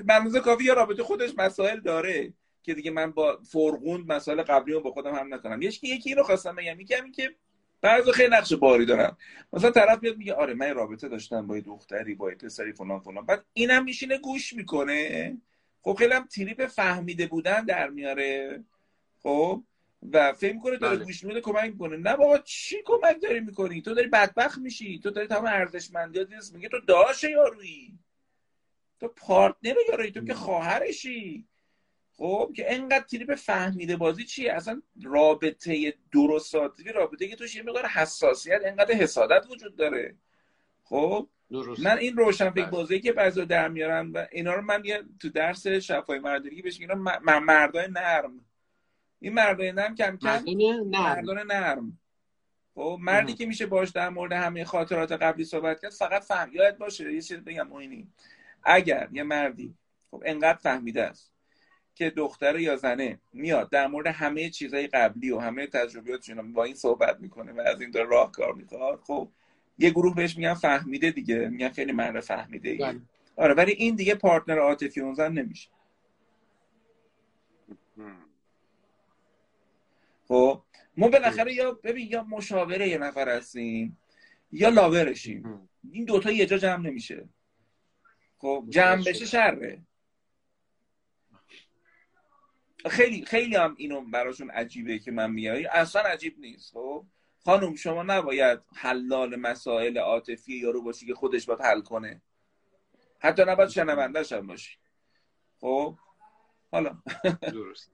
رابطه 0.09 0.40
کافی 0.40 0.64
یا 0.64 0.74
رابطه 0.74 1.03
خودش 1.03 1.31
مسائل 1.37 1.81
داره 1.81 2.33
که 2.62 2.74
دیگه 2.74 2.90
من 2.90 3.11
با 3.11 3.38
فرغوند 3.42 4.12
مسائل 4.12 4.42
قبلی 4.42 4.74
رو 4.74 4.81
با 4.81 4.90
خودم 4.90 5.14
هم 5.14 5.35
نکنم. 5.35 5.62
یکی 5.62 5.88
یکی 5.88 6.14
رو 6.14 6.22
خواستم 6.22 6.55
بگم. 6.55 6.77
میگم 6.77 7.12
که 7.12 7.35
بعضی 7.81 8.12
خیلی 8.12 8.37
نقش 8.37 8.53
باری 8.53 8.87
دارن. 8.87 9.17
مثلا 9.53 9.71
طرف 9.71 10.03
میاد 10.03 10.17
میگه 10.17 10.35
آره 10.35 10.55
من 10.55 10.75
رابطه 10.75 11.09
داشتم 11.09 11.47
با 11.47 11.61
دختری 11.61 12.14
با 12.14 12.31
پسری 12.31 12.73
فلان 12.73 13.01
فلان. 13.01 13.27
بعد 13.27 13.45
اینم 13.53 13.85
میشینه 13.85 14.19
گوش 14.19 14.53
می‌کنه. 14.53 15.37
خب 15.83 15.95
خیلی 15.99 16.14
هم 16.14 16.27
تریپ 16.27 16.67
فهمیده 16.67 17.27
بودن 17.27 17.64
در 17.64 17.88
میاره. 17.88 18.64
خب 19.23 19.62
و 20.12 20.33
فکر 20.33 20.55
می‌کنه 20.55 20.77
داره 20.77 20.97
بله. 20.97 21.05
گوش 21.05 21.25
میده 21.25 21.41
کمک 21.41 21.71
می‌کنه. 21.71 21.97
نه 21.97 22.17
بابا 22.17 22.38
چی 22.38 22.77
کمک 22.85 23.23
داری 23.23 23.41
می‌کنی؟ 23.41 23.83
تو 23.83 23.95
داری 23.95 24.09
بدبخت 24.09 24.59
میشی. 24.59 24.99
تو 24.99 25.11
داری 25.11 25.27
تمام 25.27 25.47
ارزشمندیات 25.47 26.33
اینه 26.33 26.55
میگه 26.55 26.69
تو 26.69 26.81
داش 26.81 27.25
یارویی. 27.25 27.99
تو 29.01 29.09
پارتنر 29.09 29.75
یارویی. 29.88 30.11
تو 30.11 30.25
که 30.25 30.35
خواهرشی. 30.35 31.47
خب 32.19 32.53
که 32.57 32.75
انقدر 32.75 33.05
تریپ 33.05 33.35
فهمیده 33.35 33.97
بازی 33.97 34.25
چیه؟ 34.25 34.53
اصلا 34.53 34.83
رابطه 35.03 35.95
درست 36.13 36.55
رابطه 36.95 37.29
که 37.29 37.37
توش 37.37 37.57
یه 37.57 37.63
مقدار 37.63 37.87
حساسیت 37.87 38.61
انقدر 38.65 38.95
حسادت 38.95 39.47
وجود 39.51 39.77
داره. 39.77 40.15
خب؟ 40.85 41.29
درست. 41.51 41.81
من 41.81 41.99
این 41.99 42.17
روشن 42.17 42.51
فکر 42.51 42.63
بله. 42.63 42.71
بازی 42.71 43.01
که 43.01 43.13
بعضی 43.13 43.45
در 43.45 43.69
میارن 43.69 44.11
و 44.11 44.27
اینا 44.33 44.55
رو 44.55 44.63
من 44.63 44.83
تو 45.21 45.29
درس 45.29 45.67
شفای 45.67 46.19
مردانی 46.19 46.63
بهش 46.63 46.81
اینا 46.81 46.95
مردای 47.41 47.89
نرم. 47.91 48.45
این 49.21 49.33
مردای 49.33 49.73
نرم 49.73 49.95
کم 49.95 50.17
کم 50.17 50.45
مردان 50.87 51.47
نرم. 51.47 51.99
خب؟ 52.75 52.99
مردی 53.01 53.35
که 53.35 53.47
میشه 53.47 53.67
باش 53.67 53.91
در 53.91 54.09
مورد 54.09 54.33
همه 54.33 54.65
خاطرات 54.65 55.13
قبلی 55.13 55.45
صحبت 55.45 55.81
کرد 55.83 55.93
فقط 55.93 56.23
فهم 56.23 56.53
یاد 56.53 56.79
باشه 56.79 57.13
یه 57.13 57.21
چیز 57.21 57.39
بگم 57.39 57.73
اینی 57.73 58.09
اگر 58.63 59.09
یه 59.13 59.23
مردی 59.23 59.75
خب 60.11 60.23
انقدر 60.27 60.59
فهمیده 60.59 61.03
است. 61.03 61.38
که 61.99 62.11
دختر 62.11 62.59
یا 62.59 62.77
زنه 62.77 63.19
میاد 63.33 63.71
در 63.71 63.87
مورد 63.87 64.07
همه 64.07 64.51
چیزهای 64.51 64.87
قبلی 64.87 65.31
و 65.31 65.39
همه 65.39 65.67
تجربیاتشون 65.67 66.53
با 66.53 66.65
این 66.65 66.75
صحبت 66.75 67.21
می‌کنه 67.21 67.53
و 67.53 67.61
از 67.61 67.81
این 67.81 67.91
داره 67.91 68.09
راه 68.09 68.33
کار 68.33 68.55
می‌خواد 68.55 69.01
خب 69.01 69.29
یه 69.79 69.91
گروه 69.91 70.15
بهش 70.15 70.37
میگن 70.37 70.55
فهمیده 70.55 71.11
دیگه 71.11 71.49
میگن 71.49 71.69
خیلی 71.69 71.93
مرد 71.93 72.21
فهمیده 72.21 72.71
ای. 72.71 72.79
بله. 72.79 73.01
آره 73.37 73.55
ولی 73.55 73.73
این 73.73 73.95
دیگه 73.95 74.15
پارتنر 74.15 74.59
عاطفی 74.59 75.01
اون 75.01 75.15
زن 75.15 75.33
نمیشه. 75.33 75.69
خب 80.29 80.63
ما 80.97 81.09
بالاخره 81.09 81.55
یا 81.55 81.73
ببین 81.73 82.09
یا 82.09 82.25
مشاوره 82.25 82.89
یه 82.89 82.99
نفر 82.99 83.29
هستیم 83.37 83.99
یا 84.53 84.69
لاورشیم. 84.69 85.69
این 85.93 86.05
دوتا 86.05 86.31
یه 86.31 86.47
جا 86.47 86.59
جمع 86.59 86.87
نمیشه. 86.87 87.29
خب 88.39 88.65
جمع 88.69 89.05
بشه 89.07 89.25
شره. 89.25 89.83
خیلی 92.87 93.25
خیلی 93.25 93.57
هم 93.57 93.75
اینو 93.79 94.01
براشون 94.01 94.51
عجیبه 94.51 94.99
که 94.99 95.11
من 95.11 95.31
میایی 95.31 95.67
اصلا 95.67 96.03
عجیب 96.03 96.38
نیست 96.38 96.73
خب؟ 96.73 97.07
خانم 97.45 97.75
شما 97.75 98.03
نباید 98.03 98.61
حلال 98.75 99.37
مسائل 99.37 99.99
عاطفی 99.99 100.57
یارو 100.57 100.83
باشی 100.83 101.07
که 101.07 101.14
خودش 101.14 101.47
باید 101.47 101.61
حل 101.61 101.81
کنه. 101.81 102.23
حتی 103.19 103.43
نباید 103.45 103.69
شنوندهش 103.69 104.33
هم 104.33 104.47
باشی. 104.47 104.79
خب؟ 105.61 105.97
حالا. 106.73 107.03
درست. 107.53 107.93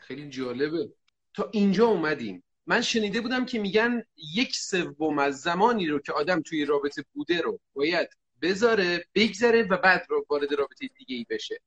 خیلی 0.00 0.28
جالبه. 0.28 0.92
تا 1.34 1.48
اینجا 1.52 1.86
اومدیم. 1.86 2.42
من 2.66 2.80
شنیده 2.80 3.20
بودم 3.20 3.46
که 3.46 3.58
میگن 3.58 4.02
یک 4.34 4.56
سوم 4.56 5.18
از 5.18 5.40
زمانی 5.40 5.86
رو 5.86 5.98
که 5.98 6.12
آدم 6.12 6.42
توی 6.42 6.64
رابطه 6.64 7.04
بوده 7.12 7.40
رو 7.40 7.60
باید 7.74 8.08
بذاره 8.42 9.04
بگذره 9.14 9.62
و 9.62 9.76
بعد 9.76 10.06
رو 10.08 10.26
وارد 10.30 10.52
رابطه 10.54 10.86
دیگه 10.98 11.16
ای 11.16 11.26
بشه. 11.30 11.60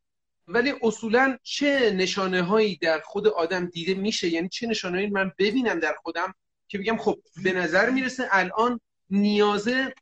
ولی 0.48 0.74
اصولا 0.82 1.38
چه 1.44 1.92
نشانه 1.92 2.42
هایی 2.42 2.76
در 2.76 3.00
خود 3.00 3.28
آدم 3.28 3.66
دیده 3.66 3.94
میشه؟ 3.94 4.30
یعنی 4.30 4.50
چه 4.50 4.68
نشانه 4.68 4.98
هایی 4.98 5.10
من 5.10 5.32
ببینم 5.40 5.80
در 5.80 5.94
خودم 6.04 6.34
که 6.68 6.78
بگم 6.78 6.98
خب 6.98 7.20
به 7.44 7.54
نظر 7.54 7.90
می‌رسه 7.90 8.28
الان 8.32 8.80
نیازه 9.10 9.94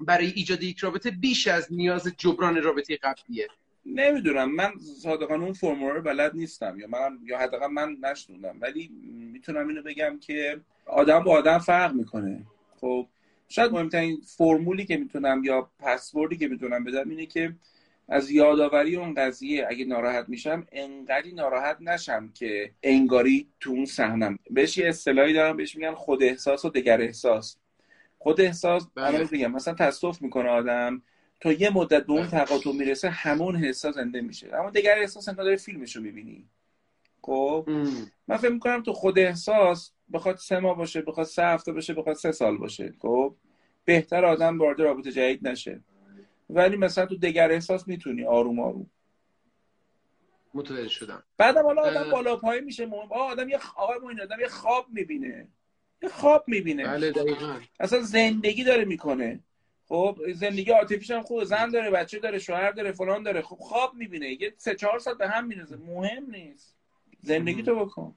برای 0.00 0.26
ایجاد 0.26 0.62
یک 0.62 0.78
رابطه 0.78 1.10
بیش 1.10 1.48
از 1.48 1.72
نیاز 1.72 2.12
جبران 2.18 2.62
رابطه 2.62 2.96
قبلیه. 2.96 3.48
نمی‌دونم. 3.86 4.54
من 4.54 4.72
صادقانه 5.02 5.44
اون 5.44 5.52
فرمول 5.52 5.92
رو 5.92 6.02
بلد 6.02 6.34
نیستم. 6.34 6.78
یا 6.78 6.86
من 6.86 7.18
یا 7.24 7.38
حداقل 7.38 7.66
من 7.66 7.96
نشنوندم 8.02 8.58
ولی 8.60 8.90
می‌تونم 9.32 9.68
اینو 9.68 9.82
بگم 9.82 10.18
که 10.20 10.60
آدم 10.86 11.20
با 11.20 11.32
آدم 11.32 11.58
فرق 11.58 11.92
می‌کنه. 11.94 12.46
خب 12.80 13.06
شاید 13.48 13.72
مهمترین 13.72 14.20
فرمولی 14.26 14.84
که 14.84 14.96
می‌تونم 14.96 15.44
یا 15.44 15.70
پسوردی 15.78 16.36
که 16.36 16.48
می‌تونم 16.48 16.84
بدم 16.84 17.10
اینه 17.10 17.26
که 17.26 17.54
از 18.10 18.30
یادآوری 18.30 18.96
اون 18.96 19.14
قضیه 19.14 19.66
اگه 19.68 19.84
ناراحت 19.84 20.28
میشم 20.28 20.66
انقدری 20.72 21.32
ناراحت 21.32 21.76
نشم 21.80 22.28
که 22.34 22.72
انگاری 22.82 23.48
تو 23.60 23.70
اون 23.70 23.84
صحنم. 23.84 24.38
بهش 24.50 24.78
یه 24.78 24.88
اصطلاحی 24.88 25.32
دارم 25.32 25.56
بهش 25.56 25.76
میگن 25.76 25.94
خود 25.94 26.22
احساس 26.22 26.64
و 26.64 26.70
دگر 26.70 27.00
احساس. 27.00 27.56
خود 28.18 28.40
احساس 28.40 28.86
بله. 28.94 29.24
بگم 29.24 29.52
مثلا 29.52 29.74
تصادف 29.74 30.22
می‌کنه 30.22 30.48
آدم 30.48 31.02
تا 31.40 31.52
یه 31.52 31.70
مدت 31.70 32.06
به 32.06 32.12
اون 32.12 32.22
بله. 32.22 32.30
تقاطع 32.30 32.72
می‌رسه 32.72 33.10
همون 33.10 33.56
حسا 33.56 33.92
زنده 33.92 34.20
میشه. 34.20 34.56
اما 34.56 34.70
دیگر 34.70 34.98
احساس 34.98 35.28
انگار 35.28 35.44
داره 35.44 35.56
فیلمش 35.56 35.96
رو 35.96 36.02
می‌بینی. 36.02 36.44
خب؟ 37.22 37.68
من 38.28 38.36
فکر 38.36 38.52
می‌کنم 38.52 38.82
تو 38.82 38.92
خود 38.92 39.18
احساس 39.18 39.92
بخواد 40.12 40.36
سه 40.36 40.58
ماه 40.58 40.76
باشه 40.76 41.02
بخواد 41.02 41.26
سه 41.26 41.42
هفته 41.44 41.72
باشه 41.72 41.94
بخواد 41.94 42.16
سه 42.16 42.32
سال 42.32 42.58
باشه. 42.58 42.94
خب؟ 42.98 43.34
بهتر 43.84 44.24
آدم 44.24 44.58
وارد 44.58 44.80
رابطه 44.80 45.12
جدید 45.12 45.48
نشه. 45.48 45.80
ولی 46.54 46.76
مثلا 46.76 47.06
تو 47.06 47.16
دگر 47.16 47.52
احساس 47.52 47.88
می‌تونی 47.88 48.24
آروم 48.24 48.60
آروم. 48.60 48.90
متوجه 50.54 50.88
شدم. 50.88 51.22
بعدم 51.36 51.62
حالا 51.62 51.82
آدم 51.82 52.10
بالا 52.10 52.36
پای 52.36 52.60
میشه 52.60 52.86
مهم. 52.86 53.12
آدم 53.12 53.48
یه 53.48 53.60
آقای 53.76 54.20
آدم 54.22 54.40
یه 54.40 54.48
خواب 54.48 54.86
می‌بینه. 54.92 55.48
یه 56.02 56.08
خواب 56.08 56.44
می‌بینه. 56.46 56.84
بله 56.84 57.10
دقیقا. 57.10 57.60
اصلا 57.80 58.00
زندگی 58.00 58.64
داره 58.64 58.84
می‌کنه. 58.84 59.40
خب 59.88 60.18
زندگی 60.32 60.70
عاطفیش 60.70 61.10
هم 61.10 61.22
خوبه. 61.22 61.44
زن 61.44 61.70
داره 61.70 61.90
بچه 61.90 62.18
داره 62.18 62.38
شوهر 62.38 62.70
داره 62.70 62.92
فلان 62.92 63.22
داره. 63.22 63.42
خب 63.42 63.56
خواب 63.56 63.94
می‌بینه. 63.94 64.42
یه 64.42 64.54
سه 64.56 64.74
چهار 64.74 64.98
ساعت 64.98 65.18
به 65.18 65.28
هم 65.28 65.46
می‌رسه 65.46 65.76
مهم 65.76 66.30
نیست. 66.30 66.76
زندگی 67.20 67.62
تو 67.62 67.74
بکن. 67.74 68.14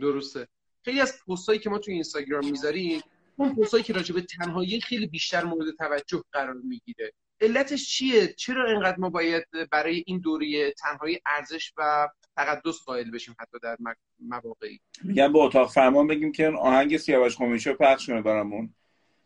درسته. 0.00 0.48
خیلی 0.84 1.00
از 1.00 1.24
پستایی 1.28 1.58
که 1.58 1.70
ما 1.70 1.78
تو 1.78 1.90
اینستاگرام 1.90 2.50
می‌ذاریم 2.50 3.00
اون 3.36 3.54
پستایی 3.54 3.84
که 3.84 3.92
راجع 3.92 4.14
به 4.14 4.20
تنهایی 4.20 4.80
خیلی 4.80 5.06
بیشتر 5.06 5.44
مورد 5.44 5.76
توجه 5.78 6.22
قرار 6.32 6.54
می‌گیره. 6.54 7.12
علتش 7.40 7.88
چیه؟ 7.88 8.26
چرا 8.26 8.70
اینقدر 8.70 8.96
ما 8.96 9.10
باید 9.10 9.44
برای 9.70 10.04
این 10.06 10.18
دوره 10.18 10.70
تنهایی 10.70 11.20
ارزش 11.26 11.72
و 11.76 12.08
تقدس 12.36 12.84
قائل 12.84 13.10
بشیم 13.10 13.36
حتی 13.40 13.58
در 13.62 13.76
مواقعی؟ 14.20 14.80
میگم 15.04 15.32
به 15.32 15.38
اتاق 15.38 15.70
فرمان 15.70 16.06
بگیم 16.06 16.32
که 16.32 16.48
آهنگ 16.48 16.96
سیاوش 16.96 17.36
خمیشو 17.36 17.74
پخش 17.74 18.06
کنه 18.06 18.22
برامون. 18.22 18.74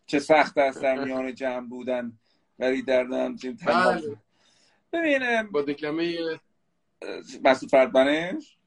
چه 0.05 0.19
سخت 0.19 0.57
است 0.57 0.81
در 0.81 1.03
میان 1.03 1.35
جمع 1.35 1.67
بودن 1.67 2.19
ولی 2.59 2.81
در 2.81 3.03
نم 3.03 3.35
بله. 3.65 4.17
ببینم 4.93 5.51
با 5.51 5.61
دکلمه 5.61 6.17
مسعود 7.43 7.71
فردمنش؟ 7.71 8.57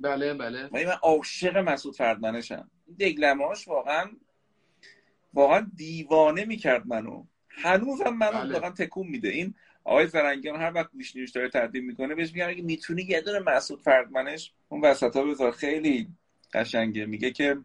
بله 0.00 0.34
بله. 0.34 0.68
من 0.72 0.84
عاشق 1.02 1.56
مسعود 1.56 1.96
فردمنشم. 1.96 2.70
دکلمهاش 3.00 3.68
واقعا 3.68 4.10
واقعا 5.32 5.70
دیوانه 5.76 6.44
می‌کرد 6.44 6.86
منو. 6.86 7.24
هنوزم 7.48 8.10
منو 8.10 8.38
بله. 8.38 8.54
واقعا 8.54 8.70
تکون 8.70 9.06
میده. 9.06 9.28
این 9.28 9.54
آقای 9.84 10.06
زرنگیان 10.06 10.60
هر 10.60 10.72
وقت 10.74 10.92
گوش 10.92 11.16
نیوش 11.16 11.30
داره 11.30 11.48
تقدیم 11.48 11.84
می‌کنه 11.84 12.14
بهش 12.14 12.32
میگم 12.32 12.48
اگه 12.48 12.62
می‌تونی 12.62 13.02
یه 13.02 13.20
دونه 13.20 13.38
مسعود 13.38 13.80
فردمنش 13.80 14.52
اون 14.68 14.80
وسط 14.80 15.16
ها 15.16 15.24
بذار. 15.24 15.50
خیلی 15.50 16.08
قشنگه. 16.52 17.06
میگه 17.06 17.30
که 17.30 17.58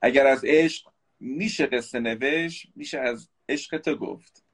اگر 0.00 0.26
از 0.26 0.44
عشق 0.44 0.88
میشه 1.20 1.66
قصه 1.66 2.00
نوشت 2.00 2.68
میشه 2.76 2.98
از 2.98 3.28
عشق 3.48 3.78
تو 3.78 3.96
گفت. 3.96 4.44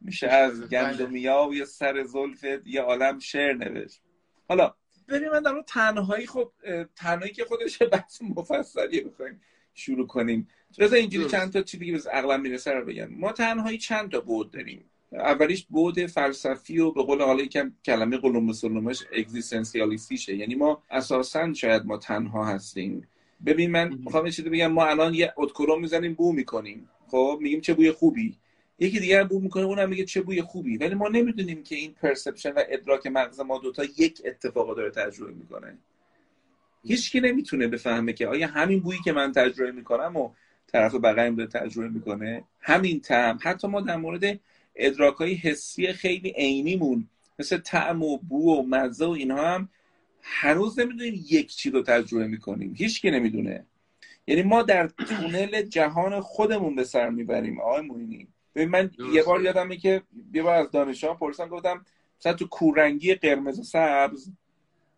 میشه 0.00 0.28
از 0.28 0.60
بله. 0.60 0.68
گندمیا 0.68 1.46
و 1.48 1.54
یه 1.54 1.64
سر 1.64 2.02
زلفت 2.04 2.66
یه 2.66 2.80
عالم 2.80 3.18
شعر 3.18 3.52
نوشت. 3.52 4.02
حالا 4.48 4.74
ببین 5.08 5.28
من 5.28 5.42
در 5.42 5.62
تنهایی 5.66 6.26
خب 6.26 6.52
تنهایی 6.96 7.32
که 7.32 7.44
خودش 7.44 7.82
بحث 7.92 8.22
مفصلیه 8.22 9.04
می‌خوایم. 9.04 9.40
شروع 9.74 10.06
کنیم. 10.06 10.48
رضا 10.78 10.96
اینجوری 10.96 11.30
چند 11.30 11.52
تا 11.52 11.62
چیزی 11.62 11.98
که 11.98 12.10
عقلا 12.10 12.36
می‌رسه 12.36 12.72
رو 12.72 12.84
بگم. 12.84 13.08
ما 13.10 13.32
تنهایی 13.32 13.78
چند 13.78 14.10
تا 14.10 14.20
بود 14.20 14.50
داریم. 14.50 14.84
اولیش 15.12 15.66
بود 15.70 16.06
فلسفی 16.06 16.78
و 16.78 16.90
به 16.90 17.02
قول 17.02 17.22
حالا 17.22 17.42
یکم 17.42 17.72
کلمه 17.84 18.16
قلوم 18.16 18.52
سلومش 18.52 19.02
اگزیستانسیالیستیشه 19.12 20.36
یعنی 20.36 20.54
ما 20.54 20.82
اساسا 20.90 21.52
شاید 21.52 21.84
ما 21.86 21.96
تنها 21.96 22.44
هستیم. 22.44 23.08
ببین 23.46 23.70
من 23.70 23.94
می‌خوام 24.04 24.30
چیزی 24.30 24.48
بگم. 24.48 24.72
ما 24.72 24.86
الان 24.86 25.14
یه 25.14 25.34
ادکلون 25.38 25.80
می‌زنیم 25.80 26.14
بو 26.14 26.32
می‌کنیم. 26.32 26.88
خب 27.08 27.38
میگیم 27.40 27.60
چه 27.60 27.74
بوی 27.74 27.92
خوبی. 27.92 28.36
یکی 28.78 29.00
دیگر 29.00 29.24
بو 29.24 29.40
می‌کنه 29.40 29.64
اونم 29.64 29.88
میگه 29.88 30.04
چه 30.04 30.20
بوی 30.20 30.42
خوبی. 30.42 30.76
ولی 30.76 30.94
ما 30.94 31.08
نمی‌دونیم 31.08 31.62
که 31.62 31.76
این 31.76 31.94
پرسپشن 32.02 32.52
و 32.52 32.62
ادراک 32.68 33.06
مغز 33.06 33.40
ما 33.40 33.58
دوتا 33.58 33.84
یک 33.84 34.22
اتفاق 34.24 34.76
داره 34.76 34.90
تجربه 34.90 35.32
می‌کنه. 35.32 35.78
هیچکی 36.84 37.20
نمی‌تونه 37.20 37.68
بفهمه 37.68 38.12
که 38.12 38.26
آیا 38.26 38.46
همین 38.46 38.80
بویی 38.80 39.00
که 39.04 39.12
من 39.12 39.32
تجربه 39.32 39.72
می‌کنم 39.72 40.16
و 40.16 40.30
طرف 40.66 40.94
بغلم 40.94 41.34
داره 41.34 41.48
تجربه 41.48 41.88
می‌کنه 41.88 42.44
همین 42.60 43.00
تم 43.00 43.38
حتی 43.42 43.68
ما 43.68 43.80
در 43.80 43.96
مورد 43.96 44.40
ادراک 44.76 45.14
های 45.14 45.34
حسی 45.34 45.92
خیلی 45.92 46.30
عینیمون 46.30 47.08
مثل 47.38 47.58
طعم 47.58 48.02
و 48.02 48.16
بو 48.16 48.58
و 48.58 48.62
مزه 48.62 49.06
و 49.06 49.10
اینها 49.10 49.54
هم 49.54 49.68
هنوز 50.22 50.78
نمی‌دونیم 50.78 51.24
یک 51.30 51.54
چی 51.54 51.70
رو 51.70 51.82
تجربه 51.82 52.26
می‌کنیم. 52.26 52.74
هیچکی 52.76 53.10
نمی‌دونه. 53.10 53.66
یعنی 54.26 54.42
ما 54.42 54.62
در 54.62 54.86
تونل 54.86 55.62
جهان 55.62 56.20
خودمون 56.20 56.74
به 56.74 56.84
سر 56.84 57.10
می‌بریم 57.10 57.60
آقای 57.60 57.80
موینی. 57.80 58.28
ببین 58.54 58.68
من 58.68 58.90
یه 59.12 59.22
بار 59.22 59.42
یادمه 59.42 59.76
که 59.76 60.02
یه 60.34 60.42
بار 60.42 60.54
از 60.54 60.70
دانشجویان 60.70 61.16
پرسیدم 61.16 61.48
گفتم 61.48 61.84
مثلا 62.20 62.32
تو 62.32 62.46
کورنگی 62.46 63.14
قرمز 63.14 63.58
و 63.58 63.62
سبز 63.62 64.28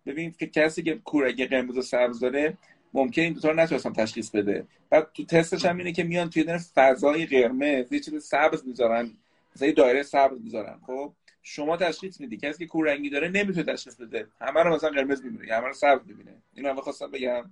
ببین 0.07 0.32
که 0.38 0.46
کسی 0.46 0.82
که 0.82 0.94
کورنگی 0.94 1.46
قرمز 1.46 1.78
و 1.78 1.82
سبز 1.82 2.20
داره 2.20 2.57
ممکن 2.94 3.22
این 3.22 3.32
دوتا 3.32 3.50
رو 3.50 3.57
نتونستم 3.57 3.92
تشخیص 3.92 4.30
بده. 4.30 4.66
بعد 4.90 5.11
تو 5.14 5.24
تستش 5.24 5.64
هم 5.64 5.78
اینه 5.78 5.92
که 5.92 6.04
میان 6.04 6.30
توی 6.30 6.59
فضای 6.74 7.26
قرمز 7.26 7.92
یه 7.92 8.00
چیز 8.00 8.24
سبز 8.24 8.66
می‌ذارن 8.66 9.11
مثلا 9.57 9.72
دایره 9.72 10.02
سبز 10.02 10.40
می‌ذارن. 10.40 10.78
خب 10.86 11.12
شما 11.42 11.76
تشخیص 11.76 12.20
میدی. 12.20 12.36
کسی 12.36 12.59
که 12.59 12.66
کورنگی 12.66 13.11
داره 13.11 13.28
نمی‌تونه 13.28 13.72
تشخیص 13.72 13.96
بده. 13.96 14.26
همه 14.40 14.62
رو 14.62 14.74
مثلا 14.74 14.90
قرمز 14.90 15.24
می‌بینه 15.24 15.54
همه 15.54 15.66
رو 15.66 15.74
سبز 15.74 16.07
می‌بینه. 16.07 16.34
اینو 16.54 16.68
هم 16.68 16.80
خواستم 16.80 17.11
بگم. 17.11 17.50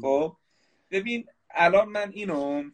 خب 0.00 0.36
ببین 0.90 1.24
الان 1.50 1.88
من 1.88 2.10
اینو 2.12 2.64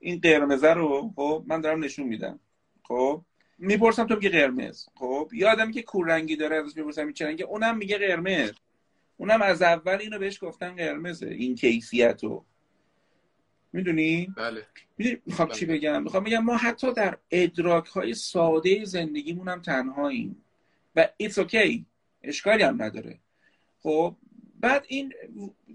این 0.00 0.20
قرمزه 0.20 0.72
رو 0.72 1.12
خب 1.16 1.44
من 1.46 1.60
دارم 1.60 1.84
نشون 1.84 2.06
میدم. 2.06 2.40
خب 2.82 3.22
می‌پرسم 3.58 4.06
تو 4.06 4.14
میگه 4.14 4.28
قرمز. 4.28 4.86
خب 4.94 5.30
یه 5.32 5.48
آدمی 5.48 5.72
که 5.72 5.82
کورنگی 5.82 6.36
داره 6.36 6.56
ازش 6.56 6.76
می‌پرسم 6.76 7.12
چه 7.12 7.26
رنگه 7.26 7.44
اونم 7.44 7.76
میگه 7.76 7.98
قرمز. 7.98 8.52
اونم 9.16 9.42
از 9.42 9.62
اول 9.62 9.98
اینو 10.00 10.18
بهش 10.18 10.44
گفتن 10.44 10.76
قرمزه 10.76 11.26
این 11.26 11.54
کیفیت 11.54 12.24
رو 12.24 12.44
می‌دونی؟ 13.72 14.34
بله. 14.36 14.66
می‌خوام 15.26 15.48
چی 15.48 15.66
بله. 15.66 15.76
بگم؟ 15.76 16.02
می‌خوام 16.02 16.24
بگم 16.24 16.44
ما 16.44 16.56
حتی 16.56 16.92
در 16.92 17.18
ادراک 17.30 17.86
های 17.86 18.14
ساده 18.14 18.84
زندگیمون 18.84 19.48
هم 19.48 19.62
تنهاییم. 19.62 20.42
و 20.96 21.08
it's 21.16 21.38
okay 21.38 21.86
اشکالی 22.22 22.62
هم 22.62 22.82
نداره. 22.82 23.18
خب 23.82 24.16
بعد 24.60 24.84
این 24.88 25.12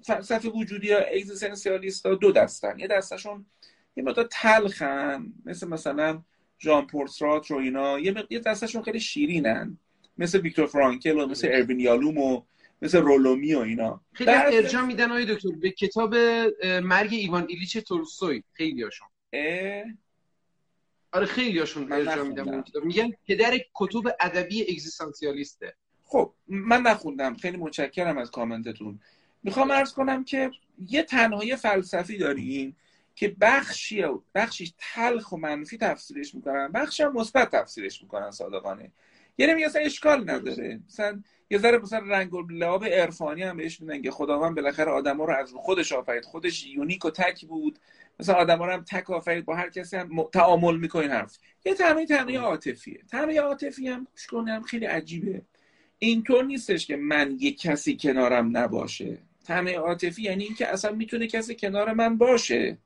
فلسفه 0.04 0.50
وجودی 0.50 0.88
یا 0.88 1.00
اگزیستانسیالیست 1.00 2.06
ها 2.06 2.16
دو 2.16 2.32
دستن. 2.32 2.80
یه 2.80 2.88
دستشون 2.88 3.46
یه 3.96 4.04
مقدار 4.04 4.28
تلخن. 4.32 5.34
مثل 5.46 5.68
مثلا 5.68 6.24
ژان 6.62 6.88
پل 6.88 7.09
سارتر 7.09 7.52
و 7.52 7.58
اینا 7.58 8.00
یه 8.00 8.40
دستشون 8.46 8.84
خیلی 8.84 9.00
شیرینن. 9.00 9.78
مثل 10.18 10.40
ویکتور 10.40 10.66
فرانکل 10.66 11.20
و 11.20 11.28
مثل 11.28 11.50
اروین 11.52 11.80
یالوم 11.80 12.18
و 12.18 12.42
مثل 12.82 12.98
رولو 12.98 13.35
می 13.35 13.54
و 13.54 13.60
اینا. 13.60 14.02
خیلی 14.14 14.32
ارجاع 14.32 14.86
میدن 14.86 15.10
آقای 15.10 15.26
دکتر 15.26 15.50
به 15.50 15.72
کتاب 15.72 16.16
مرگ 16.84 17.14
ایوان 17.14 17.46
ایلیچ 17.50 17.78
تولستوی. 17.78 18.44
خیلی 18.54 18.84
هاشون. 18.84 19.08
آره 21.12 21.26
خیلی 21.26 21.60
هاشون 21.60 21.92
ارجاع 21.92 22.24
میدن 22.24 22.64
میگن 22.84 23.12
پدر 23.28 23.58
کتب 23.76 24.16
ادبی 24.20 24.62
اگزیستانسیالیسته. 24.62 25.76
خب 26.04 26.34
من 26.48 26.82
نخوندم. 26.82 27.36
خیلی 27.36 27.58
متشکرم 27.58 28.18
از 28.18 28.32
کامنتتون. 28.32 29.00
می‌خوام 29.44 29.72
عرض 29.72 29.94
کنم 29.94 30.24
که 30.24 30.52
یه 30.90 31.04
تنهایی 31.04 31.56
فلسفی 31.56 32.18
داریم 32.18 32.78
که 33.16 33.36
بخشی 33.42 34.04
بخشی 34.36 34.74
تلخ 34.78 35.32
و 35.32 35.38
منفی 35.38 35.78
تفسیرش 35.78 36.36
می‌کنن 36.36 36.68
بخشی 36.68 37.04
هم 37.04 37.14
مثبت 37.14 37.52
تفسیرش 37.52 38.02
می‌کنن 38.02 38.32
صادقانه. 38.32 38.92
یعنی 39.38 39.54
میگه 39.54 39.66
اصلا 39.66 39.82
اشکال 39.82 40.30
نداره. 40.30 40.80
مثلا 40.88 41.22
یه 41.50 41.58
ذره 41.58 41.78
مثلا 41.78 42.00
رنگ 42.00 42.34
و 42.34 42.42
لعاب 42.42 42.86
عرفانی 42.86 43.44
هم 43.44 43.58
بهش 43.58 43.82
میدن 43.82 44.02
که 44.02 44.12
خداوند 44.12 44.56
بالاخره 44.56 44.92
آدما 44.92 45.26
رو 45.26 45.34
از 45.34 45.54
خودش 45.56 45.92
آفرید. 45.92 46.26
خودش 46.26 46.66
یونیک 46.66 47.06
و 47.06 47.10
تک 47.10 47.46
بود. 47.46 47.80
مثلا 48.20 48.36
آدما 48.36 48.66
رو 48.66 48.74
هم 48.74 48.84
تک 48.84 49.10
آفرید 49.10 49.46
با 49.46 49.56
هر 49.56 49.70
کسی 49.70 49.98
هم 49.98 50.24
تعامل 50.34 50.78
می‌کنین 50.78 51.12
حرف. 51.12 51.38
یه 51.66 51.74
تنهایی 51.74 52.06
تنهایی 52.06 52.36
عاطفیه. 52.36 53.00
تنهایی 53.12 53.38
عاطفی 53.38 53.88
هم 53.88 54.08
هم 54.48 54.62
خیلی 54.62 54.86
عجیبه. 54.86 55.42
اینطور 56.00 56.46
نیستش 56.46 56.88
که 56.88 56.96
من 56.96 57.38
یه 57.40 57.52
کسی 57.52 57.98
کنارم 57.98 58.58
نباشه. 58.58 59.18
تنهایی 59.44 59.76
عاطفی 59.76 60.22
یعنی 60.22 60.44
اینکه 60.44 60.68
اصلا 60.68 60.92
می‌تونه 60.92 61.28
کسی 61.28 61.56
کنار 61.56 61.94
من 61.94 62.18
باشه. 62.18 62.78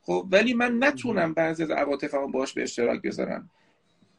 خب 0.00 0.28
ولی 0.30 0.54
من 0.54 0.84
نتونم 0.84 1.34
بعضی 1.34 1.62
از 1.62 1.70
عواطفمو 1.70 2.28
باش 2.28 2.52
به 2.52 2.62
اشتراک 2.62 3.02
بذارم. 3.02 3.50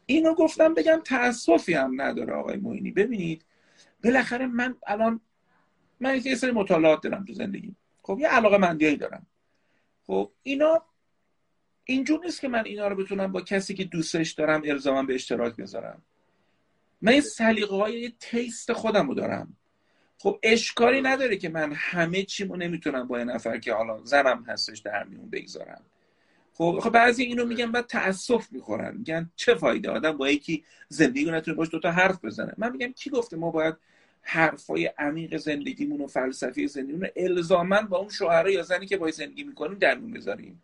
اینو 0.05 0.34
گفتم 0.34 0.73
بگم 0.73 1.01
تاسفی 1.05 1.73
هم 1.73 2.01
نداره 2.01 2.34
آقای 2.34 2.57
موینی 2.57 2.91
ببینید 2.91 3.45
بالاخره 4.03 4.47
من 4.47 4.75
الان 4.88 5.21
من 5.99 6.21
یه 6.25 6.36
سری 6.36 6.51
مطالعات 6.51 7.01
دارم 7.03 7.25
تو 7.25 7.34
زندگی. 7.34 7.75
خب 8.01 8.17
یه 8.19 8.27
علاقه 8.27 8.57
مندیایی 8.57 8.97
دارم. 8.97 9.27
خب 10.07 10.31
اینا 10.43 10.81
اینجور 11.86 12.25
نیست 12.25 12.41
که 12.41 12.47
من 12.47 12.65
اینا 12.65 12.88
رو 12.88 12.95
بتونم 12.95 13.31
با 13.31 13.41
کسی 13.41 13.73
که 13.73 13.84
دوستش 13.84 14.31
دارم 14.31 14.61
الزاما 14.65 15.03
به 15.03 15.15
اشتراک 15.15 15.55
بذارم. 15.55 16.01
من 17.01 17.13
یه 17.13 17.21
سلیقه 17.21 17.75
های 17.75 18.13
تیست 18.19 18.73
خودم 18.73 19.07
رو 19.07 19.13
دارم. 19.13 19.57
خب 20.24 20.39
اشکالی 20.43 21.01
نداره 21.01 21.38
که 21.38 21.49
من 21.49 21.74
همه 21.76 22.24
چیمو 22.24 22.55
نمی‌تونم 22.55 23.07
با 23.07 23.19
یه 23.19 23.26
نفر 23.26 23.57
که 23.57 23.74
حالا 23.74 24.03
زنم 24.03 24.43
هستش 24.47 24.80
در 24.80 25.03
میون 25.03 25.30
بگذارم. 25.30 25.82
خب 26.53 26.80
خب 26.84 26.89
بعضی 26.89 27.24
اینو 27.24 27.45
میگن 27.45 27.71
بعد 27.71 27.88
تاسف 27.88 28.47
می‌خورن. 28.51 28.97
میگن 28.97 29.32
چه 29.36 29.55
فایده 29.55 29.89
آدم 29.89 30.17
با 30.17 30.30
یکی 30.30 30.63
زندگی 30.88 31.32
نتونه 31.32 31.57
باش 31.57 31.69
دوتا 31.71 31.91
حرف 31.91 32.26
بزنه. 32.26 32.53
من 32.57 32.71
میگم 32.71 32.91
کی 32.91 33.09
گفته 33.09 33.38
ما 33.38 33.51
باید 33.51 33.76
حرفای 34.21 34.86
عمیق 34.97 35.38
زندگیمون 35.38 36.01
و 36.01 36.07
فلسفی 36.07 36.67
زندگیمون 36.67 37.07
الزاما 37.15 37.82
با 37.82 37.97
اون 37.97 38.09
شوهره 38.09 38.53
یا 38.53 38.63
زنی 38.63 38.86
که 38.86 38.97
باید 38.97 39.13
زندگی 39.13 39.43
می‌کنیم 39.43 39.78
درمون 39.78 40.13
بذاریم؟ 40.13 40.63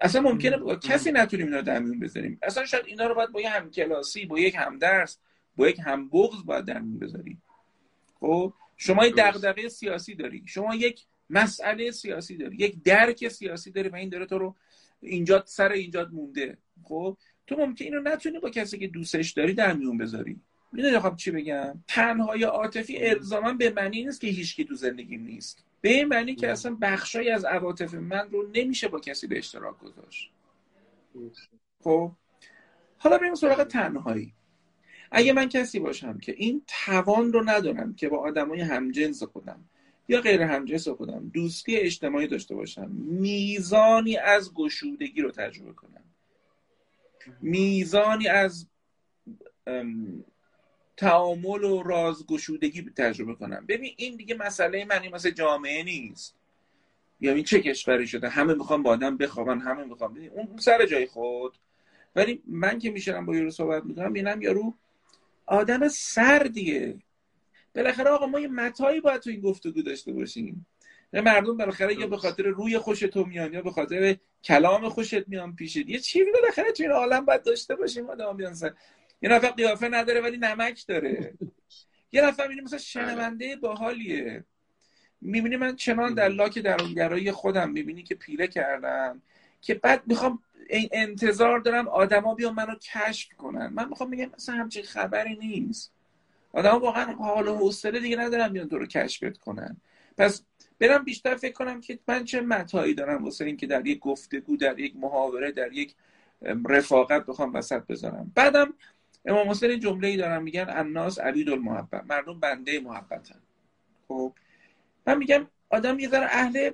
اصلا 0.00 0.20
ممکنه 0.20 0.56
با 0.56 0.76
کسی 0.76 1.12
نتونیم 1.12 1.46
اینا 1.46 1.60
درمون 1.60 2.00
بذاریم. 2.00 2.38
اصلا 2.42 2.64
شاید 2.64 2.84
اینا 2.86 3.06
رو 3.06 3.14
باید 3.14 3.32
با 3.32 3.40
یه 3.40 3.50
همکلاسی 3.50 4.26
با 4.26 4.38
یک 4.38 4.54
همدرس 4.58 5.18
با 5.56 5.68
یک 5.68 5.80
همبغض 5.84 6.44
باید 6.44 6.64
درمون 6.64 6.98
بذاریم. 6.98 7.42
خب؟ 8.20 8.52
شما 8.76 9.06
یک 9.06 9.14
دغدغه 9.16 9.68
سیاسی 9.68 10.14
داری. 10.14 10.42
شما 10.46 10.74
یک 10.74 11.06
مسئله 11.30 11.90
سیاسی 11.90 12.36
داری. 12.36 12.56
یک 12.56 12.82
درک 12.82 13.28
سیاسی 13.28 13.70
داری 13.70 13.88
و 13.88 13.94
این 13.96 14.08
داره 14.08 14.26
تو 14.26 14.38
رو 14.38 14.56
اینجا 15.00 15.42
سر 15.46 15.72
اینجا 15.72 16.08
مونده. 16.12 16.58
خب؟ 16.82 17.16
تو 17.46 17.56
ممکن 17.56 17.84
اینو 17.84 18.00
نتونی 18.00 18.38
با 18.38 18.50
کسی 18.50 18.78
که 18.78 18.86
دوستش 18.88 19.30
داری 19.30 19.54
در 19.54 19.72
میون 19.72 19.98
بذاری. 19.98 20.40
می‌دونی 20.72 20.98
خب 20.98 21.16
چی 21.16 21.30
بگم؟ 21.30 21.84
تنهای 21.88 22.44
عاطفی 22.44 23.06
الزاما 23.06 23.52
به 23.52 23.70
معنی 23.70 24.04
نیست 24.04 24.20
که 24.20 24.26
هیچکی 24.26 24.64
تو 24.64 24.74
زندگیم 24.74 25.22
نیست. 25.22 25.64
به 25.80 25.88
این 25.88 26.08
معنی 26.08 26.34
که 26.34 26.50
اصلا 26.50 26.76
بخشایی 26.80 27.30
از 27.30 27.44
عواطف 27.44 27.94
من 27.94 28.30
رو 28.30 28.50
نمیشه 28.54 28.88
با 28.88 29.00
کسی 29.00 29.26
به 29.26 29.38
اشتراک 29.38 29.78
گذاشت. 29.78 30.30
خب؟ 31.84 32.12
حالا 32.98 33.18
بریم 33.18 33.34
سراغ 33.34 33.64
تنهایی. 33.64 34.32
اگه 35.16 35.32
من 35.32 35.48
کسی 35.48 35.78
باشم 35.78 36.18
که 36.18 36.32
این 36.32 36.62
توان 36.66 37.32
رو 37.32 37.42
ندارم 37.50 37.94
که 37.94 38.08
با 38.08 38.18
آدمای 38.18 38.60
همجنس 38.60 39.22
خودم 39.22 39.64
یا 40.08 40.20
غیر 40.20 40.42
همجنس 40.42 40.88
خودم 40.88 41.30
دوستی 41.34 41.76
اجتماعی 41.76 42.26
داشته 42.26 42.54
باشم 42.54 42.90
میزانی 42.90 44.16
از 44.16 44.54
گشودگی 44.54 45.22
رو 45.22 45.30
تجربه 45.30 45.72
کنم. 45.72 46.04
میزانی 47.40 48.28
از 48.28 48.66
تعامل 50.96 51.64
و 51.64 51.82
رازگشودگی 51.82 52.82
تجربه 52.82 53.34
کنم. 53.34 53.66
ببین 53.68 53.94
این 53.96 54.16
دیگه 54.16 54.34
مسئله 54.34 54.84
من 54.84 55.08
مثل 55.12 55.30
جامعه 55.30 55.82
نیست. 55.82 56.36
یا 57.20 57.32
این 57.32 57.44
چه 57.44 57.60
کشوری 57.60 58.06
شده؟ 58.06 58.28
همه 58.28 58.54
می‌خوام 58.54 58.82
با 58.82 58.90
آدم 58.90 59.16
بخوابن 59.16 59.60
همه 59.60 59.84
می‌خوام 59.84 60.18
اون 60.32 60.56
سر 60.58 60.86
جای 60.86 61.06
خود. 61.06 61.58
ولی 62.16 62.42
من 62.46 62.78
که 62.78 62.90
میشنم 62.90 63.26
با 63.26 63.36
یارو 63.36 63.50
صحبت 63.50 63.84
می‌کنم 63.84 64.12
بینم 64.12 64.42
یارو 64.42 64.74
آدم 65.46 65.88
سردیه. 65.88 66.98
بالاخره 67.74 68.10
آقا 68.10 68.26
ما 68.26 68.40
یه 68.40 68.48
متایی 68.48 69.00
باید 69.00 69.20
تو 69.20 69.30
این 69.30 69.40
گفتگو 69.40 69.82
داشته 69.82 70.12
باشیم. 70.12 70.66
مردم 71.12 71.56
بالاخره 71.56 72.00
یا 72.00 72.06
به 72.06 72.16
خاطر 72.16 72.42
روی 72.42 72.78
خوش 72.78 73.00
تو 73.00 73.24
میان 73.24 73.52
یا 73.52 73.62
به 73.62 73.70
خاطر 73.70 74.16
کلام 74.44 74.88
خوشت 74.88 75.28
میان 75.28 75.56
پیشت 75.56 75.76
یه 75.76 75.98
چیزی 75.98 76.30
بالاخره 76.32 76.72
تو 76.72 76.82
این 76.82 76.92
عالم 76.92 77.24
باید 77.24 77.42
داشته 77.42 77.76
باشیم 77.76 78.10
آدم 78.10 78.36
بیان 78.36 78.54
یه 79.22 79.30
نفر 79.30 79.50
قیافه 79.50 79.88
نداره 79.88 80.20
ولی 80.20 80.36
نمک 80.36 80.86
داره. 80.86 81.34
یه 82.12 82.22
نفر 82.22 82.42
می‌بینی 82.42 82.60
مثلا 82.60 82.78
شنونده 82.78 83.56
باحالیه. 83.56 84.44
می‌بینی 85.20 85.56
من 85.56 85.76
چنان 85.76 86.14
در 86.14 86.28
لاک 86.28 86.58
درونگرایی 86.58 87.32
خودم 87.32 87.70
می‌بینی 87.70 88.02
که 88.02 88.14
پیله 88.14 88.46
کردم 88.46 89.22
که 89.60 89.74
بعد 89.74 90.02
می‌خوام 90.06 90.42
انتظار 90.70 91.58
دارم 91.58 91.88
آدما 91.88 92.34
بیان 92.34 92.54
منو 92.54 92.74
کشف 92.74 93.34
کنن. 93.36 93.66
من 93.66 93.88
می‌خوام 93.88 94.10
بگم 94.10 94.30
مثلا 94.36 94.54
همچین 94.54 94.82
خبری 94.82 95.36
نیست. 95.36 95.92
آدم 96.52 96.78
واقعا 96.78 97.12
حال 97.12 97.48
و 97.48 97.56
حوصله 97.56 98.00
دیگه 98.00 98.16
ندارم 98.16 98.52
بیان 98.52 98.68
تو 98.68 98.78
رو 98.78 98.86
کشفت 98.86 99.38
کنن. 99.38 99.76
پس 100.18 100.42
برم 100.78 101.04
بیشتر 101.04 101.36
فکر 101.36 101.52
کنم 101.52 101.80
که 101.80 101.98
من 102.08 102.24
چه 102.24 102.40
متایی 102.40 102.94
دارم 102.94 103.24
واسه 103.24 103.44
اینکه 103.44 103.66
در 103.66 103.86
یک 103.86 103.98
گفتگو 103.98 104.56
در 104.56 104.78
یک 104.78 104.96
محاوره 104.96 105.52
در 105.52 105.72
یک 105.72 105.94
رفاقت 106.68 107.26
بخوام 107.26 107.54
وسط 107.54 107.86
بذارم. 107.86 108.32
بعدم 108.34 108.74
امام 109.24 109.50
حسین 109.50 109.80
جمله 109.80 110.08
ای 110.08 110.16
دارم 110.16 110.42
میگن 110.42 110.66
الناس 110.68 111.18
عبید 111.18 111.50
المحبت. 111.50 112.04
مردم 112.04 112.40
بنده 112.40 112.80
محبتن. 112.80 113.40
خب؟ 114.08 114.32
من 115.06 115.18
میگم 115.18 115.46
آدم 115.70 115.98
یه 115.98 116.08
ذره 116.08 116.26
اهل 116.30 116.70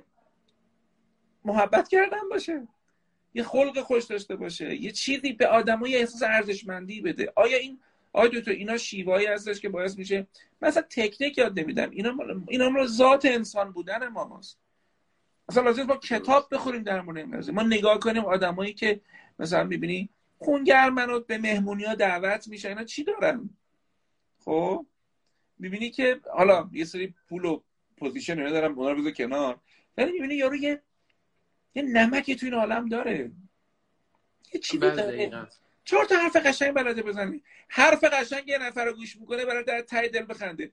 محبت 1.45 1.87
کردن 1.87 2.29
باشه. 2.29 2.67
یه 3.33 3.43
خلق 3.43 3.79
خوش 3.79 4.03
داشته 4.03 4.35
باشه 4.35 4.75
یه 4.75 4.91
چیزی 4.91 5.33
به 5.33 5.47
آدمای 5.47 5.95
احساس 5.95 6.23
ارزشمندی 6.23 7.01
بده. 7.01 7.33
آیا 7.35 7.57
این 7.57 7.79
آیا 8.13 8.41
تو 8.41 8.51
اینا 8.51 8.77
شیوایی 8.77 9.27
هستش 9.27 9.59
که 9.59 9.69
باعث 9.69 9.97
میشه؟ 9.97 10.27
مثلا 10.61 10.83
تکنیک 10.89 11.37
یاد 11.37 11.59
نمیدم. 11.59 11.89
اینا 11.89 12.15
اینا 12.47 12.67
رو 12.67 12.87
ذات 12.87 13.25
انسان 13.25 13.71
بودن 13.71 14.07
ماست. 14.07 14.59
مثلا 15.49 15.63
لازم 15.63 15.87
با 15.87 15.97
کتاب 15.97 16.47
بخوریم 16.51 16.83
در 16.83 17.01
مورد 17.01 17.17
این 17.17 17.51
ما 17.51 17.63
نگاه 17.63 17.99
کنیم 17.99 18.25
آدمایی 18.25 18.73
که 18.73 19.01
مثلا 19.39 19.63
می‌بینی 19.63 20.09
خونگرمن 20.39 21.09
و 21.09 21.19
به 21.19 21.37
مهمونی 21.37 21.83
ها 21.83 21.95
دعوت 21.95 22.47
میشن 22.47 22.67
اینا 22.67 22.83
چی 22.83 23.03
دارن؟ 23.03 23.49
خب؟ 24.39 24.85
می‌بینی 25.59 25.89
که 25.89 26.21
حالا 26.33 26.69
یه 26.73 26.85
سری 26.85 27.13
پول 27.29 27.45
و 27.45 27.61
پوزیشن 27.97 28.39
اینا 28.39 28.51
دارن 28.51 28.71
اونا 28.71 28.91
رو 28.91 29.11
کنار. 29.11 29.59
ولی 29.97 30.11
می‌بینی 30.11 30.35
یارو 30.35 30.55
یه 30.55 30.81
یه 31.75 31.83
نمکی 31.83 32.35
تو 32.35 32.45
این 32.45 32.55
عالم 32.55 32.89
داره. 32.89 33.31
یه 34.53 34.59
چی 34.59 34.77
بله، 34.77 34.95
داره 34.95 35.47
چهار 35.85 36.05
تا 36.05 36.15
حرف 36.15 36.35
قشنگ 36.35 36.73
بلده 36.73 37.01
بزنی 37.01 37.43
حرف 37.67 38.03
قشنگ 38.03 38.47
یه 38.47 38.57
نفر 38.57 38.85
رو 38.85 38.93
گوش 38.93 39.17
می‌کنه 39.17 39.45
برای 39.45 39.63
در 39.63 39.81
تای 39.81 40.09
دل 40.09 40.25
بخنده. 40.25 40.71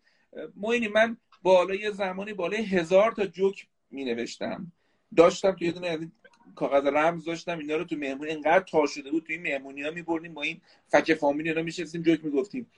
موینی 0.56 0.88
من 0.88 1.16
بالای 1.42 1.92
زمانی 1.92 2.32
بالای 2.32 2.62
هزار 2.62 3.12
تا 3.12 3.26
جوک 3.26 3.66
می 3.90 4.04
نوشتم 4.04 4.72
داشتم 5.16 5.52
تو 5.52 5.64
یه 5.64 5.72
دونه 5.72 6.12
کاغذ 6.54 6.86
رمز 6.86 7.24
داشتم 7.24 7.58
اینا 7.58 7.76
رو 7.76 7.84
تو 7.84 7.96
مهمونی 7.96 8.30
انقدر 8.30 8.64
تا 8.64 8.86
شده 8.86 9.10
بود 9.10 9.26
تو 9.26 9.32
این 9.32 9.42
مهمونی 9.42 9.82
ها 9.82 9.90
میبردیم 9.90 10.34
با 10.34 10.42
این 10.42 10.60
فک 10.88 11.14
فامیل 11.14 11.48
اینا 11.48 11.62
میشستیم 11.62 12.02
جوک 12.02 12.24
می‌گفتیم. 12.24 12.70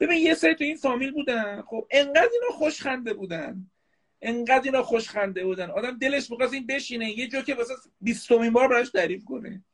ببین 0.00 0.18
یه 0.18 0.34
سری 0.34 0.54
تو 0.54 0.64
این 0.64 0.76
فامیل 0.76 1.10
بودن 1.10 1.62
خب 1.62 1.86
انقدر 1.90 2.28
اینا 2.32 2.56
خوشخنده 2.58 3.14
بودن. 3.14 3.70
انقدر 4.22 4.62
اینا 4.64 4.82
خوشخنده 4.82 5.44
بودن. 5.44 5.70
آدم 5.70 5.98
دلش 5.98 6.30
می‌خواست 6.30 6.52
این 6.52 6.66
بشینه. 6.66 7.18
یه 7.18 7.28
جوک 7.28 7.54
واسه 7.58 7.74
20 8.00 8.32
بار 8.32 8.68
براش 8.68 8.90
تعریف 8.90 9.24
کنه. 9.24 9.64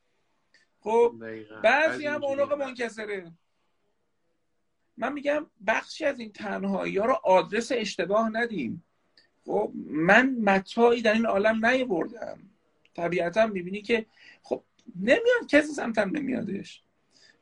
خب 0.81 1.15
بعضی 1.63 2.07
هم 2.07 2.25
اونوقع 2.25 2.55
منکسره. 2.55 3.33
من 4.97 5.13
میگم 5.13 5.47
بخشی 5.67 6.05
از 6.05 6.21
این 6.21 6.33
تنهایی 6.33 6.99
ها 6.99 7.07
رو 7.07 7.13
آدرس 7.13 7.73
اشتباه 7.73 8.29
ندیم. 8.29 8.85
خب 9.45 9.73
من 9.87 10.31
متاعی 10.31 11.03
در 11.03 11.13
این 11.13 11.27
عالم 11.27 11.67
نیاوردم. 11.67 12.39
طبیعتا 12.95 13.47
می‌بینی 13.47 13.83
که 13.83 14.07
خب 14.43 14.63
نمیاد 14.97 15.47
کسی 15.49 15.73
سمتم 15.73 16.11
نمیادش. 16.11 16.83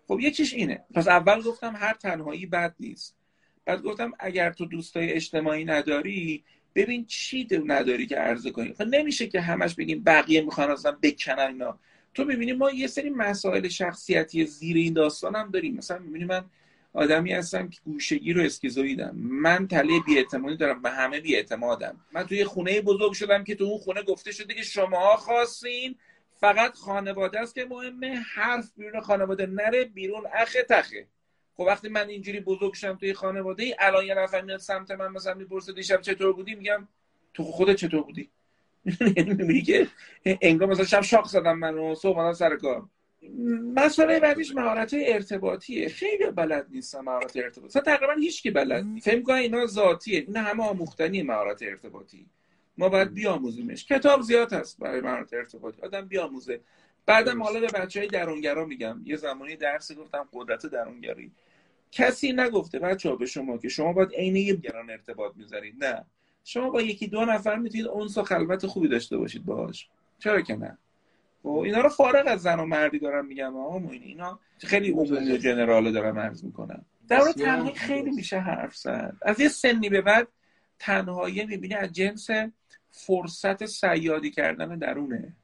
خب 0.08 0.20
یکیش 0.20 0.54
اینه. 0.54 0.84
پس 0.94 1.08
اول 1.08 1.42
گفتم 1.42 1.76
هر 1.76 1.94
تنهایی 1.94 2.46
بد 2.46 2.74
نیست. 2.80 3.16
بعد 3.64 3.82
گفتم 3.82 4.12
اگر 4.18 4.52
تو 4.52 4.66
دوستای 4.66 5.12
اجتماعی 5.12 5.64
نداری 5.64 6.44
ببین 6.74 7.06
چی 7.06 7.48
نداری 7.66 8.06
که 8.06 8.16
عرضه 8.16 8.50
کنی. 8.50 8.72
خب 8.72 8.82
نمیشه 8.82 9.26
که 9.26 9.40
همش 9.40 9.74
بگیم 9.74 10.02
بقیه 10.04 10.40
می‌خوان 10.40 10.70
اصلا 10.70 10.92
بکنن 11.02 11.38
اینا. 11.38 11.78
تو 12.14 12.24
می‌بینی 12.24 12.52
ما 12.52 12.70
یه 12.70 12.86
سری 12.86 13.10
مسائل 13.10 13.68
شخصیتی 13.68 14.44
زیر 14.44 14.76
این 14.76 14.92
داستان 14.92 15.36
هم 15.36 15.50
داریم. 15.50 15.74
مثلا 15.74 15.98
می‌بینی 15.98 16.24
من 16.24 16.44
آدمی 16.92 17.32
هستم 17.32 17.68
که 17.68 17.80
گوشگی 17.84 18.32
رو 18.32 18.42
اسکیزویدم 18.42 19.16
من 19.16 19.68
تله 19.68 20.00
بیاعتمادی 20.06 20.56
دارم 20.56 20.82
به 20.82 20.90
همه 20.90 21.20
بیاعتمادم. 21.20 22.00
من 22.12 22.26
توی 22.26 22.44
خونه 22.44 22.80
بزرگ 22.80 23.12
شدم 23.12 23.44
که 23.44 23.54
تو 23.54 23.64
اون 23.64 23.78
خونه 23.78 24.02
گفته 24.02 24.32
شده 24.32 24.54
که 24.54 24.62
شماها 24.62 25.16
خواستین. 25.16 25.96
فقط 26.40 26.74
خانواده 26.74 27.40
است 27.40 27.54
که 27.54 27.64
مهمه. 27.64 28.24
حرف 28.34 28.72
بیرون 28.76 29.00
خانواده. 29.00 29.46
نره 29.46 29.84
بیرون 29.84 30.22
اخه 30.34 30.66
تخه. 30.70 31.06
خب 31.56 31.60
وقتی 31.60 31.88
من 31.88 32.08
اینجوری 32.08 32.40
بزرگ 32.40 32.72
شدم 32.72 32.96
توی 32.96 33.14
خانواده 33.14 33.62
ای 33.62 33.74
الان 33.78 34.04
یه 34.04 34.14
نفر 34.14 34.40
میاد 34.40 34.58
سمت 34.58 34.90
من 34.90 35.08
مثلا 35.08 35.34
می‌پرسه 35.34 35.72
دیشب 35.72 36.00
چطور 36.00 36.32
بودی؟ 36.32 36.54
میگم 36.54 36.88
تو 37.34 37.44
خودت 37.44 37.76
چطور 37.76 38.02
بودی؟ 38.02 38.30
میگه 39.48 39.88
انگار 40.24 40.68
مثلا 40.68 40.84
شب 40.84 41.02
شاخ 41.02 41.28
زدم 41.28 41.58
منو 41.58 41.94
صبح 41.94 42.32
سر 42.32 42.56
کار. 42.56 42.88
مسئله 43.74 44.20
بعدیش 44.20 44.54
مهارت 44.54 44.94
ارتباطیه. 44.98 45.88
خیلی 45.88 46.30
بلد 46.30 46.66
نیستم 46.70 47.00
مهارت 47.00 47.36
ارتباطی. 47.36 47.80
تقریبا 47.80 48.12
هیچ 48.12 48.42
کی 48.42 48.50
بلد 48.50 48.84
نیست. 48.84 49.10
فکر 49.10 49.22
کنم 49.22 49.36
اینا 49.36 49.66
ذاتیه. 49.66 50.20
اینا 50.20 50.40
همه 50.40 50.64
آموختنی 50.64 51.22
مهارت 51.22 51.62
ارتباطی. 51.62 52.26
ما 52.78 52.88
باید 52.88 53.14
بیاموزیمش. 53.14 53.84
کتاب 53.84 54.22
زیاد 54.22 54.52
هست 54.52 54.78
برای 54.78 55.00
مهارت 55.00 55.34
ارتباطی. 55.34 55.82
آدم 55.82 56.08
بیاموزه. 56.08 56.60
بعدم 57.06 57.42
حالا 57.42 57.60
به 57.60 57.66
بچه 57.66 58.00
های 58.00 58.08
درونگرا 58.08 58.64
میگم. 58.64 59.00
یه 59.04 59.16
زمانی 59.16 59.56
درس 59.56 59.92
گفتم 59.92 60.28
قدرت 60.32 60.66
درونگری. 60.66 61.32
کسی 61.94 62.32
نگفته 62.32 62.78
بچه 62.78 63.08
ها 63.08 63.16
به 63.16 63.26
شما 63.26 63.58
که 63.58 63.68
شما 63.68 63.92
باید 63.92 64.12
عین 64.14 64.36
یه 64.36 64.56
گران 64.56 64.90
ارتباط 64.90 65.36
می‌ذارید 65.36 65.84
نه. 65.84 66.04
شما 66.44 66.70
با 66.70 66.82
یکی 66.82 67.06
دو 67.06 67.24
نفر 67.24 67.56
می‌تونید 67.56 67.86
اونس 67.86 68.18
و 68.18 68.22
خلوت 68.22 68.66
خوبی 68.66 68.88
داشته 68.88 69.16
باشید 69.16 69.44
باهاش. 69.44 69.88
چرا 70.18 70.40
که 70.40 70.56
نه؟ 70.56 70.78
و 71.44 71.48
خب، 71.48 71.58
اینا 71.58 71.80
رو 71.80 71.88
فارغ 71.88 72.24
از 72.26 72.42
زن 72.42 72.60
و 72.60 72.66
مردی 72.66 72.98
دارم 72.98 73.26
میگم 73.26 73.56
آقا 73.56 73.90
اینا 73.90 74.40
خیلی 74.58 74.90
عمومی 74.90 75.32
و 75.32 75.36
جنراله 75.36 75.92
دارم 75.92 76.18
عرض 76.18 76.44
می‌کنم 76.44 76.84
در 77.08 77.32
تنهایی 77.32 77.74
خیلی 77.74 78.10
میشه 78.10 78.38
حرف 78.38 78.76
زد. 78.76 79.16
از 79.22 79.40
یه 79.40 79.48
سنی 79.48 79.88
به 79.88 80.00
بعد 80.00 80.28
تنهایی 80.78 81.46
می‌بینی 81.46 81.74
از 81.74 81.92
جنس 81.92 82.26
فرصت 82.90 83.66
سیادی 83.66 84.30
کردن 84.30 84.78
درونه. 84.78 85.36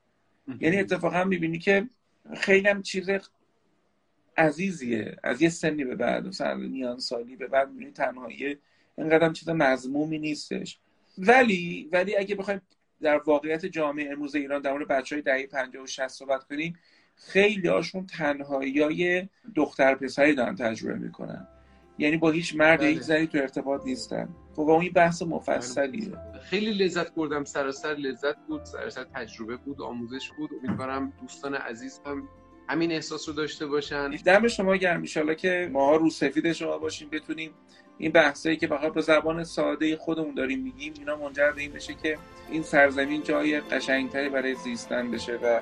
یعنی 0.61 0.77
اتفاقا 0.77 1.25
می‌بینی 1.25 1.59
که 1.59 1.89
خیلی 2.37 2.69
هم 2.69 2.83
چیز 2.83 3.11
عزیزیه. 4.41 5.17
از 5.23 5.43
یه 5.43 5.49
سنی 5.49 5.85
به 5.85 5.95
بعد 5.95 6.27
مثلا 6.27 6.55
میان 6.55 6.99
سالی 6.99 7.37
به 7.37 7.47
بعد 7.47 7.71
می‌بینی 7.71 7.91
تنهایی 7.91 8.59
اینقدر 8.99 9.33
چیز 9.33 9.49
مضمومی 9.49 10.19
نیستش. 10.19 10.79
ولی 11.19 11.89
ولی 11.93 12.17
اگه 12.17 12.35
بخوایم 12.35 12.63
در 13.03 13.17
واقعیت 13.17 13.67
جامعه 13.67 14.13
امروز 14.13 14.35
ایران 14.35 14.63
در 14.63 14.73
مورد 14.73 14.89
بچه 14.89 15.17
های 15.17 15.23
دهه 15.23 15.47
50 15.47 15.83
و 15.83 15.87
60 15.87 16.07
صحبت 16.07 16.45
کنیم 16.45 16.79
خیلی 17.17 17.69
هاشون 17.69 18.07
تنهایی 18.07 18.81
های 18.81 19.29
دختر 19.55 19.95
پسری 19.95 20.35
دارن 20.35 20.55
تجربه 20.55 20.99
می‌کنن. 20.99 21.49
یعنی 21.99 22.17
با 22.17 22.31
هیچ 22.31 22.57
مرد 22.57 22.79
بله. 22.79 22.89
هیچ 22.89 23.01
زنی 23.01 23.27
تو 23.27 23.39
ارتباط 23.39 23.85
نیستن. 23.85 24.29
خب 24.57 24.61
اون 24.61 24.89
بحث 24.89 25.23
مفصلیه. 25.23 26.13
خیلی 26.43 26.85
لذت 26.85 27.15
بردم. 27.15 27.45
سراسر 27.45 27.95
لذت 27.95 28.37
بود. 28.47 28.65
سراسر 28.65 29.05
تجربه 29.05 29.57
بود. 29.57 29.83
آموزش 29.83 30.31
بود. 30.39 30.51
امیدوارم 30.65 31.13
دوستان 31.21 31.55
عزیز 31.55 32.01
هم 32.07 32.29
همین 32.71 32.93
احساس 32.93 33.29
رو 33.29 33.35
داشته 33.35 33.67
باشن. 33.67 34.11
دم 34.11 34.49
شما 34.49 34.77
گرم. 34.77 35.05
ان 35.17 35.35
که 35.35 35.71
ما 35.73 35.97
رو 35.97 36.11
سفید 36.11 36.53
شما 36.53 36.79
باشیم 36.79 37.09
بتونیم 37.13 37.51
این 37.99 38.13
بحثایی 38.13 38.57
که 38.57 38.67
فقط 38.67 38.93
به 38.93 39.01
زبان 39.01 39.45
ساده 39.45 39.97
خودمون 39.97 40.35
داریم 40.35 40.63
میگیم 40.63 40.95
اینا 40.99 41.17
منجر 41.17 41.53
به 41.53 41.61
این 41.61 41.73
بشه 41.73 41.95
که 42.03 42.19
این 42.51 42.63
سرزمین 42.63 43.23
جای 43.23 43.61
قشنگتری 43.61 44.29
برای 44.29 44.55
زیستن 44.55 45.11
بشه 45.11 45.35
و 45.35 45.61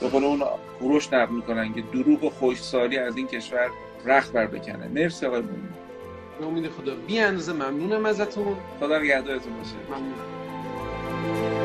به 0.00 0.08
قول 0.08 0.24
اون 0.24 0.42
گروش 0.80 1.12
نقل 1.12 1.34
می‌کنن 1.34 1.74
که 1.74 1.80
دروغ 1.80 2.24
و 2.24 2.30
خوشسالی 2.30 2.98
از 2.98 3.16
این 3.16 3.26
کشور 3.26 3.70
رخت 4.04 4.32
بر 4.32 4.46
بکنه. 4.46 4.88
مرسی 4.88 5.26
آقای 5.26 5.40
مومن. 5.40 6.48
امید 6.50 6.70
خدا. 6.70 6.94
بی 6.94 7.18
اندازه 7.18 7.52
ممنونم 7.52 8.06
ازتون. 8.06 8.56
خدا 8.80 8.98
نگهدارتون 8.98 9.52
باشه. 9.56 9.74
ممنون 9.90 11.55